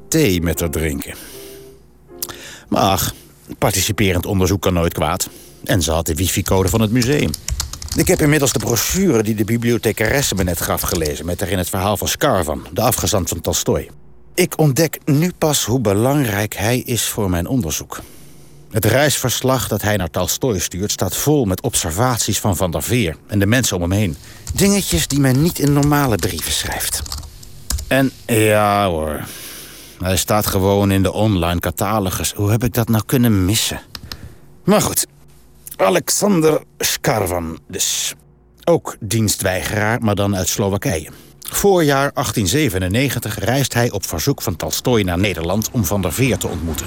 thee 0.08 0.42
met 0.42 0.60
haar 0.60 0.70
drinken. 0.70 1.14
Maar 2.68 2.82
ach, 2.82 3.14
participerend 3.58 4.26
onderzoek 4.26 4.62
kan 4.62 4.72
nooit 4.72 4.92
kwaad. 4.92 5.30
En 5.64 5.82
ze 5.82 5.92
had 5.92 6.06
de 6.06 6.14
wifi-code 6.14 6.68
van 6.68 6.80
het 6.80 6.90
museum. 6.90 7.30
Ik 7.96 8.08
heb 8.08 8.20
inmiddels 8.20 8.52
de 8.52 8.58
brochure 8.58 9.22
die 9.22 9.34
de 9.34 9.44
bibliothecaresse 9.44 10.34
me 10.34 10.44
net 10.44 10.60
gaf 10.60 10.80
gelezen... 10.80 11.26
met 11.26 11.38
daarin 11.38 11.58
het 11.58 11.68
verhaal 11.68 11.96
van 11.96 12.08
Scarvan, 12.08 12.66
de 12.72 12.80
afgezant 12.80 13.28
van 13.28 13.40
Tolstoj. 13.40 13.90
Ik 14.34 14.58
ontdek 14.58 14.98
nu 15.04 15.32
pas 15.38 15.64
hoe 15.64 15.80
belangrijk 15.80 16.54
hij 16.54 16.78
is 16.78 17.04
voor 17.04 17.30
mijn 17.30 17.46
onderzoek. 17.46 18.00
Het 18.70 18.84
reisverslag 18.84 19.68
dat 19.68 19.82
hij 19.82 19.96
naar 19.96 20.10
Tolstoj 20.10 20.58
stuurt... 20.58 20.90
staat 20.90 21.16
vol 21.16 21.44
met 21.44 21.62
observaties 21.62 22.40
van 22.40 22.56
Van 22.56 22.70
der 22.70 22.82
Veer 22.82 23.16
en 23.26 23.38
de 23.38 23.46
mensen 23.46 23.76
om 23.76 23.82
hem 23.82 23.92
heen. 23.92 24.16
Dingetjes 24.52 25.06
die 25.06 25.20
men 25.20 25.42
niet 25.42 25.58
in 25.58 25.72
normale 25.72 26.16
brieven 26.16 26.52
schrijft. 26.52 27.02
En 27.86 28.10
ja 28.26 28.88
hoor, 28.88 29.24
hij 29.98 30.16
staat 30.16 30.46
gewoon 30.46 30.90
in 30.90 31.02
de 31.02 31.12
online 31.12 31.60
catalogus. 31.60 32.32
Hoe 32.32 32.50
heb 32.50 32.64
ik 32.64 32.74
dat 32.74 32.88
nou 32.88 33.02
kunnen 33.06 33.44
missen? 33.44 33.80
Maar 34.64 34.82
goed, 34.82 35.06
Alexander 35.76 36.62
Skarvan 36.78 37.58
dus. 37.68 38.14
Ook 38.64 38.96
dienstweigeraar, 39.00 40.00
maar 40.02 40.14
dan 40.14 40.36
uit 40.36 40.48
Slowakije. 40.48 41.08
Voorjaar 41.40 42.10
1897 42.12 43.38
reist 43.38 43.74
hij 43.74 43.90
op 43.90 44.06
verzoek 44.06 44.42
van 44.42 44.56
Tolstoj 44.56 45.02
naar 45.02 45.18
Nederland... 45.18 45.70
om 45.70 45.84
Van 45.84 46.02
der 46.02 46.12
Veer 46.12 46.38
te 46.38 46.48
ontmoeten. 46.48 46.86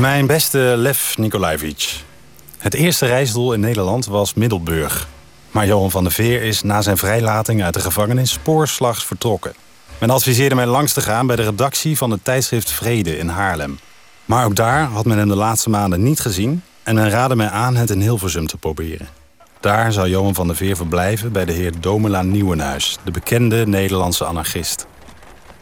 Mijn 0.00 0.26
beste 0.26 0.74
Lev 0.76 1.16
Nikolaevich. 1.16 2.02
Het 2.58 2.74
eerste 2.74 3.06
reisdoel 3.06 3.52
in 3.52 3.60
Nederland 3.60 4.06
was 4.06 4.34
Middelburg. 4.34 5.08
Maar 5.50 5.66
Johan 5.66 5.90
van 5.90 6.02
der 6.02 6.12
Veer 6.12 6.42
is 6.42 6.62
na 6.62 6.82
zijn 6.82 6.96
vrijlating 6.96 7.62
uit 7.62 7.74
de 7.74 7.80
gevangenis 7.80 8.30
spoorslags 8.30 9.04
vertrokken. 9.04 9.54
Men 9.98 10.10
adviseerde 10.10 10.54
mij 10.54 10.66
langs 10.66 10.92
te 10.92 11.00
gaan 11.00 11.26
bij 11.26 11.36
de 11.36 11.42
redactie 11.42 11.96
van 11.96 12.10
het 12.10 12.24
tijdschrift 12.24 12.70
Vrede 12.70 13.18
in 13.18 13.28
Haarlem. 13.28 13.78
Maar 14.24 14.44
ook 14.44 14.56
daar 14.56 14.84
had 14.84 15.04
men 15.04 15.18
hem 15.18 15.28
de 15.28 15.36
laatste 15.36 15.70
maanden 15.70 16.02
niet 16.02 16.20
gezien... 16.20 16.62
en 16.82 16.94
men 16.94 17.10
raadde 17.10 17.36
mij 17.36 17.48
aan 17.48 17.76
het 17.76 17.90
in 17.90 18.00
Hilversum 18.00 18.46
te 18.46 18.56
proberen. 18.56 19.08
Daar 19.60 19.92
zou 19.92 20.08
Johan 20.08 20.34
van 20.34 20.46
der 20.46 20.56
Veer 20.56 20.76
verblijven 20.76 21.32
bij 21.32 21.44
de 21.44 21.52
heer 21.52 21.72
Domela 21.80 22.22
Nieuwenhuis... 22.22 22.98
de 23.04 23.10
bekende 23.10 23.66
Nederlandse 23.66 24.24
anarchist. 24.24 24.86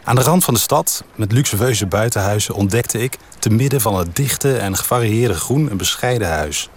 Aan 0.04 0.14
de 0.14 0.22
rand 0.22 0.44
van 0.44 0.54
de 0.54 0.60
stad, 0.60 1.04
met 1.14 1.32
luxueuze 1.32 1.86
buitenhuizen, 1.86 2.54
ontdekte 2.54 3.02
ik... 3.02 3.18
te 3.38 3.50
midden 3.50 3.80
van 3.80 3.98
het 3.98 4.16
dichte 4.16 4.56
en 4.56 4.76
gevarieerde 4.76 5.34
groen 5.34 5.70
een 5.70 5.76
bescheiden 5.76 6.28
huis. 6.28 6.68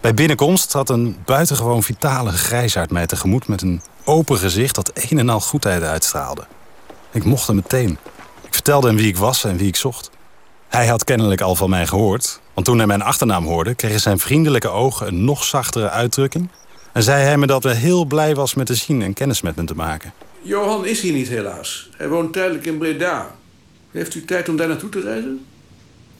Bij 0.00 0.14
binnenkomst 0.14 0.72
had 0.72 0.88
een 0.88 1.16
buitengewoon 1.24 1.82
vitale 1.82 2.30
grijsaard 2.30 2.90
mij 2.90 3.06
tegemoet... 3.06 3.48
met 3.48 3.62
een 3.62 3.82
open 4.04 4.38
gezicht 4.38 4.74
dat 4.74 4.90
een 4.94 5.18
en 5.18 5.28
al 5.28 5.40
goedheid 5.40 5.82
uitstraalde. 5.82 6.46
Ik 7.12 7.24
mocht 7.24 7.46
hem 7.46 7.56
meteen. 7.56 7.98
Ik 8.42 8.54
vertelde 8.54 8.86
hem 8.86 8.96
wie 8.96 9.08
ik 9.08 9.16
was 9.16 9.44
en 9.44 9.56
wie 9.56 9.68
ik 9.68 9.76
zocht. 9.76 10.10
Hij 10.68 10.86
had 10.86 11.04
kennelijk 11.04 11.40
al 11.40 11.54
van 11.54 11.70
mij 11.70 11.86
gehoord... 11.86 12.40
want 12.54 12.66
toen 12.66 12.78
hij 12.78 12.86
mijn 12.86 13.02
achternaam 13.02 13.46
hoorde... 13.46 13.74
kregen 13.74 14.00
zijn 14.00 14.18
vriendelijke 14.18 14.68
ogen 14.68 15.06
een 15.06 15.24
nog 15.24 15.44
zachtere 15.44 15.90
uitdrukking... 15.90 16.48
en 16.92 17.02
zei 17.02 17.22
hij 17.22 17.36
me 17.36 17.46
dat 17.46 17.62
hij 17.62 17.74
heel 17.74 18.04
blij 18.04 18.34
was 18.34 18.54
me 18.54 18.64
te 18.64 18.74
zien 18.74 19.02
en 19.02 19.12
kennis 19.12 19.40
met 19.40 19.56
me 19.56 19.64
te 19.64 19.74
maken. 19.74 20.12
Johan 20.42 20.86
is 20.86 21.00
hier 21.00 21.12
niet 21.12 21.28
helaas. 21.28 21.88
Hij 21.96 22.08
woont 22.08 22.32
tijdelijk 22.32 22.66
in 22.66 22.78
Breda. 22.78 23.36
Heeft 23.90 24.14
u 24.14 24.24
tijd 24.24 24.48
om 24.48 24.56
daar 24.56 24.68
naartoe 24.68 24.88
te 24.88 25.00
reizen? 25.00 25.46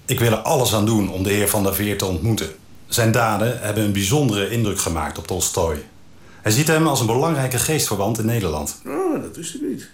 Ik 0.07 0.18
wil 0.21 0.31
er 0.31 0.37
alles 0.37 0.75
aan 0.75 0.87
doen 0.87 1.11
om 1.11 1.23
de 1.23 1.31
heer 1.31 1.49
Van 1.49 1.62
der 1.62 1.75
Veer 1.75 1.99
te 1.99 2.05
ontmoeten. 2.05 2.49
Zijn 2.87 3.12
daden 3.12 3.61
hebben 3.61 3.85
een 3.85 3.93
bijzondere 3.93 4.51
indruk 4.51 4.79
gemaakt 4.79 5.18
op 5.18 5.27
Tolstoj. 5.27 5.85
Hij 6.43 6.53
ziet 6.53 6.66
hem 6.66 6.87
als 6.87 7.01
een 7.01 7.07
belangrijke 7.07 7.59
geestverwant 7.59 8.18
in 8.18 8.27
Nederland. 8.27 8.81
Oh, 8.87 9.23
dat 9.23 9.37
wist 9.37 9.55
ik 9.55 9.61
niet. 9.61 9.89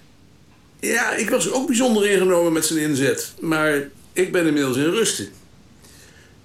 Ja, 0.80 1.12
ik 1.12 1.30
was 1.30 1.52
ook 1.52 1.66
bijzonder 1.66 2.10
ingenomen 2.10 2.52
met 2.52 2.66
zijn 2.66 2.78
inzet. 2.78 3.34
Maar 3.40 3.88
ik 4.12 4.32
ben 4.32 4.46
inmiddels 4.46 4.76
in 4.76 4.90
rusten. 4.90 5.28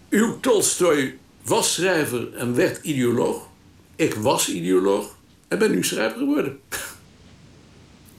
Uw 0.10 0.40
Tolstoy 0.40 1.18
was 1.44 1.74
schrijver 1.74 2.34
en 2.34 2.56
werd 2.56 2.86
ideoloog. 2.86 3.48
Ik 3.96 4.14
was 4.14 4.50
ideoloog 4.50 5.16
en 5.48 5.58
ben 5.58 5.72
nu 5.72 5.84
schrijver 5.84 6.18
geworden. 6.18 6.60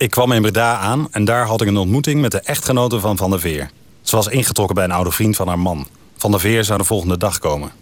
Ik 0.03 0.11
kwam 0.11 0.32
in 0.32 0.42
Breda 0.42 0.76
aan 0.76 1.09
en 1.11 1.24
daar 1.24 1.46
had 1.46 1.61
ik 1.61 1.68
een 1.68 1.76
ontmoeting 1.76 2.20
met 2.20 2.30
de 2.30 2.40
echtgenote 2.40 3.00
van 3.00 3.16
Van 3.16 3.30
der 3.30 3.40
Veer. 3.40 3.70
Ze 4.00 4.16
was 4.16 4.26
ingetrokken 4.26 4.74
bij 4.74 4.84
een 4.84 4.90
oude 4.90 5.11
vriend 5.11 5.36
van 5.36 5.48
haar 5.48 5.59
man. 5.59 5.86
Van 6.16 6.30
der 6.30 6.40
Veer 6.40 6.64
zou 6.64 6.78
de 6.78 6.84
volgende 6.84 7.16
dag 7.16 7.38
komen. 7.38 7.72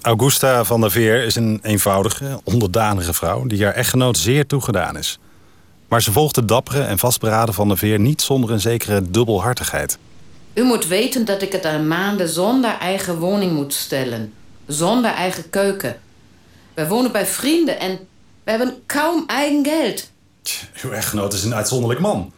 Augusta 0.00 0.64
van 0.64 0.80
der 0.80 0.90
Veer 0.90 1.24
is 1.24 1.36
een 1.36 1.58
eenvoudige, 1.62 2.40
onderdanige 2.44 3.12
vrouw 3.12 3.46
die 3.46 3.64
haar 3.64 3.74
echtgenoot 3.74 4.18
zeer 4.18 4.46
toegedaan 4.46 4.96
is. 4.96 5.18
Maar 5.88 6.02
ze 6.02 6.12
volgt 6.12 6.34
de 6.34 6.44
dappere 6.44 6.82
en 6.82 6.98
vastberaden 6.98 7.54
van 7.54 7.68
der 7.68 7.78
Veer 7.78 8.00
niet 8.00 8.22
zonder 8.22 8.50
een 8.50 8.60
zekere 8.60 9.10
dubbelhartigheid. 9.10 9.98
U 10.54 10.62
moet 10.62 10.86
weten 10.86 11.24
dat 11.24 11.42
ik 11.42 11.52
het 11.52 11.64
aan 11.64 11.88
maanden 11.88 12.28
zonder 12.28 12.78
eigen 12.78 13.18
woning 13.18 13.52
moet 13.52 13.74
stellen. 13.74 14.32
Zonder 14.66 15.10
eigen 15.10 15.50
keuken. 15.50 16.00
Wij 16.74 16.88
wonen 16.88 17.12
bij 17.12 17.26
vrienden 17.26 17.80
en 17.80 17.98
we 18.44 18.50
hebben 18.50 18.82
kaum 18.86 19.24
eigen 19.26 19.64
geld. 19.66 20.10
Uw 20.82 20.90
echtgenoot 20.90 21.32
is 21.32 21.44
een 21.44 21.54
uitzonderlijk 21.54 22.00
man. 22.00 22.32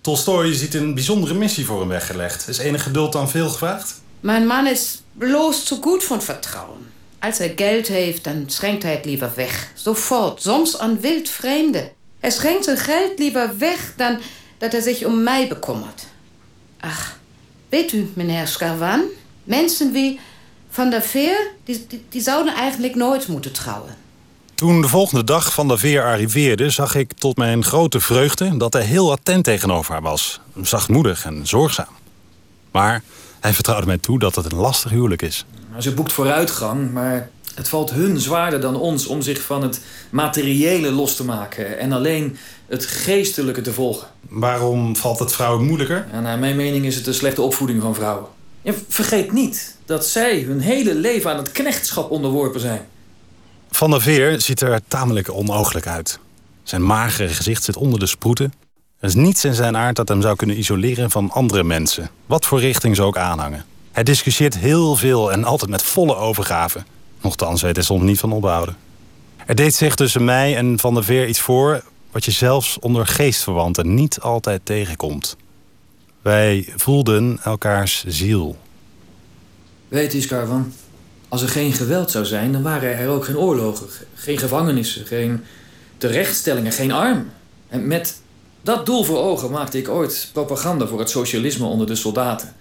Tolstoy 0.00 0.54
ziet 0.54 0.74
een 0.74 0.94
bijzondere 0.94 1.34
missie 1.34 1.64
voor 1.64 1.80
hem 1.80 1.88
weggelegd. 1.88 2.48
Is 2.48 2.58
enig 2.58 2.82
geduld 2.82 3.12
dan 3.12 3.30
veel 3.30 3.48
gevraagd? 3.48 4.00
Mijn 4.20 4.46
man 4.46 4.66
is 4.66 5.02
bloos 5.12 5.66
zu 5.66 5.76
gut 5.80 6.04
von 6.04 6.22
Vertrauen. 6.22 6.86
Als 7.18 7.38
hij 7.38 7.52
geld 7.56 7.86
heeft, 7.86 8.24
dan 8.24 8.44
schenkt 8.46 8.82
hij 8.82 8.92
het 8.92 9.04
liever 9.04 9.32
weg. 9.34 9.70
Sofort, 9.74 10.42
soms 10.42 10.78
aan 10.78 11.00
wildvreemden. 11.00 11.90
Hij 12.20 12.30
schenkt 12.30 12.64
zijn 12.64 12.76
geld 12.76 13.18
liever 13.18 13.58
weg 13.58 13.92
dan 13.96 14.18
dat 14.58 14.72
hij 14.72 14.80
zich 14.80 15.04
om 15.04 15.22
mij 15.22 15.48
bekommert. 15.48 16.06
Ach, 16.80 17.18
weet 17.68 17.92
u, 17.92 18.10
meneer 18.14 18.46
Scarvan, 18.46 19.02
mensen 19.44 19.92
wie 19.92 20.20
Van 20.70 20.90
der 20.90 21.02
Veer, 21.02 21.50
die, 21.64 21.86
die, 21.86 22.04
die 22.08 22.22
zouden 22.22 22.54
eigenlijk 22.54 22.94
nooit 22.94 23.28
moeten 23.28 23.52
trouwen. 23.52 23.96
Toen 24.58 24.80
de 24.80 24.88
volgende 24.88 25.24
dag 25.24 25.52
Van 25.52 25.68
der 25.68 25.78
Veer 25.78 26.04
arriveerde, 26.04 26.70
zag 26.70 26.94
ik 26.94 27.12
tot 27.12 27.36
mijn 27.36 27.64
grote 27.64 28.00
vreugde 28.00 28.56
dat 28.56 28.72
hij 28.72 28.82
heel 28.82 29.10
attent 29.10 29.44
tegenover 29.44 29.92
haar 29.92 30.02
was. 30.02 30.40
Zachtmoedig 30.62 31.24
en 31.24 31.46
zorgzaam. 31.46 31.94
Maar 32.70 33.02
hij 33.40 33.52
vertrouwde 33.52 33.86
mij 33.86 33.98
toe 33.98 34.18
dat 34.18 34.34
het 34.34 34.52
een 34.52 34.58
lastig 34.58 34.90
huwelijk 34.90 35.22
is. 35.22 35.44
Ze 35.78 35.94
boekt 35.94 36.12
vooruitgang, 36.12 36.92
maar 36.92 37.30
het 37.54 37.68
valt 37.68 37.90
hun 37.90 38.20
zwaarder 38.20 38.60
dan 38.60 38.76
ons 38.76 39.06
om 39.06 39.22
zich 39.22 39.42
van 39.42 39.62
het 39.62 39.80
materiële 40.10 40.90
los 40.90 41.16
te 41.16 41.24
maken 41.24 41.78
en 41.78 41.92
alleen 41.92 42.36
het 42.66 42.86
geestelijke 42.86 43.60
te 43.60 43.72
volgen. 43.72 44.08
Waarom 44.28 44.96
valt 44.96 45.18
het 45.18 45.32
vrouwen 45.32 45.66
moeilijker? 45.66 46.06
Ja, 46.12 46.20
naar 46.20 46.38
mijn 46.38 46.56
mening 46.56 46.84
is 46.84 46.94
het 46.94 47.06
een 47.06 47.14
slechte 47.14 47.42
opvoeding 47.42 47.82
van 47.82 47.94
vrouwen. 47.94 48.26
Ja, 48.62 48.72
vergeet 48.88 49.32
niet 49.32 49.76
dat 49.84 50.06
zij 50.06 50.40
hun 50.40 50.60
hele 50.60 50.94
leven 50.94 51.30
aan 51.30 51.36
het 51.36 51.52
knechtschap 51.52 52.10
onderworpen 52.10 52.60
zijn. 52.60 52.86
Van 53.70 53.90
der 53.90 54.00
Veer 54.00 54.40
ziet 54.40 54.60
er 54.60 54.80
tamelijk 54.88 55.32
onooglijk 55.32 55.86
uit. 55.86 56.18
Zijn 56.62 56.86
magere 56.86 57.28
gezicht 57.28 57.64
zit 57.64 57.76
onder 57.76 57.98
de 57.98 58.06
sproeten. 58.06 58.52
Er 58.98 59.08
is 59.08 59.14
niets 59.14 59.44
in 59.44 59.54
zijn 59.54 59.76
aard 59.76 59.96
dat 59.96 60.08
hem 60.08 60.22
zou 60.22 60.36
kunnen 60.36 60.58
isoleren 60.58 61.10
van 61.10 61.30
andere 61.30 61.64
mensen. 61.64 62.10
Wat 62.26 62.46
voor 62.46 62.60
richting 62.60 62.96
ze 62.96 63.02
ook 63.02 63.16
aanhangen. 63.16 63.64
Hij 63.92 64.02
discussieert 64.02 64.58
heel 64.58 64.96
veel 64.96 65.32
en 65.32 65.44
altijd 65.44 65.70
met 65.70 65.82
volle 65.82 66.16
overgave. 66.16 66.82
Nochtans 67.20 67.62
weet 67.62 67.76
hij 67.76 67.84
soms 67.84 68.02
niet 68.02 68.18
van 68.18 68.32
ophouden. 68.32 68.76
Er 69.46 69.54
deed 69.54 69.74
zich 69.74 69.94
tussen 69.94 70.24
mij 70.24 70.56
en 70.56 70.78
Van 70.78 70.94
der 70.94 71.04
Veer 71.04 71.28
iets 71.28 71.40
voor... 71.40 71.82
wat 72.10 72.24
je 72.24 72.30
zelfs 72.30 72.78
onder 72.78 73.06
geestverwanten 73.06 73.94
niet 73.94 74.20
altijd 74.20 74.60
tegenkomt. 74.64 75.36
Wij 76.22 76.68
voelden 76.76 77.38
elkaars 77.42 78.04
ziel. 78.06 78.56
Weet 79.88 80.14
u, 80.14 80.20
Scarvan, 80.20 80.72
als 81.28 81.42
er 81.42 81.48
geen 81.48 81.72
geweld 81.72 82.10
zou 82.10 82.24
zijn... 82.24 82.52
dan 82.52 82.62
waren 82.62 82.98
er 82.98 83.08
ook 83.08 83.24
geen 83.24 83.38
oorlogen, 83.38 83.86
geen 84.14 84.38
gevangenissen... 84.38 85.06
geen 85.06 85.44
terechtstellingen, 85.96 86.72
geen 86.72 86.92
arm. 86.92 87.30
En 87.68 87.86
met 87.86 88.20
dat 88.62 88.86
doel 88.86 89.04
voor 89.04 89.18
ogen 89.18 89.50
maakte 89.50 89.78
ik 89.78 89.88
ooit 89.88 90.30
propaganda 90.32 90.86
voor 90.86 90.98
het 90.98 91.10
socialisme 91.10 91.66
onder 91.66 91.86
de 91.86 91.96
soldaten. 91.96 92.54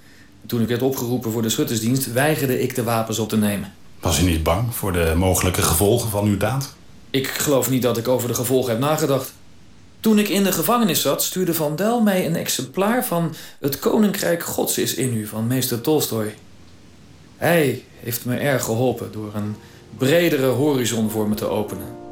Toen 0.46 0.62
ik 0.62 0.68
werd 0.68 0.82
opgeroepen 0.82 1.32
voor 1.32 1.42
de 1.42 1.50
schuttersdienst, 1.50 2.12
weigerde 2.12 2.62
ik 2.62 2.76
de 2.76 2.84
wapens 2.84 3.20
op 3.20 3.30
te 3.30 3.38
nemen. 3.38 3.74
Was 4.00 4.20
u 4.20 4.24
niet 4.24 4.44
bang 4.44 4.76
voor 4.76 4.92
de 4.92 5.14
mogelijke 5.16 5.62
gevolgen 5.62 6.10
van 6.10 6.26
uw 6.26 6.38
daad? 6.38 6.76
Ik 7.10 7.28
geloof 7.28 7.70
niet 7.70 7.82
dat 7.82 7.98
ik 7.98 8.08
over 8.08 8.28
de 8.28 8.34
gevolgen 8.34 8.72
heb 8.72 8.80
nagedacht. 8.80 9.34
Toen 10.00 10.20
ik 10.20 10.30
in 10.30 10.44
de 10.44 10.52
gevangenis 10.52 11.02
zat, 11.02 11.24
stuurde 11.24 11.54
Van 11.54 11.76
Del 11.76 12.02
mij 12.02 12.26
een 12.26 12.36
exemplaar 12.36 13.06
van 13.06 13.36
Het 13.60 13.80
Koninkrijk 13.80 14.44
Gods 14.44 14.78
is 14.78 14.94
in 14.94 15.14
u 15.14 15.28
van 15.28 15.48
meester 15.48 15.82
Tolstoy. 15.82 16.36
Hij 17.38 17.84
heeft 18.00 18.26
me 18.26 18.36
erg 18.36 18.64
geholpen 18.64 19.12
door 19.12 19.32
een 19.36 19.56
bredere 19.98 20.46
horizon 20.46 21.10
voor 21.10 21.30
me 21.30 21.36
te 21.36 21.48
openen. 21.48 22.07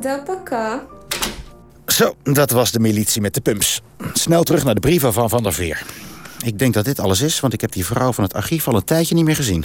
тогда 0.00 0.18
пока. 0.18 0.86
Zo, 1.86 2.14
dat 2.22 2.50
was 2.50 2.70
de 2.70 2.78
militie 2.78 3.20
met 3.20 3.34
de 3.34 3.40
pumps. 3.40 3.82
Snel 4.12 4.42
terug 4.42 4.64
naar 4.64 4.74
de 4.74 4.80
brieven 4.80 5.12
van 5.12 5.28
Van 5.28 5.42
der 5.42 5.52
Veer. 5.52 5.82
Ik 6.44 6.58
denk 6.58 6.74
dat 6.74 6.84
dit 6.84 6.98
alles 6.98 7.20
is, 7.20 7.40
want 7.40 7.52
ik 7.52 7.60
heb 7.60 7.72
die 7.72 7.86
vrouw 7.86 8.12
van 8.12 8.24
het 8.24 8.34
archief 8.34 8.68
al 8.68 8.74
een 8.74 8.84
tijdje 8.84 9.14
niet 9.14 9.24
meer 9.24 9.36
gezien. 9.36 9.64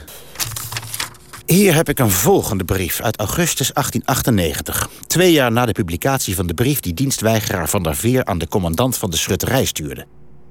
Hier 1.45 1.73
heb 1.73 1.89
ik 1.89 1.99
een 1.99 2.09
volgende 2.09 2.63
brief 2.63 3.01
uit 3.01 3.17
augustus 3.17 3.73
1898. 3.73 4.89
Twee 5.07 5.31
jaar 5.31 5.51
na 5.51 5.65
de 5.65 5.71
publicatie 5.71 6.35
van 6.35 6.47
de 6.47 6.53
brief 6.53 6.79
die 6.79 6.93
dienstweigeraar 6.93 7.69
Van 7.69 7.83
der 7.83 7.95
Veer 7.95 8.25
aan 8.25 8.37
de 8.37 8.47
commandant 8.47 8.97
van 8.97 9.09
de 9.09 9.17
schutterij 9.17 9.65
stuurde. 9.65 10.05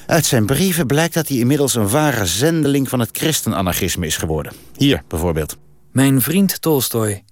Uit 0.06 0.26
zijn 0.26 0.46
brieven 0.46 0.86
blijkt 0.86 1.14
dat 1.14 1.28
hij 1.28 1.36
inmiddels 1.36 1.74
een 1.74 1.88
ware 1.88 2.26
zendeling 2.26 2.88
van 2.88 3.00
het 3.00 3.11
christenanarchisme 3.12 4.06
is 4.06 4.16
geworden. 4.16 4.52
Hier 4.76 5.02
bijvoorbeeld. 5.08 5.56
Mijn 5.92 6.20
vriend 6.20 6.61
Tolstoy. 6.61 7.24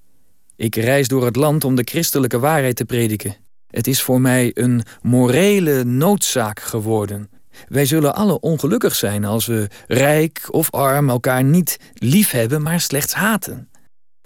ik 0.55 0.75
reis 0.75 1.07
door 1.07 1.25
het 1.25 1.35
land 1.35 1.63
om 1.63 1.75
de 1.75 1.83
christelijke 1.85 2.39
waarheid 2.39 2.75
te 2.75 2.85
prediken. 2.85 3.35
Het 3.67 3.87
is 3.87 4.01
voor 4.01 4.21
mij 4.21 4.51
een 4.53 4.83
morele 5.01 5.83
noodzaak 5.83 6.59
geworden. 6.59 7.29
Wij 7.67 7.85
zullen 7.85 8.15
alle 8.15 8.39
ongelukkig 8.39 8.95
zijn 8.95 9.25
als 9.25 9.45
we 9.45 9.67
rijk 9.87 10.47
of 10.49 10.71
arm 10.71 11.09
elkaar 11.09 11.43
niet 11.43 11.79
lief 11.93 12.31
hebben, 12.31 12.61
maar 12.61 12.79
slechts 12.79 13.13
haten. 13.13 13.69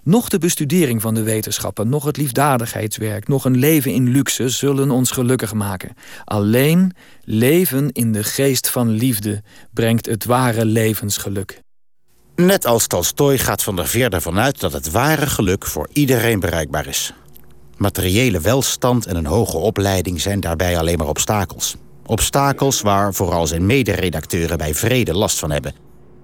Nog 0.04 0.30
de 0.30 0.38
bestudering 0.38 1.02
van 1.02 1.14
de 1.14 1.24
wetenschappen, 1.24 1.90
nog 1.90 2.06
het 2.06 2.18
liefdadigheidswerk, 2.18 3.28
nog 3.28 3.46
een 3.46 3.58
leven 3.58 3.92
in 3.92 4.10
luxe 4.10 4.50
zullen 4.50 4.92
ons 4.92 5.12
gelukkig 5.12 5.54
maken. 5.54 5.94
Alleen 6.24 6.94
leven 7.22 7.92
in 7.92 8.12
de 8.12 8.24
geest 8.24 8.70
van 8.70 8.90
liefde 8.90 9.44
brengt 9.74 10.06
het 10.06 10.26
ware 10.26 10.66
levensgeluk. 10.66 11.62
Net 12.42 12.66
als 12.66 12.88
Tolstoy 12.88 13.38
gaat 13.38 13.64
Van 13.64 13.76
der 13.76 13.88
Veer 13.88 14.14
ervan 14.14 14.40
uit 14.40 14.60
dat 14.60 14.74
het 14.74 14.92
ware 14.92 15.28
geluk 15.28 15.66
voor 15.66 15.90
iedereen 15.94 16.40
bereikbaar 16.40 16.88
is. 16.88 17.14
Materiële 17.78 18.40
welstand 18.40 19.06
en 19.06 19.16
een 19.16 19.26
hoge 19.26 19.58
opleiding 19.58 20.22
zijn 20.22 20.40
daarbij 20.40 20.78
alleen 20.78 20.98
maar 20.98 21.08
obstakels. 21.08 21.76
Obstakels 22.06 22.82
waar 22.82 23.14
vooral 23.14 23.48
zijn 23.48 23.66
mederedacteuren 23.66 24.58
bij 24.58 24.74
vrede 24.74 25.14
last 25.14 25.40
van 25.40 25.52
hebben. 25.52 25.74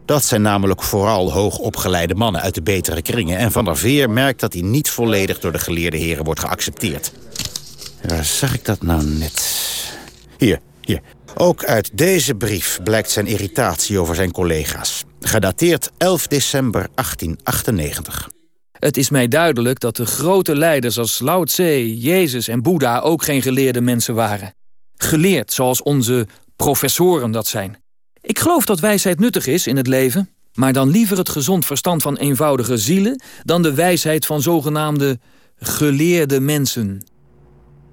Dat 0.05 0.23
zijn 0.23 0.41
namelijk 0.41 0.83
vooral 0.83 1.31
hoogopgeleide 1.31 2.15
mannen 2.15 2.41
uit 2.41 2.55
de 2.55 2.61
betere 2.61 3.01
kringen... 3.01 3.37
en 3.37 3.51
Van 3.51 3.65
der 3.65 3.77
Veer 3.77 4.09
merkt 4.09 4.39
dat 4.39 4.53
hij 4.53 4.61
niet 4.61 4.89
volledig 4.89 5.39
door 5.39 5.51
de 5.51 5.59
geleerde 5.59 5.97
heren 5.97 6.23
wordt 6.23 6.39
geaccepteerd. 6.39 7.13
Waar 8.07 8.25
zag 8.25 8.53
ik 8.53 8.65
dat 8.65 8.81
nou 8.81 9.05
net? 9.05 9.43
Hier, 10.37 10.59
hier. 10.81 11.01
Ook 11.35 11.65
uit 11.65 11.89
deze 11.93 12.35
brief 12.35 12.79
blijkt 12.83 13.11
zijn 13.11 13.27
irritatie 13.27 13.99
over 13.99 14.15
zijn 14.15 14.31
collega's. 14.31 15.03
Gedateerd 15.25 15.91
11 15.97 16.27
december 16.27 16.87
1898. 16.95 18.29
Het 18.71 18.97
is 18.97 19.09
mij 19.09 19.27
duidelijk 19.27 19.79
dat 19.79 19.95
de 19.95 20.05
grote 20.05 20.55
leiders 20.55 20.97
als 20.97 21.19
Lao 21.19 21.43
Tse, 21.43 21.97
Jezus 21.97 22.47
en 22.47 22.61
Boeddha 22.61 22.99
ook 22.99 23.23
geen 23.23 23.41
geleerde 23.41 23.81
mensen 23.81 24.15
waren. 24.15 24.53
Geleerd 24.95 25.53
zoals 25.53 25.81
onze 25.81 26.27
professoren 26.55 27.31
dat 27.31 27.47
zijn. 27.47 27.77
Ik 28.21 28.39
geloof 28.39 28.65
dat 28.65 28.79
wijsheid 28.79 29.19
nuttig 29.19 29.47
is 29.47 29.67
in 29.67 29.77
het 29.77 29.87
leven, 29.87 30.29
maar 30.53 30.73
dan 30.73 30.89
liever 30.89 31.17
het 31.17 31.29
gezond 31.29 31.65
verstand 31.65 32.01
van 32.01 32.17
eenvoudige 32.17 32.77
zielen 32.77 33.21
dan 33.43 33.61
de 33.61 33.73
wijsheid 33.73 34.25
van 34.25 34.41
zogenaamde 34.41 35.19
geleerde 35.57 36.39
mensen. 36.39 37.03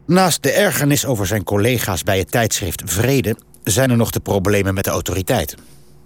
Naast 0.07 0.43
de 0.43 0.51
ergernis 0.51 1.07
over 1.07 1.27
zijn 1.27 1.45
collega's 1.45 2.03
bij 2.03 2.19
het 2.19 2.31
tijdschrift 2.31 2.83
Vrede... 2.85 3.37
zijn 3.65 3.91
er 3.91 3.97
nog 3.97 4.11
de 4.11 4.21
problemen 4.21 4.75
met 4.75 4.85
de 4.85 4.91
autoriteiten. 4.91 5.59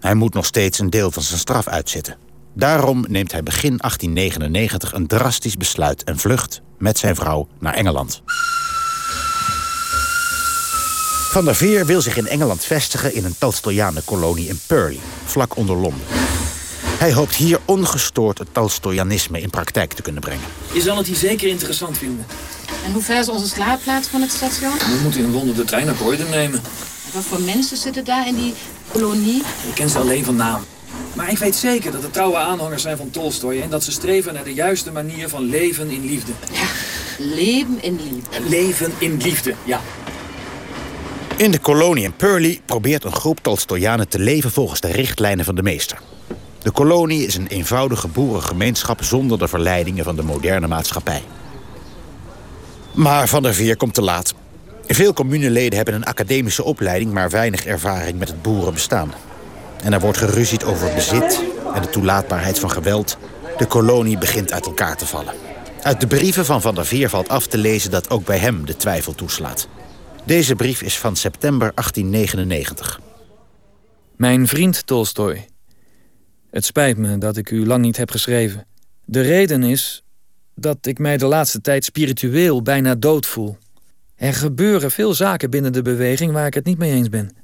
Hij 0.04 0.14
moet 0.14 0.34
nog 0.34 0.46
steeds 0.46 0.78
een 0.78 0.90
deel 0.90 1.10
van 1.10 1.22
zijn 1.22 1.38
straf 1.38 1.68
uitzitten. 1.68 2.16
Daarom 2.54 3.04
neemt 3.08 3.32
hij 3.32 3.42
begin 3.42 3.76
1899 3.76 4.92
een 4.92 5.06
drastisch 5.06 5.56
besluit 5.56 6.04
en 6.04 6.18
vlucht 6.18 6.60
met 6.78 6.98
zijn 6.98 7.14
vrouw 7.14 7.48
naar 7.58 7.74
Engeland. 7.74 8.22
Van 11.30 11.44
der 11.44 11.54
Veer 11.54 11.86
wil 11.86 12.00
zich 12.00 12.16
in 12.16 12.26
Engeland 12.26 12.64
vestigen 12.64 13.14
in 13.14 13.24
een 13.24 13.38
Tolstoyanenkolonie 13.38 14.48
in 14.48 14.60
Purley, 14.66 14.98
vlak 15.24 15.56
onder 15.56 15.76
Londen. 15.76 16.06
Hij 16.98 17.12
hoopt 17.12 17.34
hier 17.34 17.60
ongestoord 17.64 18.38
het 18.38 18.48
Tolstoyanisme 18.54 19.40
in 19.40 19.50
praktijk 19.50 19.92
te 19.92 20.02
kunnen 20.02 20.22
brengen. 20.22 20.46
Je 20.72 20.80
zal 20.80 20.96
het 20.96 21.06
hier 21.06 21.16
zeker 21.16 21.48
interessant 21.48 21.98
vinden. 21.98 22.26
En 22.84 22.92
hoe 22.92 23.02
ver 23.02 23.18
is 23.18 23.28
onze 23.28 23.48
slaapplaats 23.48 24.08
van 24.08 24.20
het 24.20 24.30
station? 24.30 24.78
We 24.78 25.00
moeten 25.02 25.20
in 25.20 25.32
Londen 25.32 25.56
de 25.56 25.64
trein 25.64 25.86
naar 25.86 25.94
Croydon 25.94 26.30
nemen. 26.30 26.60
Wat 27.12 27.24
voor 27.24 27.40
mensen 27.40 27.76
zitten 27.76 28.04
daar 28.04 28.26
in 28.26 28.34
die 28.34 28.54
kolonie? 28.94 29.42
Ik 29.68 29.74
ken 29.74 29.88
ze 29.88 29.98
alleen 29.98 30.24
van 30.24 30.36
naam. 30.36 30.60
Maar 31.14 31.30
ik 31.30 31.38
weet 31.38 31.54
zeker 31.54 31.92
dat 31.92 32.02
het 32.02 32.12
trouwe 32.12 32.36
aanhangers 32.36 32.82
zijn 32.82 32.96
van 32.96 33.10
Tolstoy... 33.10 33.60
en 33.60 33.70
dat 33.70 33.84
ze 33.84 33.92
streven 33.92 34.34
naar 34.34 34.44
de 34.44 34.54
juiste 34.54 34.92
manier 34.92 35.28
van 35.28 35.44
leven 35.44 35.90
in 35.90 36.04
liefde. 36.04 36.32
Ja, 36.52 36.66
leven 37.18 37.82
in 37.82 38.00
liefde. 38.12 38.48
Leven 38.48 38.92
in 38.98 39.16
liefde, 39.16 39.54
ja. 39.64 39.80
In 41.36 41.50
de 41.50 41.58
kolonie 41.58 42.04
in 42.04 42.16
Purley 42.16 42.60
probeert 42.66 43.04
een 43.04 43.12
groep 43.12 43.38
Tolstoyanen 43.42 44.08
te 44.08 44.18
leven 44.18 44.50
volgens 44.50 44.80
de 44.80 44.92
richtlijnen 44.92 45.44
van 45.44 45.54
de 45.54 45.62
meester. 45.62 45.98
De 46.62 46.70
kolonie 46.70 47.26
is 47.26 47.34
een 47.34 47.46
eenvoudige 47.46 48.08
boerengemeenschap 48.08 49.02
zonder 49.02 49.38
de 49.38 49.48
verleidingen 49.48 50.04
van 50.04 50.16
de 50.16 50.22
moderne 50.22 50.66
maatschappij. 50.66 51.22
Maar 52.92 53.28
Van 53.28 53.42
der 53.42 53.54
Veer 53.54 53.76
komt 53.76 53.94
te 53.94 54.02
laat. 54.02 54.34
Veel 54.86 55.12
communeleden 55.12 55.76
hebben 55.76 55.94
een 55.94 56.04
academische 56.04 56.64
opleiding, 56.64 57.12
maar 57.12 57.30
weinig 57.30 57.66
ervaring 57.66 58.18
met 58.18 58.28
het 58.28 58.42
boerenbestaan. 58.42 59.12
En 59.82 59.92
er 59.92 60.00
wordt 60.00 60.18
geruzied 60.18 60.64
over 60.64 60.94
bezit 60.94 61.42
en 61.74 61.82
de 61.82 61.90
toelaatbaarheid 61.90 62.58
van 62.58 62.70
geweld. 62.70 63.18
De 63.56 63.66
kolonie 63.66 64.18
begint 64.18 64.52
uit 64.52 64.66
elkaar 64.66 64.96
te 64.96 65.06
vallen. 65.06 65.34
Uit 65.82 66.00
de 66.00 66.06
brieven 66.06 66.44
van 66.44 66.60
Van 66.60 66.74
der 66.74 66.86
Veer 66.86 67.08
valt 67.08 67.28
af 67.28 67.46
te 67.46 67.58
lezen 67.58 67.90
dat 67.90 68.10
ook 68.10 68.24
bij 68.24 68.38
hem 68.38 68.66
de 68.66 68.76
twijfel 68.76 69.14
toeslaat. 69.14 69.68
Deze 70.24 70.54
brief 70.54 70.82
is 70.82 70.98
van 70.98 71.16
september 71.16 71.72
1899. 71.74 73.00
Mijn 74.16 74.46
vriend 74.48 74.86
Tolstoy. 74.86 75.48
Het 76.50 76.64
spijt 76.64 76.96
me 76.96 77.18
dat 77.18 77.36
ik 77.36 77.50
u 77.50 77.66
lang 77.66 77.82
niet 77.82 77.96
heb 77.96 78.10
geschreven. 78.10 78.66
De 79.04 79.20
reden 79.20 79.62
is 79.62 80.04
dat 80.54 80.86
ik 80.86 80.98
mij 80.98 81.16
de 81.16 81.26
laatste 81.26 81.60
tijd 81.60 81.84
spiritueel 81.84 82.62
bijna 82.62 82.94
dood 82.94 83.26
voel. 83.26 83.56
Er 84.16 84.34
gebeuren 84.34 84.90
veel 84.90 85.14
zaken 85.14 85.50
binnen 85.50 85.72
de 85.72 85.82
beweging 85.82 86.32
waar 86.32 86.46
ik 86.46 86.54
het 86.54 86.64
niet 86.64 86.78
mee 86.78 86.92
eens 86.92 87.08
ben. 87.08 87.36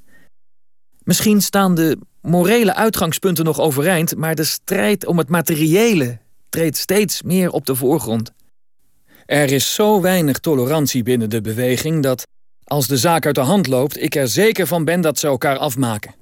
Misschien 1.03 1.41
staan 1.41 1.75
de 1.75 1.97
morele 2.21 2.75
uitgangspunten 2.75 3.45
nog 3.45 3.59
overeind, 3.59 4.15
maar 4.15 4.35
de 4.35 4.43
strijd 4.43 5.05
om 5.05 5.17
het 5.17 5.29
materiële 5.29 6.19
treedt 6.49 6.77
steeds 6.77 7.21
meer 7.21 7.51
op 7.51 7.65
de 7.65 7.75
voorgrond. 7.75 8.31
Er 9.25 9.51
is 9.51 9.73
zo 9.73 10.01
weinig 10.01 10.39
tolerantie 10.39 11.03
binnen 11.03 11.29
de 11.29 11.41
beweging 11.41 12.03
dat, 12.03 12.27
als 12.63 12.87
de 12.87 12.97
zaak 12.97 13.25
uit 13.25 13.35
de 13.35 13.41
hand 13.41 13.67
loopt, 13.67 14.01
ik 14.01 14.15
er 14.15 14.27
zeker 14.27 14.67
van 14.67 14.85
ben 14.85 15.01
dat 15.01 15.19
ze 15.19 15.27
elkaar 15.27 15.57
afmaken. 15.57 16.15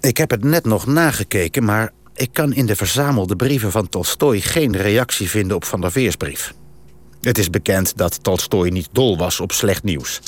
Ik 0.00 0.16
heb 0.16 0.30
het 0.30 0.44
net 0.44 0.64
nog 0.64 0.86
nagekeken, 0.86 1.64
maar 1.64 1.92
ik 2.14 2.28
kan 2.32 2.52
in 2.52 2.66
de 2.66 2.76
verzamelde 2.76 3.36
brieven 3.36 3.70
van 3.70 3.88
Tolstoy 3.88 4.40
geen 4.40 4.76
reactie 4.76 5.28
vinden 5.28 5.56
op 5.56 5.64
Van 5.64 5.80
der 5.80 5.92
Veers 5.92 6.16
brief. 6.16 6.54
Het 7.23 7.37
is 7.37 7.49
bekend 7.49 7.97
dat 7.97 8.23
Tolstoy 8.23 8.69
niet 8.69 8.87
dol 8.91 9.17
was 9.17 9.39
op 9.39 9.51
slecht 9.51 9.83
nieuws. 9.83 10.19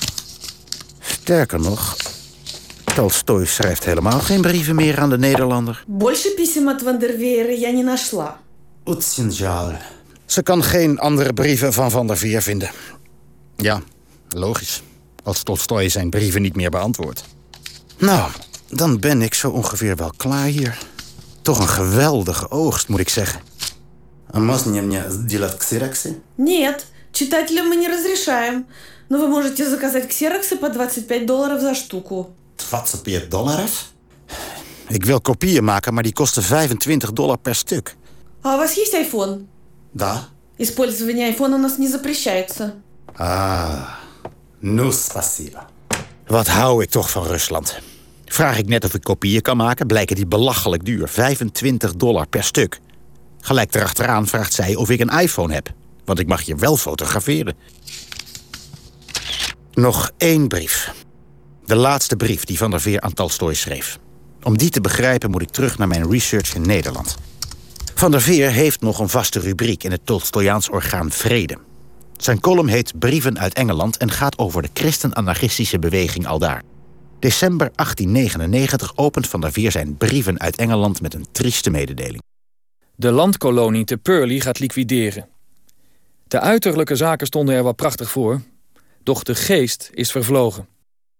Sterker 0.99 1.59
nog, 1.59 1.95
Tolstoy 2.95 3.45
schrijft 3.45 3.85
helemaal 3.85 4.19
geen 4.19 4.41
brieven 4.41 4.75
meer 4.75 4.99
aan 4.99 5.09
de 5.09 5.17
Nederlander. 5.17 5.83
Больше 5.87 6.29
писем 6.35 6.67
от 6.67 6.81
Ван 6.81 6.99
der 6.99 7.13
Veer 7.17 7.59
я 7.59 7.71
не 7.71 7.83
нашла. 7.83 8.39
Очень 8.83 9.31
жаль. 9.31 9.77
Ze 10.25 10.43
kan 10.43 10.63
geen 10.63 10.99
andere 10.99 11.33
brieven 11.33 11.73
van 11.73 11.91
Van 11.91 12.07
der 12.07 12.17
Veer 12.17 12.41
vinden. 12.41 12.71
Ja, 13.55 13.81
logisch. 14.29 14.81
Als 15.23 15.43
Tolstoy 15.43 15.89
zijn 15.89 16.09
brieven 16.09 16.41
niet 16.41 16.55
meer 16.55 16.69
beantwoordt. 16.69 17.23
Nou, 17.97 18.31
dan 18.67 18.99
ben 18.99 19.21
ik 19.21 19.33
zo 19.33 19.49
ongeveer 19.49 19.95
wel 19.95 20.13
klaar 20.17 20.45
hier. 20.45 20.77
Toch 21.41 21.59
een 21.59 21.67
geweldige 21.67 22.51
oogst, 22.51 22.87
moet 22.87 22.99
ik 22.99 23.09
zeggen. 23.09 23.41
А 24.33 24.39
можно 24.39 24.81
мне 24.81 25.03
сделать 25.09 25.57
ксероксы? 25.57 26.21
Нет, 26.37 26.85
читателям 27.11 27.67
мы 27.67 27.75
не 27.75 27.87
разрешаем. 27.87 28.65
Но 29.09 29.17
вы 29.17 29.27
можете 29.27 29.69
заказать 29.69 30.07
ксероксы 30.07 30.55
по 30.55 30.69
25 30.69 31.25
долларов 31.25 31.61
за 31.61 31.75
штуку. 31.75 32.33
25 32.57 33.29
долларов? 33.29 33.91
Ik 34.89 35.05
wil 35.05 35.21
kopieën 35.21 35.63
maken, 35.63 35.93
maar 35.93 36.03
die 36.03 36.13
kosten 36.13 36.43
25 36.43 37.11
dollar 37.13 37.37
per 37.37 37.55
stuk. 37.55 37.95
А 38.41 38.55
у 38.55 38.57
вас 38.57 38.73
есть 38.73 38.93
iPhone? 38.93 39.47
Да. 39.91 40.27
Использование 40.57 41.31
iPhone 41.31 41.53
у 41.53 41.57
нас 41.57 41.77
не 41.77 41.87
запрещается. 41.87 42.73
А, 43.17 43.99
ну 44.61 44.91
спасибо. 44.91 45.67
Wat 46.27 46.47
hou 46.47 46.83
ik 46.83 46.89
toch 46.89 47.09
van 47.09 47.25
Rusland. 47.25 47.79
Vraag 48.25 48.57
ik 48.57 48.67
net 48.67 48.83
of 48.85 48.93
ik 48.93 49.03
kopieën 49.03 49.41
kan 49.41 49.57
maken, 49.57 49.87
blijken 49.87 50.15
die 50.15 50.25
belachelijk 50.25 50.85
duur. 50.85 51.07
25 51.07 51.95
dollar 51.95 52.27
per 52.27 52.43
stuk. 52.43 52.79
Gelijk 53.46 53.74
erachteraan 53.74 54.26
vraagt 54.26 54.52
zij 54.52 54.74
of 54.74 54.90
ik 54.90 55.00
een 55.00 55.18
iPhone 55.18 55.54
heb. 55.54 55.72
Want 56.04 56.18
ik 56.18 56.26
mag 56.26 56.42
je 56.42 56.54
wel 56.54 56.76
fotograferen. 56.76 57.56
Nog 59.72 60.10
één 60.16 60.48
brief. 60.48 60.92
De 61.64 61.76
laatste 61.76 62.16
brief 62.16 62.44
die 62.44 62.58
Van 62.58 62.70
der 62.70 62.80
Veer 62.80 63.00
aan 63.00 63.12
Tolstoy 63.12 63.54
schreef. 63.54 63.98
Om 64.42 64.58
die 64.58 64.70
te 64.70 64.80
begrijpen 64.80 65.30
moet 65.30 65.42
ik 65.42 65.50
terug 65.50 65.78
naar 65.78 65.88
mijn 65.88 66.10
research 66.10 66.54
in 66.54 66.62
Nederland. 66.66 67.16
Van 67.94 68.10
der 68.10 68.20
Veer 68.20 68.50
heeft 68.50 68.80
nog 68.80 68.98
een 68.98 69.08
vaste 69.08 69.40
rubriek 69.40 69.84
in 69.84 69.90
het 69.90 70.06
Tolstoyaans 70.06 70.68
orgaan 70.68 71.10
Vrede. 71.10 71.58
Zijn 72.16 72.40
column 72.40 72.68
heet 72.68 72.98
Brieven 72.98 73.38
uit 73.38 73.54
Engeland 73.54 73.96
en 73.96 74.10
gaat 74.10 74.38
over 74.38 74.62
de 74.62 74.70
christen-anarchistische 74.72 75.78
beweging 75.78 76.26
aldaar. 76.26 76.62
December 77.18 77.70
1899 77.74 78.96
opent 78.96 79.28
Van 79.28 79.40
der 79.40 79.52
Veer 79.52 79.70
zijn 79.70 79.96
Brieven 79.96 80.40
uit 80.40 80.56
Engeland 80.56 81.00
met 81.00 81.14
een 81.14 81.26
trieste 81.32 81.70
mededeling. 81.70 82.24
De 82.98 83.10
landkolonie 83.10 83.84
te 83.84 83.96
Purley 83.96 84.40
gaat 84.40 84.58
liquideren. 84.58 85.28
De 86.28 86.40
uiterlijke 86.40 86.96
zaken 86.96 87.26
stonden 87.26 87.54
er 87.54 87.62
wel 87.62 87.72
prachtig 87.72 88.10
voor, 88.10 88.40
doch 89.02 89.22
de 89.22 89.34
geest 89.34 89.90
is 89.94 90.10
vervlogen. 90.10 90.68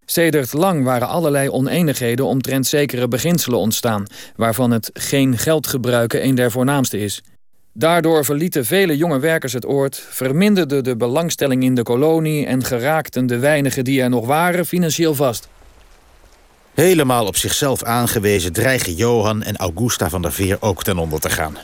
Sedert 0.05 0.53
lang 0.53 0.85
waren 0.85 1.09
allerlei 1.09 1.51
oneenigheden 1.51 2.27
omtrent 2.27 2.67
zekere 2.67 3.09
beginselen 3.09 3.59
ontstaan, 3.59 4.07
waarvan 4.37 4.71
het 4.71 4.91
geen 4.93 5.39
geld 5.39 5.67
gebruiken 5.67 6.25
een 6.25 6.35
der 6.35 6.51
voornaamste 6.51 6.99
is. 6.99 7.23
Daardoor 7.73 8.25
verlieten 8.25 8.65
vele 8.65 8.97
jonge 8.97 9.19
werkers 9.19 9.53
het 9.53 9.67
oord, 9.67 9.97
verminderde 9.97 10.83
de 10.83 10.97
belangstelling 10.97 11.63
in 11.63 11.75
de 11.75 11.83
kolonie 11.83 12.47
en 12.47 12.65
geraakten 12.65 13.27
de 13.27 13.39
weinigen 13.39 13.85
die 13.85 14.03
er 14.03 14.09
nog 14.09 14.27
waren 14.27 14.67
financieel 14.67 15.15
vast. 15.15 15.49
Helemaal 16.77 17.27
op 17.27 17.37
zichzelf 17.37 17.83
aangewezen 17.83 18.53
dreigen 18.53 18.95
Johan 18.95 19.43
en 19.43 19.57
Augusta 19.57 20.09
van 20.09 20.23
der 20.23 20.33
Veer 20.33 20.57
ook 20.61 20.83
ten 20.83 20.99
onder 20.99 21.21
te 21.21 21.31
gaan. 21.31 21.59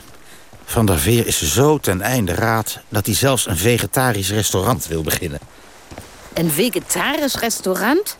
Van 0.65 0.85
der 0.85 0.99
Veer 0.99 1.27
is 1.27 1.53
zo 1.53 1.77
ten 1.77 2.01
einde 2.01 2.33
raad 2.33 2.79
dat 2.89 3.05
hij 3.05 3.15
zelfs 3.15 3.47
een 3.47 3.57
vegetarisch 3.57 4.31
restaurant 4.31 4.87
wil 4.87 5.01
beginnen. 5.01 5.39
Een 6.33 6.51
vegetarisch 6.51 7.35
restaurant? 7.35 8.17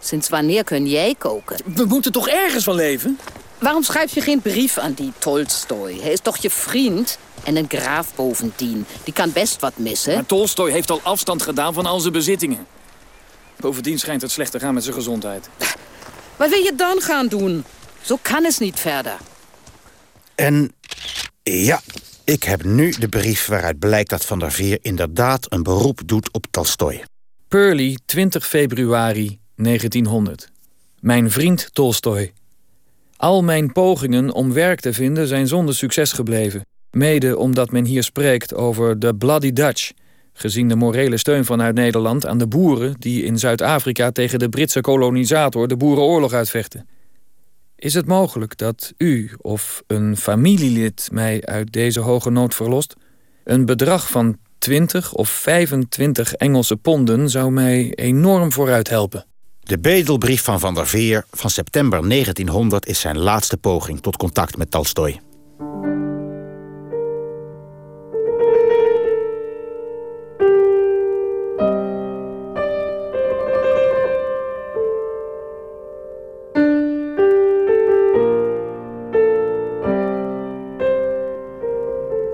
Sinds 0.00 0.28
wanneer 0.28 0.64
kun 0.64 0.86
jij 0.86 1.14
koken? 1.18 1.56
We 1.74 1.84
moeten 1.84 2.12
toch 2.12 2.28
ergens 2.28 2.64
van 2.64 2.74
leven? 2.74 3.18
Waarom 3.58 3.82
schrijf 3.82 4.14
je 4.14 4.20
geen 4.20 4.40
brief 4.40 4.78
aan 4.78 4.92
die 4.92 5.12
Tolstoy? 5.18 5.98
Hij 6.00 6.12
is 6.12 6.20
toch 6.20 6.36
je 6.36 6.50
vriend? 6.50 7.18
En 7.44 7.56
een 7.56 7.68
graaf 7.68 8.14
bovendien. 8.14 8.86
Die 9.04 9.14
kan 9.14 9.32
best 9.32 9.60
wat 9.60 9.72
missen. 9.76 10.14
Maar 10.14 10.26
Tolstoy 10.26 10.70
heeft 10.70 10.90
al 10.90 11.00
afstand 11.02 11.42
gedaan 11.42 11.74
van 11.74 11.86
al 11.86 12.00
zijn 12.00 12.12
bezittingen. 12.12 12.66
Bovendien 13.56 13.98
schijnt 13.98 14.22
het 14.22 14.30
slecht 14.30 14.50
te 14.50 14.58
gaan 14.58 14.74
met 14.74 14.82
zijn 14.82 14.94
gezondheid. 14.94 15.48
Wat 16.36 16.50
wil 16.50 16.62
je 16.62 16.74
dan 16.76 17.00
gaan 17.00 17.28
doen? 17.28 17.64
Zo 18.00 18.18
kan 18.22 18.44
het 18.44 18.60
niet 18.60 18.80
verder. 18.80 19.16
En 20.34 20.72
ja, 21.42 21.80
ik 22.24 22.42
heb 22.42 22.64
nu 22.64 22.90
de 22.90 23.08
brief 23.08 23.46
waaruit 23.46 23.78
blijkt 23.78 24.10
dat 24.10 24.24
Van 24.24 24.38
der 24.38 24.52
Veer 24.52 24.78
inderdaad 24.82 25.52
een 25.52 25.62
beroep 25.62 26.00
doet 26.06 26.32
op 26.32 26.46
Tolstoy. 26.50 27.04
Purley, 27.48 27.98
20 28.06 28.46
februari 28.46 29.38
1900. 29.56 30.48
Mijn 31.00 31.30
vriend 31.30 31.68
Tolstoy. 31.72 32.32
Al 33.16 33.42
mijn 33.42 33.72
pogingen 33.72 34.32
om 34.32 34.52
werk 34.52 34.80
te 34.80 34.92
vinden 34.92 35.26
zijn 35.26 35.46
zonder 35.46 35.74
succes 35.74 36.12
gebleven. 36.12 36.66
Mede 36.90 37.38
omdat 37.38 37.70
men 37.70 37.84
hier 37.84 38.02
spreekt 38.02 38.54
over 38.54 38.98
de 38.98 39.14
Bloody 39.14 39.52
Dutch... 39.52 39.92
gezien 40.32 40.68
de 40.68 40.76
morele 40.76 41.16
steun 41.16 41.44
vanuit 41.44 41.74
Nederland 41.74 42.26
aan 42.26 42.38
de 42.38 42.46
boeren... 42.46 42.94
die 42.98 43.24
in 43.24 43.38
Zuid-Afrika 43.38 44.10
tegen 44.10 44.38
de 44.38 44.48
Britse 44.48 44.80
kolonisator 44.80 45.68
de 45.68 45.76
boerenoorlog 45.76 46.32
uitvechten. 46.32 46.88
Is 47.76 47.94
het 47.94 48.06
mogelijk 48.06 48.56
dat 48.56 48.92
u 48.96 49.30
of 49.38 49.82
een 49.86 50.16
familielid 50.16 51.08
mij 51.12 51.42
uit 51.44 51.72
deze 51.72 52.00
hoge 52.00 52.30
nood 52.30 52.54
verlost? 52.54 52.94
Een 53.44 53.66
bedrag 53.66 54.08
van 54.08 54.38
20 54.58 55.12
of 55.12 55.28
25 55.28 56.34
Engelse 56.34 56.76
ponden 56.76 57.30
zou 57.30 57.50
mij 57.50 57.92
enorm 57.94 58.52
vooruit 58.52 58.88
helpen. 58.88 59.26
De 59.60 59.78
bedelbrief 59.78 60.42
van 60.42 60.60
Van 60.60 60.74
der 60.74 60.86
Veer 60.86 61.24
van 61.30 61.50
september 61.50 62.08
1900 62.08 62.86
is 62.86 63.00
zijn 63.00 63.18
laatste 63.18 63.56
poging 63.56 64.00
tot 64.00 64.16
contact 64.16 64.56
met 64.56 64.70
Tolstoj. 64.70 65.20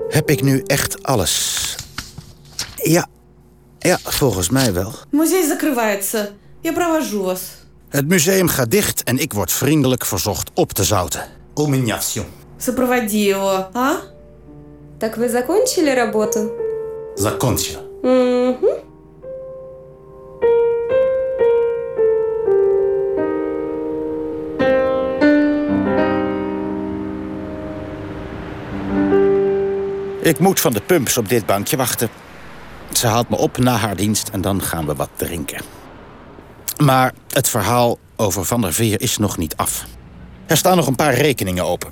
Heb 0.08 0.30
ik 0.30 0.42
nu 0.42 0.62
echt 0.66 1.02
alles? 1.02 1.76
Ja, 2.76 3.06
ja, 3.78 3.98
volgens 4.02 4.50
mij 4.50 4.72
wel. 4.72 4.92
Музей 5.10 5.46
закрывается. 5.46 6.28
Я 6.62 6.72
провожу 6.72 7.22
вас. 7.22 7.40
Het 7.88 8.08
museum 8.08 8.48
gaat 8.48 8.70
dicht 8.70 9.02
en 9.02 9.18
ik 9.18 9.32
word 9.32 9.52
vriendelijk 9.52 10.04
verzocht 10.04 10.50
op 10.54 10.72
te 10.72 10.84
zouten. 10.84 11.22
У 11.54 11.66
меня 11.66 11.98
все. 11.98 12.24
Сопроводи 12.58 13.18
его, 13.18 13.68
а? 13.74 14.00
Так 14.98 15.16
вы 15.16 15.28
закончили 15.28 15.90
работу? 15.90 16.50
Закончил. 17.16 17.80
Угу. 18.02 18.77
Ik 30.29 30.39
moet 30.39 30.59
van 30.59 30.73
de 30.73 30.81
pumps 30.81 31.17
op 31.17 31.29
dit 31.29 31.45
bankje 31.45 31.77
wachten. 31.77 32.09
Ze 32.93 33.07
haalt 33.07 33.29
me 33.29 33.37
op 33.37 33.57
na 33.57 33.75
haar 33.75 33.95
dienst 33.95 34.29
en 34.29 34.41
dan 34.41 34.61
gaan 34.61 34.85
we 34.85 34.95
wat 34.95 35.09
drinken. 35.15 35.61
Maar 36.77 37.13
het 37.29 37.49
verhaal 37.49 37.97
over 38.15 38.45
Van 38.45 38.61
der 38.61 38.73
Veer 38.73 39.01
is 39.01 39.17
nog 39.17 39.37
niet 39.37 39.55
af. 39.55 39.85
Er 40.47 40.57
staan 40.57 40.75
nog 40.75 40.87
een 40.87 40.95
paar 40.95 41.13
rekeningen 41.13 41.65
open. 41.65 41.91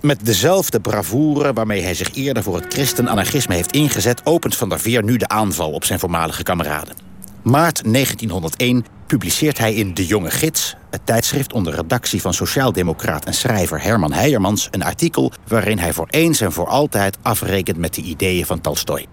Met 0.00 0.26
dezelfde 0.26 0.80
bravoure 0.80 1.52
waarmee 1.52 1.82
hij 1.82 1.94
zich 1.94 2.14
eerder 2.14 2.42
voor 2.42 2.54
het 2.54 2.72
christen-anarchisme 2.72 3.54
heeft 3.54 3.72
ingezet... 3.72 4.20
opent 4.24 4.56
Van 4.56 4.68
der 4.68 4.80
Veer 4.80 5.04
nu 5.04 5.16
de 5.16 5.28
aanval 5.28 5.70
op 5.70 5.84
zijn 5.84 5.98
voormalige 5.98 6.42
kameraden. 6.42 6.96
Maart 7.42 7.92
1901 7.92 8.84
publiceert 9.06 9.58
hij 9.58 9.74
in 9.74 9.94
De 9.94 10.06
Jonge 10.06 10.30
Gids... 10.30 10.76
het 10.90 11.06
tijdschrift 11.06 11.52
onder 11.52 11.74
redactie 11.74 12.20
van 12.20 12.34
sociaaldemocraat 12.34 13.24
en 13.24 13.34
schrijver 13.34 13.82
Herman 13.82 14.12
Heijermans... 14.12 14.68
een 14.70 14.82
artikel 14.82 15.32
waarin 15.48 15.78
hij 15.78 15.92
voor 15.92 16.08
eens 16.10 16.40
en 16.40 16.52
voor 16.52 16.68
altijd 16.68 17.18
afrekent 17.22 17.76
met 17.76 17.94
de 17.94 18.02
ideeën 18.02 18.46
van 18.46 18.60
Tolstoj. 18.60 19.06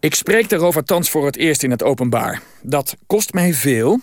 Ik 0.00 0.14
spreek 0.14 0.48
daarover 0.48 0.84
thans 0.84 1.10
voor 1.10 1.26
het 1.26 1.36
eerst 1.36 1.62
in 1.62 1.70
het 1.70 1.82
openbaar. 1.82 2.42
Dat 2.62 2.96
kost 3.06 3.32
mij 3.32 3.54
veel, 3.54 4.00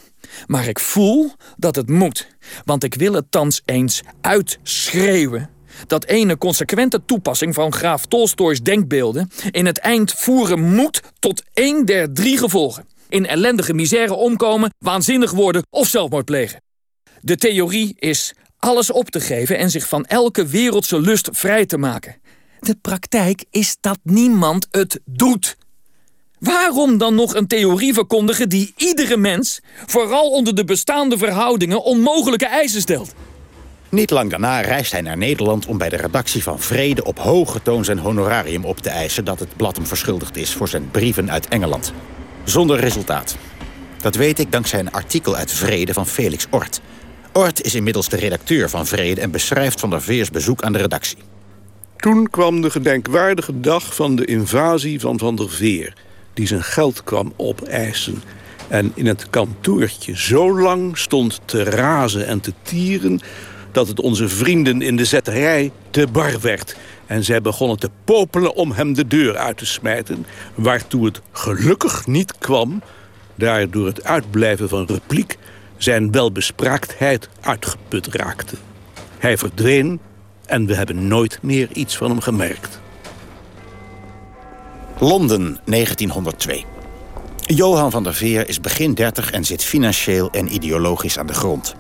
maar 0.48 0.68
ik 0.68 0.80
voel 0.80 1.32
dat 1.58 1.76
het 1.76 1.90
moet. 1.90 2.28
Want 2.66 2.84
ik 2.84 2.94
wil 2.94 3.14
het 3.14 3.32
thans 3.32 3.62
eens 3.66 4.02
uitschreeuwen. 4.22 5.50
Dat 5.88 6.06
ene 6.06 6.38
consequente 6.38 7.06
toepassing 7.06 7.54
van 7.54 7.74
graaf 7.74 8.06
Tolstoys 8.06 8.62
denkbeelden... 8.62 9.32
in 9.52 9.66
het 9.66 9.80
eind 9.80 10.14
voeren 10.14 10.74
moet 10.76 11.02
tot 11.20 11.44
één 11.54 11.86
der 11.86 12.14
drie 12.14 12.38
gevolgen. 12.38 12.86
In 13.10 13.28
ellendige 13.28 13.74
misère 13.74 14.14
omkomen, 14.14 14.74
waanzinnig 14.78 15.32
worden 15.32 15.66
of 15.70 15.88
zelfmoord 15.88 16.26
plegen. 16.26 16.62
De 17.22 17.36
theorie 17.36 17.96
is 18.00 18.34
alles 18.60 18.92
op 18.92 19.10
te 19.10 19.20
geven 19.20 19.58
en 19.58 19.70
zich 19.70 19.88
van 19.88 20.06
elke 20.06 20.46
wereldse 20.46 21.00
lust 21.00 21.30
vrij 21.32 21.66
te 21.66 21.78
maken. 21.78 22.16
De 22.60 22.76
praktijk 22.76 23.44
is 23.52 23.78
dat 23.80 24.00
niemand 24.04 24.68
het 24.72 25.00
doet. 25.06 25.58
Waarom 26.40 26.98
dan 26.98 27.16
nog 27.16 27.36
een 27.36 27.48
theorie 27.48 27.94
verkondigen 27.94 28.50
die 28.50 28.74
iedere 28.78 29.18
mens, 29.18 29.60
vooral 29.86 30.30
onder 30.30 30.56
de 30.56 30.64
bestaande 30.64 31.18
verhoudingen, 31.18 31.84
onmogelijke 31.84 32.48
eisen 32.48 32.82
stelt? 32.82 33.14
Niet 33.90 34.10
lang 34.10 34.30
daarna 34.30 34.62
reist 34.62 34.92
hij 34.92 35.02
naar 35.02 35.18
Nederland 35.18 35.66
om 35.66 35.78
bij 35.78 35.90
de 35.90 35.98
redactie 35.98 36.44
van 36.44 36.60
Vrede 36.60 37.04
op 37.04 37.20
hoge 37.20 37.62
toon 37.62 37.86
zijn 37.86 38.00
honorarium 38.00 38.66
op 38.66 38.80
te 38.80 38.90
eisen 38.90 39.26
dat 39.26 39.40
het 39.40 39.56
blad 39.56 39.76
hem 39.76 39.86
verschuldigd 39.86 40.38
is 40.38 40.54
voor 40.54 40.68
zijn 40.68 40.92
brieven 40.92 41.32
uit 41.32 41.48
Engeland. 41.48 41.94
Zonder 42.50 42.80
resultaat. 42.80 43.38
Dat 44.02 44.16
weet 44.16 44.40
ik 44.40 44.52
dankzij 44.52 44.80
een 44.80 44.92
artikel 44.92 45.36
uit 45.36 45.52
Vrede 45.52 45.94
van 45.94 46.08
Felix 46.08 46.48
Ort. 46.50 46.82
Ort 47.34 47.62
is 47.62 47.76
inmiddels 47.76 48.10
de 48.10 48.18
redacteur 48.18 48.70
van 48.70 48.88
Vrede 48.88 49.22
en 49.22 49.32
beschrijft 49.32 49.80
Van 49.80 49.90
der 49.90 50.02
Veers 50.02 50.30
bezoek 50.30 50.62
aan 50.62 50.74
de 50.74 50.80
redactie. 50.80 51.18
Toen 51.98 52.30
kwam 52.30 52.62
de 52.62 52.70
gedenkwaardige 52.70 53.60
dag 53.60 53.96
van 53.96 54.16
de 54.16 54.26
invasie 54.26 55.00
van 55.00 55.20
Van 55.20 55.36
der 55.36 55.50
Veer... 55.50 55.94
die 56.34 56.48
zijn 56.48 56.64
geld 56.64 57.04
kwam 57.04 57.34
opeisen 57.36 58.24
en 58.68 58.92
in 58.96 59.06
het 59.06 59.30
kantoortje 59.30 60.18
zo 60.18 60.60
lang 60.60 60.98
stond 60.98 61.42
te 61.46 61.64
razen 61.64 62.28
en 62.28 62.40
te 62.40 62.54
tieren... 62.62 63.20
dat 63.72 63.88
het 63.88 64.00
onze 64.00 64.30
vrienden 64.30 64.82
in 64.82 64.96
de 64.96 65.06
zetterij 65.06 65.72
te 65.90 66.08
bar 66.12 66.40
werd... 66.42 66.76
en 67.10 67.24
zij 67.24 67.42
begonnen 67.42 67.80
te 67.80 67.90
popelen 68.04 68.56
om 68.56 68.72
hem 68.72 68.94
de 68.94 69.08
deur 69.08 69.38
uit 69.38 69.58
te 69.58 69.66
smijten... 69.66 70.26
waartoe 70.56 71.06
het 71.06 71.22
gelukkig 71.32 72.08
niet 72.08 72.38
kwam... 72.38 72.82
daar 73.36 73.70
door 73.70 73.86
het 73.86 74.04
uitblijven 74.04 74.70
van 74.70 74.86
repliek 74.86 75.38
zijn 75.78 76.12
welbespraaktheid 76.12 77.30
uitgeput 77.42 78.08
raakte. 78.08 78.56
Hij 79.18 79.38
verdween 79.38 80.00
en 80.46 80.66
we 80.66 80.76
hebben 80.76 81.08
nooit 81.08 81.40
meer 81.42 81.70
iets 81.74 81.98
van 81.98 82.10
hem 82.10 82.20
gemerkt. 82.20 82.80
Londen, 85.00 85.60
1902. 85.66 86.66
Johan 87.40 87.92
van 87.92 88.04
der 88.04 88.14
Veer 88.14 88.50
is 88.50 88.62
begin 88.62 88.94
30 88.94 89.32
en 89.32 89.46
zit 89.46 89.64
financieel 89.64 90.32
en 90.32 90.54
ideologisch 90.54 91.18
aan 91.18 91.28
de 91.28 91.34
grond. 91.34 91.76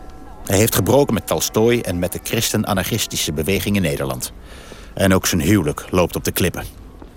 Hij 0.46 0.58
heeft 0.58 0.76
gebroken 0.76 1.14
met 1.14 1.28
Tolstoj 1.28 1.82
en 1.82 2.00
met 2.00 2.12
de 2.12 2.20
christen-anarchistische 2.24 3.34
beweging 3.34 3.76
in 3.76 3.82
Nederland. 3.82 4.32
En 5.00 5.14
ook 5.14 5.28
zijn 5.28 5.42
huwelijk 5.42 5.86
loopt 5.90 6.16
op 6.16 6.24
de 6.24 6.32
klippen. 6.32 6.64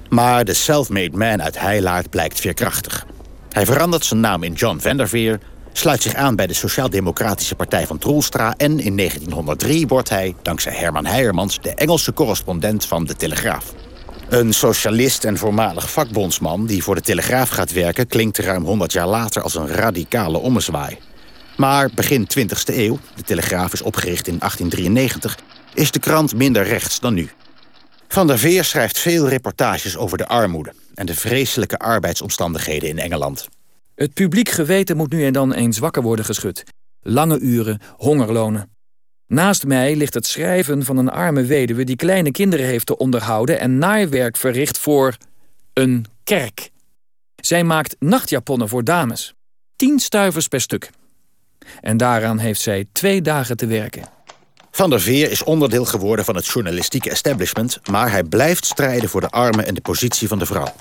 Maar 0.09 0.45
de 0.45 0.55
self-made 0.55 1.17
man 1.17 1.43
uit 1.43 1.61
Heilaard 1.61 2.11
blijkt 2.11 2.41
veerkrachtig. 2.41 3.07
Hij 3.49 3.67
verandert 3.67 4.05
zijn 4.05 4.21
naam 4.21 4.43
in 4.43 4.53
John 4.53 4.79
van 4.79 4.97
der 4.97 5.09
Veer, 5.09 5.41
sluit 5.73 6.03
zich 6.03 6.15
aan 6.15 6.37
bij 6.37 6.47
de 6.47 6.55
Sociaal-Democratische 6.55 7.55
Partij 7.55 7.87
van 7.87 7.99
Troelstra... 7.99 8.55
en 8.57 8.81
in 8.81 8.97
1903 8.97 9.87
wordt 9.87 10.09
hij, 10.09 10.35
dankzij 10.43 10.73
Herman 10.73 11.07
Heijermans... 11.07 11.61
de 11.61 11.75
Engelse 11.75 12.13
correspondent 12.13 12.85
van 12.85 13.05
De 13.05 13.17
Telegraaf. 13.17 13.75
Een 14.29 14.53
socialist 14.53 15.25
en 15.25 15.39
voormalig 15.39 15.91
vakbondsman 15.91 16.67
die 16.67 16.83
voor 16.83 16.95
De 16.95 17.01
Telegraaf 17.01 17.49
gaat 17.49 17.73
werken... 17.73 18.07
klinkt 18.07 18.39
ruim 18.39 18.65
100 18.65 18.93
jaar 18.93 19.09
later 19.09 19.43
als 19.43 19.55
een 19.55 19.69
radicale 19.69 20.39
ommezwaai. 20.39 20.99
Maar 21.57 21.91
begin 21.95 22.29
20e 22.39 22.75
eeuw, 22.77 22.99
De 23.15 23.23
Telegraaf 23.23 23.73
is 23.73 23.83
opgericht 23.83 24.27
in 24.27 24.39
1893... 24.39 25.39
is 25.75 25.91
de 25.91 25.99
krant 25.99 26.35
minder 26.35 26.65
rechts 26.65 27.01
dan 27.01 27.15
nu. 27.15 27.31
Van 28.13 28.27
der 28.27 28.39
Veer 28.39 28.65
schrijft 28.65 28.99
veel 28.99 29.29
reportages 29.29 29.97
over 29.97 30.19
de 30.19 30.27
armoede... 30.27 30.73
en 30.95 31.07
de 31.07 31.15
vreselijke 31.15 31.79
arbeidsomstandigheden 31.79 32.89
in 32.89 32.99
Engeland. 32.99 33.49
Het 33.95 34.15
publiek 34.15 34.49
geweten 34.49 34.97
moet 34.97 35.13
nu 35.13 35.25
en 35.25 35.33
dan 35.33 35.53
eens 35.53 35.79
wakker 35.79 36.03
worden 36.03 36.25
geschud. 36.25 36.65
Lange 37.01 37.39
uren, 37.39 37.81
hongerlonen. 37.97 38.71
Naast 39.27 39.67
mij 39.67 39.97
ligt 39.97 40.15
het 40.15 40.27
schrijven 40.27 40.85
van 40.85 40.97
een 40.97 41.09
arme 41.11 41.45
weduwe... 41.45 41.85
die 41.85 41.97
kleine 41.97 42.31
kinderen 42.31 42.67
heeft 42.67 42.87
te 42.87 42.97
onderhouden... 42.97 43.61
en 43.61 43.79
naaiwerk 43.79 44.37
verricht 44.37 44.79
voor 44.79 45.17
een 45.73 46.07
kerk. 46.25 46.71
Zij 47.37 47.65
maakt 47.65 47.97
nachtjaponnen 47.99 48.69
voor 48.69 48.85
dames. 48.85 49.35
Tien 49.77 49.99
stuivers 49.99 50.49
per 50.49 50.61
stuk. 50.61 50.91
En 51.81 51.97
daaraan 51.97 52.39
heeft 52.39 52.61
zij 52.61 52.87
twee 52.93 53.23
dagen 53.23 53.57
te 53.57 53.67
werken. 53.67 54.05
Van 54.75 54.91
der 54.91 55.01
Veer 55.01 55.31
is 55.31 55.45
onderdeel 55.45 55.85
geworden 55.85 56.25
van 56.25 56.37
het 56.37 56.47
journalistieke 56.47 57.11
establishment... 57.11 57.81
maar 57.91 58.11
hij 58.11 58.23
blijft 58.23 58.67
strijden 58.67 59.09
voor 59.09 59.21
de 59.21 59.29
armen 59.29 59.67
en 59.67 59.75
de 59.75 59.81
positie 59.81 60.29
van 60.29 60.39
de 60.39 60.47
vrouw. 60.47 60.73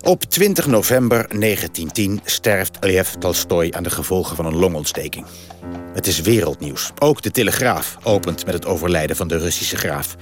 Op 0.00 0.24
20 0.24 0.66
november 0.66 1.16
1910 1.16 2.20
sterft 2.24 2.76
Lev 2.80 3.08
Tolstoj 3.08 3.70
aan 3.70 3.82
de 3.82 3.90
gevolgen 3.90 4.36
van 4.36 4.46
een 4.46 4.56
longontsteking. 4.56 5.26
Het 5.94 6.06
is 6.06 6.20
wereldnieuws. 6.20 6.90
Ook 6.98 7.22
de 7.22 7.30
Telegraaf 7.30 7.96
opent 8.02 8.44
met 8.44 8.54
het 8.54 8.66
overlijden 8.66 9.16
van 9.16 9.28
de 9.28 9.38
Russische 9.38 9.76
graaf. 9.76 10.16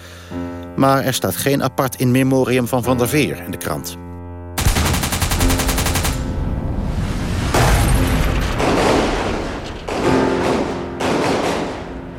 Maar 0.76 1.04
er 1.04 1.14
staat 1.14 1.36
geen 1.36 1.62
apart 1.62 2.00
in 2.00 2.10
memoriam 2.10 2.68
van 2.68 2.82
Van 2.82 2.98
der 2.98 3.08
Veer 3.08 3.42
in 3.44 3.50
de 3.50 3.56
krant. 3.56 4.07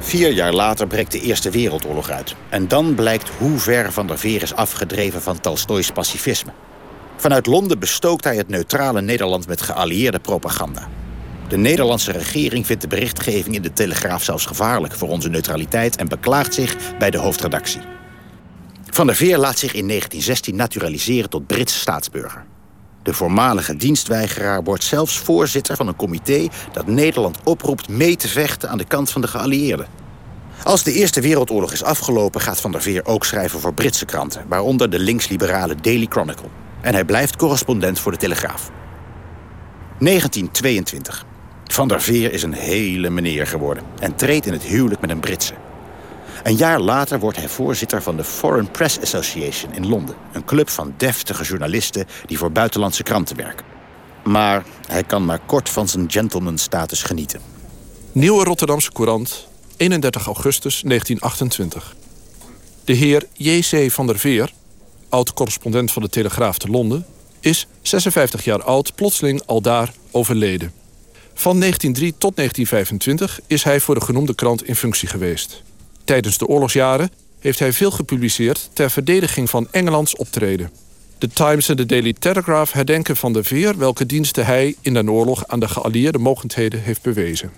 Vier 0.09 0.31
jaar 0.31 0.53
later 0.53 0.87
breekt 0.87 1.11
de 1.11 1.21
Eerste 1.21 1.49
Wereldoorlog 1.49 2.09
uit. 2.09 2.35
En 2.49 2.67
dan 2.67 2.95
blijkt 2.95 3.29
hoe 3.37 3.59
ver 3.59 3.91
Van 3.91 4.07
der 4.07 4.19
Veer 4.19 4.41
is 4.41 4.53
afgedreven 4.53 5.21
van 5.21 5.39
Tolstojs 5.39 5.91
pacifisme. 5.91 6.51
Vanuit 7.17 7.45
Londen 7.45 7.79
bestookt 7.79 8.23
hij 8.23 8.35
het 8.35 8.47
neutrale 8.47 9.01
Nederland 9.01 9.47
met 9.47 9.61
geallieerde 9.61 10.19
propaganda. 10.19 10.87
De 11.47 11.57
Nederlandse 11.57 12.11
regering 12.11 12.65
vindt 12.65 12.81
de 12.81 12.87
berichtgeving 12.87 13.55
in 13.55 13.61
de 13.61 13.73
Telegraaf 13.73 14.23
zelfs 14.23 14.45
gevaarlijk 14.45 14.95
voor 14.95 15.09
onze 15.09 15.29
neutraliteit 15.29 15.95
en 15.95 16.07
beklaagt 16.07 16.53
zich 16.53 16.97
bij 16.97 17.11
de 17.11 17.17
hoofdredactie. 17.17 17.81
Van 18.89 19.05
der 19.05 19.15
Veer 19.15 19.37
laat 19.37 19.59
zich 19.59 19.73
in 19.73 19.87
1916 19.87 20.55
naturaliseren 20.55 21.29
tot 21.29 21.47
Britse 21.47 21.79
staatsburger. 21.79 22.45
De 23.03 23.13
voormalige 23.13 23.75
dienstweigeraar 23.75 24.63
wordt 24.63 24.83
zelfs 24.83 25.17
voorzitter 25.17 25.75
van 25.75 25.87
een 25.87 25.95
comité... 25.95 26.47
dat 26.71 26.87
Nederland 26.87 27.37
oproept 27.43 27.89
mee 27.89 28.15
te 28.15 28.27
vechten 28.27 28.69
aan 28.69 28.77
de 28.77 28.85
kant 28.85 29.09
van 29.09 29.21
de 29.21 29.27
geallieerden. 29.27 29.87
Als 30.63 30.83
de 30.83 30.93
Eerste 30.93 31.21
Wereldoorlog 31.21 31.73
is 31.73 31.83
afgelopen... 31.83 32.41
gaat 32.41 32.61
Van 32.61 32.71
der 32.71 32.81
Veer 32.81 33.05
ook 33.05 33.25
schrijven 33.25 33.59
voor 33.59 33.73
Britse 33.73 34.05
kranten... 34.05 34.45
waaronder 34.47 34.89
de 34.89 34.99
linksliberale 34.99 35.75
Daily 35.75 36.05
Chronicle. 36.09 36.49
En 36.81 36.93
hij 36.93 37.05
blijft 37.05 37.35
correspondent 37.35 37.99
voor 37.99 38.11
de 38.11 38.17
Telegraaf. 38.17 38.71
1922. 39.99 41.25
Van 41.65 41.87
der 41.87 42.01
Veer 42.01 42.33
is 42.33 42.43
een 42.43 42.53
hele 42.53 43.09
meneer 43.09 43.47
geworden... 43.47 43.83
en 43.99 44.15
treedt 44.15 44.45
in 44.45 44.53
het 44.53 44.63
huwelijk 44.63 45.01
met 45.01 45.09
een 45.09 45.19
Britse. 45.19 45.53
Een 46.43 46.55
jaar 46.55 46.79
later 46.79 47.19
wordt 47.19 47.37
hij 47.37 47.49
voorzitter 47.49 48.01
van 48.01 48.17
de 48.17 48.23
Foreign 48.23 48.71
Press 48.71 48.99
Association 48.99 49.73
in 49.73 49.87
Londen. 49.87 50.15
Een 50.31 50.45
club 50.45 50.69
van 50.69 50.93
deftige 50.97 51.43
journalisten 51.43 52.07
die 52.25 52.37
voor 52.37 52.51
buitenlandse 52.51 53.03
kranten 53.03 53.35
werken. 53.35 53.65
Maar 54.23 54.63
hij 54.87 55.03
kan 55.03 55.25
maar 55.25 55.39
kort 55.45 55.69
van 55.69 55.87
zijn 55.87 56.11
gentleman-status 56.11 57.03
genieten. 57.03 57.41
Nieuwe 58.11 58.43
Rotterdamse 58.43 58.91
Courant, 58.91 59.47
31 59.77 60.25
augustus 60.25 60.81
1928. 60.81 61.95
De 62.83 62.93
heer 62.93 63.25
J.C. 63.33 63.91
van 63.91 64.07
der 64.07 64.19
Veer, 64.19 64.51
oud-correspondent 65.09 65.91
van 65.91 66.01
de 66.01 66.09
Telegraaf 66.09 66.57
te 66.57 66.67
Londen... 66.67 67.05
is 67.39 67.67
56 67.81 68.43
jaar 68.43 68.63
oud, 68.63 68.95
plotseling 68.95 69.41
aldaar 69.45 69.93
overleden. 70.11 70.73
Van 71.33 71.59
1903 71.59 72.13
tot 72.17 72.35
1925 72.35 73.39
is 73.47 73.63
hij 73.63 73.79
voor 73.79 73.95
de 73.95 74.01
genoemde 74.01 74.35
krant 74.35 74.63
in 74.63 74.75
functie 74.75 75.07
geweest. 75.07 75.63
Tijdens 76.08 76.38
de 76.38 76.46
oorlogsjaren 76.46 77.10
heeft 77.38 77.58
hij 77.58 77.72
veel 77.72 77.90
gepubliceerd... 77.90 78.70
ter 78.72 78.90
verdediging 78.90 79.50
van 79.50 79.68
Engelands 79.70 80.16
optreden. 80.16 80.70
De 81.18 81.28
Times 81.28 81.68
en 81.68 81.76
de 81.76 81.86
Daily 81.86 82.12
Telegraph 82.18 82.72
herdenken 82.72 83.16
van 83.16 83.32
de 83.32 83.44
Veer... 83.44 83.78
welke 83.78 84.06
diensten 84.06 84.46
hij 84.46 84.76
in 84.80 84.94
de 84.94 85.10
oorlog 85.10 85.46
aan 85.46 85.60
de 85.60 85.68
geallieerde 85.68 86.18
mogendheden 86.18 86.82
heeft 86.82 87.02
bewezen. 87.02 87.52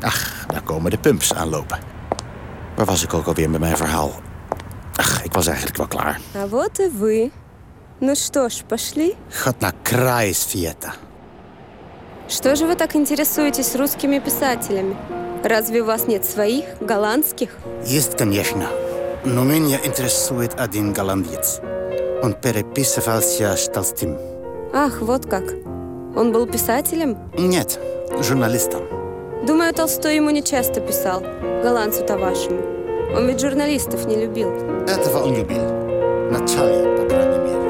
Ach, 0.00 0.46
daar 0.46 0.62
komen 0.62 0.90
de 0.90 0.98
pumps 0.98 1.34
aanlopen. 1.34 1.78
Waar 2.76 2.86
was 2.86 3.02
ik 3.02 3.14
ook 3.14 3.26
alweer 3.26 3.50
met 3.50 3.60
mijn 3.60 3.76
verhaal? 3.76 4.20
Ach, 4.94 5.24
ik 5.24 5.32
was 5.32 5.46
eigenlijk 5.46 5.76
wel 5.76 5.86
klaar. 5.86 6.20
А 6.34 6.46
вот 6.46 6.78
и 6.78 6.88
вы. 7.00 7.30
Ну 7.98 8.14
что 8.14 8.48
ж, 8.48 8.62
пошли. 8.68 9.14
God 9.42 9.60
на 9.60 9.72
край 9.82 10.34
света. 10.34 10.94
Что 12.31 12.55
же 12.55 12.65
вы 12.65 12.75
так 12.75 12.95
интересуетесь 12.95 13.75
русскими 13.75 14.19
писателями? 14.19 14.95
Разве 15.43 15.81
у 15.81 15.85
вас 15.85 16.07
нет 16.07 16.23
своих, 16.23 16.63
голландских? 16.79 17.49
Есть, 17.85 18.17
конечно. 18.17 18.67
Но 19.25 19.43
меня 19.43 19.77
интересует 19.83 20.53
один 20.57 20.93
голландец. 20.93 21.59
Он 22.23 22.33
переписывался 22.33 23.57
с 23.57 23.67
Толстым. 23.67 24.17
Ах, 24.73 25.01
вот 25.01 25.25
как. 25.25 25.43
Он 26.15 26.31
был 26.31 26.47
писателем? 26.47 27.17
Нет, 27.37 27.77
журналистом. 28.21 28.83
Думаю, 29.45 29.73
Толстой 29.73 30.15
ему 30.15 30.29
не 30.29 30.41
часто 30.41 30.79
писал. 30.79 31.19
Голландцу-то 31.61 32.17
вашему. 32.17 32.61
Он 33.13 33.27
ведь 33.27 33.41
журналистов 33.41 34.05
не 34.05 34.15
любил. 34.15 34.51
Этого 34.87 35.25
он 35.25 35.35
любил. 35.35 35.63
Начале, 36.31 36.97
по 36.97 37.09
крайней 37.09 37.39
мере. 37.39 37.60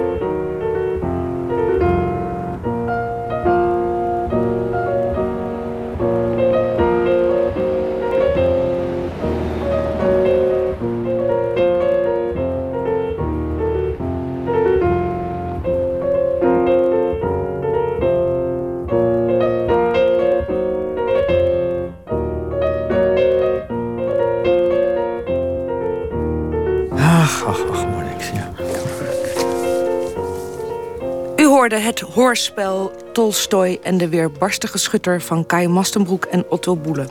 Het 31.69 31.99
hoorspel 31.99 32.91
Tolstoy 33.13 33.79
en 33.83 33.97
de 33.97 34.09
weerbarstige 34.09 34.77
schutter 34.77 35.21
van 35.21 35.45
Kai 35.45 35.67
Mastenbroek 35.67 36.25
en 36.25 36.45
Otto 36.49 36.75
Boele. 36.75 37.07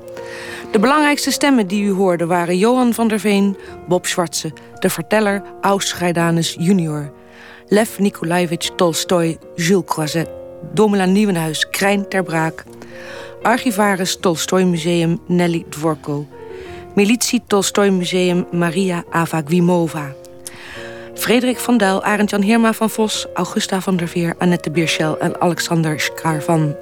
De 0.73 0.79
belangrijkste 0.79 1.31
stemmen 1.31 1.67
die 1.67 1.85
u 1.85 1.93
hoorde 1.93 2.27
waren 2.27 2.59
Johan 2.59 2.95
van 2.95 3.09
der 3.09 3.21
Veen, 3.21 3.57
Bob 3.89 4.07
Schwartze, 4.07 4.53
de 4.79 4.91
verteller 4.91 5.43
Aus 5.61 5.89
Schreidanus 5.89 6.57
junior, 6.59 7.13
Lev 7.69 7.99
Nikolaevich 7.99 8.71
Tolstoy, 8.77 9.39
Jules 9.57 9.85
Croiset, 9.87 10.29
Domela 10.73 11.05
Nieuwenhuis, 11.05 11.71
Krijn 11.71 12.09
ter 12.09 12.23
Braak, 12.23 12.65
archivaris 13.43 14.17
Tolstoy 14.17 14.65
Museum 14.65 15.21
Nelly 15.27 15.65
Dvorko, 15.69 16.27
Militie 16.95 17.43
Tolstoy 17.47 17.91
Museum 17.91 18.47
Maria 18.51 19.05
Avagwimova. 19.11 20.20
Frederik 21.15 21.59
van 21.59 21.77
Duil, 21.79 22.03
Arend-Jan 22.03 22.43
Heerma 22.43 22.73
van 22.73 22.91
Vos, 22.91 23.27
Augusta 23.35 23.81
van 23.81 23.97
der 23.97 24.09
Veer, 24.09 24.35
Annette 24.39 24.71
Bierschel 24.71 25.19
en 25.19 25.41
Alexander 25.41 26.01
Schaar 26.01 26.43
van 26.43 26.77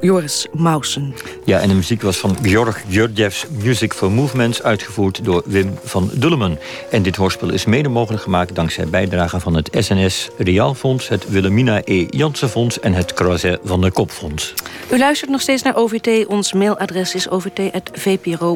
Joris 0.00 0.46
Mausen. 0.52 1.14
Ja, 1.44 1.60
en 1.60 1.68
de 1.68 1.74
muziek 1.74 2.02
was 2.02 2.16
van 2.16 2.36
Georg 2.42 2.82
Georgievs 2.88 3.46
Music 3.62 3.92
for 3.92 4.10
Movements... 4.10 4.62
uitgevoerd 4.62 5.24
door 5.24 5.42
Wim 5.46 5.78
van 5.84 6.10
Dullemen. 6.12 6.58
En 6.90 7.02
dit 7.02 7.16
hoorspel 7.16 7.52
is 7.52 7.64
mede 7.64 7.88
mogelijk 7.88 8.22
gemaakt... 8.22 8.54
dankzij 8.54 8.88
bijdragen 8.88 9.40
van 9.40 9.54
het 9.54 9.70
SNS 9.78 10.30
Riaalfonds... 10.38 11.08
het 11.08 11.28
Wilhelmina 11.28 11.80
E. 11.84 12.06
Jansenfonds 12.10 12.80
en 12.80 12.92
het 12.92 13.14
Croiset 13.14 13.60
van 13.64 13.80
der 13.80 13.92
Kopfonds. 13.92 14.54
U 14.92 14.98
luistert 14.98 15.30
nog 15.30 15.40
steeds 15.40 15.62
naar 15.62 15.76
OVT. 15.76 16.26
Ons 16.26 16.52
mailadres 16.52 17.14
is 17.14 17.28
ovt.vpro.nl. 17.28 18.54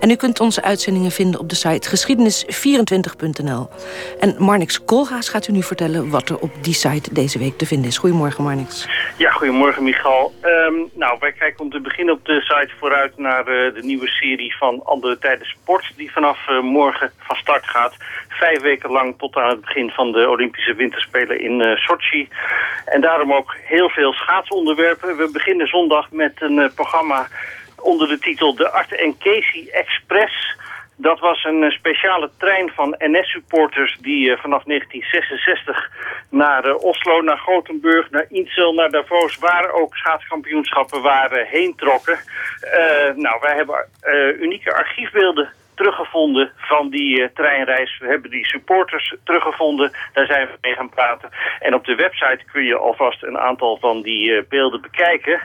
En 0.00 0.10
u 0.10 0.14
kunt 0.14 0.40
onze 0.40 0.62
uitzendingen 0.62 1.10
vinden 1.10 1.40
op 1.40 1.48
de 1.48 1.54
site 1.54 1.96
geschiedenis24.nl. 1.96 3.68
En 4.20 4.34
Marnix 4.38 4.84
Kolgaas 4.84 5.28
gaat 5.28 5.48
u 5.48 5.52
nu 5.52 5.62
vertellen... 5.62 6.10
wat 6.10 6.28
er 6.28 6.38
op 6.38 6.50
die 6.60 6.74
site 6.74 7.12
deze 7.12 7.38
week 7.38 7.58
te 7.58 7.66
vinden 7.66 7.88
is. 7.88 7.98
Goedemorgen, 7.98 8.44
Marnix. 8.44 8.86
Ja, 9.16 9.30
goedemorgen 9.30 9.84
Ehm, 10.02 10.74
nou, 10.92 11.16
wij 11.20 11.32
kijken 11.32 11.60
om 11.60 11.70
te 11.70 11.80
beginnen 11.80 12.14
op 12.14 12.24
de 12.24 12.40
site 12.40 12.72
vooruit 12.78 13.18
naar 13.18 13.46
eh, 13.46 13.74
de 13.74 13.82
nieuwe 13.82 14.08
serie 14.08 14.56
van 14.56 14.84
Andere 14.84 15.18
Tijden 15.18 15.46
Sport... 15.46 15.92
die 15.96 16.12
vanaf 16.12 16.48
eh, 16.48 16.60
morgen 16.60 17.12
van 17.18 17.36
start 17.36 17.66
gaat. 17.66 17.96
Vijf 18.28 18.60
weken 18.60 18.90
lang 18.90 19.18
tot 19.18 19.36
aan 19.36 19.48
het 19.48 19.60
begin 19.60 19.90
van 19.90 20.12
de 20.12 20.28
Olympische 20.28 20.74
Winterspelen 20.74 21.40
in 21.40 21.60
eh, 21.60 21.76
Sochi. 21.76 22.28
En 22.84 23.00
daarom 23.00 23.32
ook 23.32 23.56
heel 23.64 23.88
veel 23.88 24.12
schaatsonderwerpen. 24.12 25.16
We 25.16 25.30
beginnen 25.32 25.66
zondag 25.66 26.10
met 26.10 26.32
een 26.38 26.70
programma 26.74 27.28
onder 27.76 28.08
de 28.08 28.18
titel 28.18 28.54
De 28.54 28.70
Art 28.70 28.94
en 28.94 29.18
Casey 29.18 29.68
Express... 29.70 30.56
Dat 30.96 31.20
was 31.20 31.44
een 31.44 31.62
eh, 31.62 31.70
speciale 31.70 32.30
trein 32.38 32.70
van 32.70 32.94
NS-supporters 32.98 33.98
die 34.00 34.30
eh, 34.30 34.40
vanaf 34.40 34.62
1966 34.64 35.90
naar 36.28 36.64
eh, 36.64 36.84
Oslo, 36.84 37.20
naar 37.20 37.38
Gothenburg, 37.38 38.10
naar 38.10 38.26
Insel, 38.28 38.74
naar 38.74 38.90
Davos, 38.90 39.38
waar 39.38 39.70
ook 39.70 39.96
schaatskampioenschappen 39.96 41.02
waren, 41.02 41.46
heen 41.46 41.74
trokken. 41.76 42.18
Nou, 43.14 43.38
wij 43.40 43.54
hebben 43.54 43.88
unieke 44.40 44.74
archiefbeelden 44.74 45.52
teruggevonden 45.82 46.52
van 46.56 46.90
die 46.90 47.22
eh, 47.22 47.28
treinreis. 47.34 47.98
We 47.98 48.06
hebben 48.06 48.30
die 48.30 48.46
supporters 48.46 49.14
teruggevonden. 49.24 49.92
Daar 50.12 50.26
zijn 50.26 50.46
we 50.46 50.52
mee 50.60 50.74
gaan 50.74 50.88
praten. 50.88 51.28
En 51.60 51.74
op 51.74 51.84
de 51.84 51.94
website 51.94 52.44
kun 52.52 52.64
je 52.64 52.76
alvast 52.76 53.22
een 53.22 53.38
aantal 53.38 53.78
van 53.80 54.02
die 54.02 54.36
eh, 54.36 54.42
beelden 54.48 54.80
bekijken. 54.80 55.40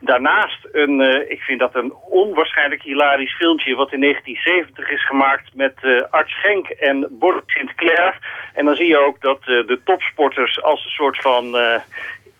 Daarnaast 0.00 0.68
een, 0.72 1.00
eh, 1.00 1.30
ik 1.30 1.40
vind 1.40 1.60
dat 1.60 1.74
een 1.74 1.92
onwaarschijnlijk 2.10 2.82
hilarisch 2.82 3.36
filmpje... 3.36 3.74
wat 3.74 3.92
in 3.92 4.00
1970 4.00 4.90
is 4.90 5.06
gemaakt 5.06 5.54
met 5.54 5.74
Art 6.10 6.28
Schenk 6.28 6.68
en 6.68 7.06
Boris 7.10 7.42
Sinclair. 7.46 8.18
En 8.54 8.64
dan 8.64 8.74
zie 8.74 8.86
je 8.86 8.98
ook 8.98 9.20
dat 9.20 9.42
de 9.44 9.80
topsporters 9.84 10.62
als 10.62 10.84
een 10.84 10.90
soort 10.90 11.20
van... 11.20 11.56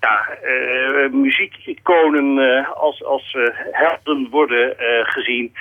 ja, 0.00 0.26
eh, 0.42 1.10
muziekiconen 1.10 2.38
eh, 2.38 2.70
als, 2.70 3.04
als 3.04 3.34
eh, 3.34 3.48
helden 3.70 4.28
worden 4.30 4.74
gezien. 5.02 5.52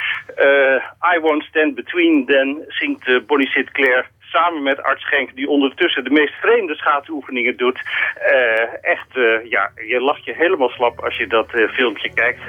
I 1.16 1.20
Won't 1.20 1.44
Stand 1.44 1.76
Between 1.76 2.26
Them 2.26 2.64
zingt 2.68 3.28
Bonnie 3.28 3.48
Sinclair 3.48 4.06
samen 4.32 4.64
met 4.64 4.84
Art 4.84 5.00
Schenk, 5.00 5.36
die 5.36 5.50
ondertussen 5.50 6.04
de 6.04 6.10
meest 6.10 6.34
vreemde 6.34 6.76
schaatsoefeningen 6.76 7.58
doet. 7.58 7.80
Eh, 8.16 8.92
echt, 8.94 9.18
eh, 9.18 9.50
ja, 9.50 9.72
je 9.88 10.02
lacht 10.02 10.26
je 10.26 10.34
helemaal 10.34 10.70
slap 10.70 11.00
als 11.00 11.18
je 11.18 11.28
dat 11.28 11.54
eh, 11.54 11.70
filmpje 11.70 12.14
kijkt. 12.14 12.42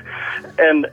En 0.57 0.89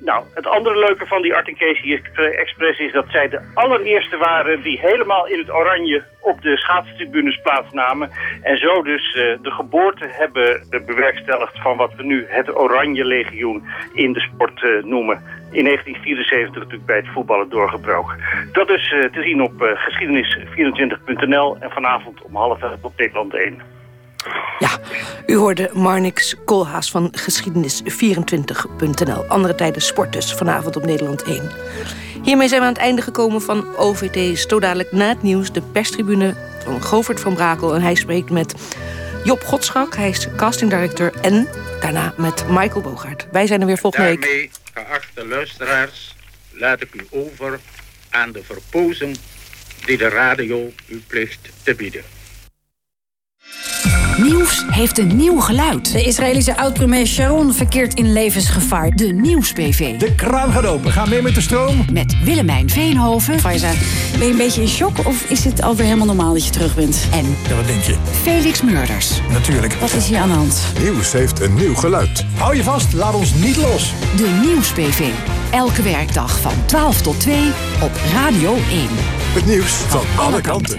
nou, 0.00 0.24
het 0.34 0.46
andere 0.46 0.78
leuke 0.78 1.06
van 1.06 1.22
die 1.22 1.34
Art 1.34 1.48
en 1.48 1.56
Casey 1.56 2.02
Express 2.14 2.78
is 2.78 2.92
dat 2.92 3.06
zij 3.08 3.28
de 3.28 3.40
allereerste 3.54 4.16
waren 4.16 4.62
die 4.62 4.78
helemaal 4.80 5.26
in 5.26 5.38
het 5.38 5.52
oranje 5.52 6.02
op 6.20 6.42
de 6.42 6.56
schaatstribunes 6.56 7.40
plaatsnamen. 7.42 8.10
En 8.42 8.58
zo 8.58 8.82
dus 8.82 9.12
de 9.42 9.50
geboorte 9.50 10.06
hebben 10.08 10.62
bewerkstelligd 10.86 11.60
van 11.60 11.76
wat 11.76 11.94
we 11.94 12.02
nu 12.02 12.26
het 12.28 12.56
Oranje 12.56 13.04
Legioen 13.04 13.64
in 13.92 14.12
de 14.12 14.20
sport 14.20 14.84
noemen. 14.84 15.22
In 15.54 15.64
1974 15.64 16.54
natuurlijk 16.54 16.86
bij 16.86 16.96
het 16.96 17.08
voetballen 17.08 17.48
doorgebroken. 17.48 18.18
Dat 18.52 18.70
is 18.70 18.92
eh, 18.92 19.12
te 19.12 19.22
zien 19.22 19.42
op 19.42 19.62
eh, 19.62 19.68
geschiedenis24.nl 19.68 21.56
en 21.60 21.70
vanavond 21.70 22.22
om 22.22 22.36
half 22.36 22.62
elf 22.62 22.82
op 22.82 22.92
Nederland 22.96 23.34
1. 23.34 23.60
Ja, 24.58 24.78
u 25.26 25.36
hoorde 25.36 25.70
Marnix 25.72 26.44
Koolhaas 26.44 26.90
van 26.90 27.12
geschiedenis24.nl. 27.12 29.24
Andere 29.28 29.54
tijden 29.54 29.82
sport 29.82 30.12
dus, 30.12 30.34
vanavond 30.34 30.76
op 30.76 30.84
Nederland 30.84 31.22
1. 31.22 31.50
Hiermee 32.22 32.48
zijn 32.48 32.60
we 32.60 32.66
aan 32.66 32.72
het 32.72 32.82
einde 32.82 33.02
gekomen 33.02 33.42
van 33.42 33.76
OVT. 33.76 34.38
Zo 34.38 34.60
dadelijk 34.60 34.92
na 34.92 35.08
het 35.08 35.22
nieuws 35.22 35.52
de 35.52 35.62
perstribune 35.62 36.34
van 36.64 36.82
Govert 36.82 37.20
van 37.20 37.34
Brakel. 37.34 37.74
En 37.74 37.82
hij 37.82 37.94
spreekt 37.94 38.30
met 38.30 38.54
Job 39.24 39.42
Godschak, 39.42 39.96
hij 39.96 40.08
is 40.08 40.28
castingdirecteur. 40.36 41.12
En 41.22 41.48
daarna 41.80 42.14
met 42.16 42.44
Michael 42.48 42.80
Bogaert. 42.80 43.26
Wij 43.32 43.46
zijn 43.46 43.60
er 43.60 43.66
weer 43.66 43.78
volgende 43.78 44.06
week. 44.06 44.50
Geachte 44.74 45.26
luisteraars, 45.26 46.14
laat 46.50 46.80
ik 46.80 46.94
u 46.94 47.06
over 47.10 47.60
aan 48.10 48.32
de 48.32 48.42
verpozen 48.42 49.14
die 49.84 49.96
de 49.96 50.08
radio 50.08 50.72
u 50.86 51.02
plicht 51.06 51.48
te 51.62 51.74
bieden. 51.74 52.04
Nieuws 54.16 54.64
heeft 54.70 54.98
een 54.98 55.16
nieuw 55.16 55.40
geluid. 55.40 55.92
De 55.92 56.02
Israëlische 56.02 56.56
oud-premier 56.56 57.06
Sharon 57.06 57.52
verkeert 57.52 57.94
in 57.94 58.12
levensgevaar. 58.12 58.90
De 58.90 59.12
Nieuws-PV. 59.12 59.96
De 59.96 60.14
kraan 60.14 60.52
gaat 60.52 60.66
open. 60.66 60.92
Ga 60.92 61.04
mee 61.04 61.22
met 61.22 61.34
de 61.34 61.40
stroom. 61.40 61.84
Met 61.92 62.22
Willemijn 62.24 62.70
Veenhoven. 62.70 63.40
Faiza, 63.40 63.70
ben 64.18 64.26
je 64.26 64.32
een 64.32 64.38
beetje 64.38 64.60
in 64.60 64.68
shock 64.68 65.06
of 65.06 65.30
is 65.30 65.44
het 65.44 65.62
alweer 65.62 65.84
helemaal 65.84 66.06
normaal 66.06 66.32
dat 66.32 66.44
je 66.44 66.50
terug 66.50 66.74
bent? 66.74 67.06
En 67.12 67.36
Ja, 67.48 67.54
wat 67.56 67.66
denk 67.66 67.82
je? 67.82 67.94
Felix 68.22 68.62
Murders. 68.62 69.10
Natuurlijk. 69.32 69.72
Wat 69.72 69.92
is 69.92 70.06
hier 70.08 70.18
aan 70.18 70.28
de 70.28 70.34
hand? 70.34 70.62
Nieuws 70.82 71.12
heeft 71.12 71.40
een 71.40 71.54
nieuw 71.54 71.74
geluid. 71.74 72.24
Hou 72.36 72.56
je 72.56 72.62
vast, 72.62 72.92
laat 72.92 73.14
ons 73.14 73.34
niet 73.34 73.56
los. 73.56 73.92
De 74.16 74.40
Nieuws-PV. 74.46 75.00
Elke 75.50 75.82
werkdag 75.82 76.40
van 76.40 76.52
12 76.66 77.00
tot 77.02 77.20
2 77.20 77.36
op 77.82 77.90
Radio 78.12 78.54
1. 78.54 78.60
Het 79.34 79.46
nieuws 79.46 79.72
van 79.72 80.02
alle 80.16 80.40
kanten. 80.40 80.78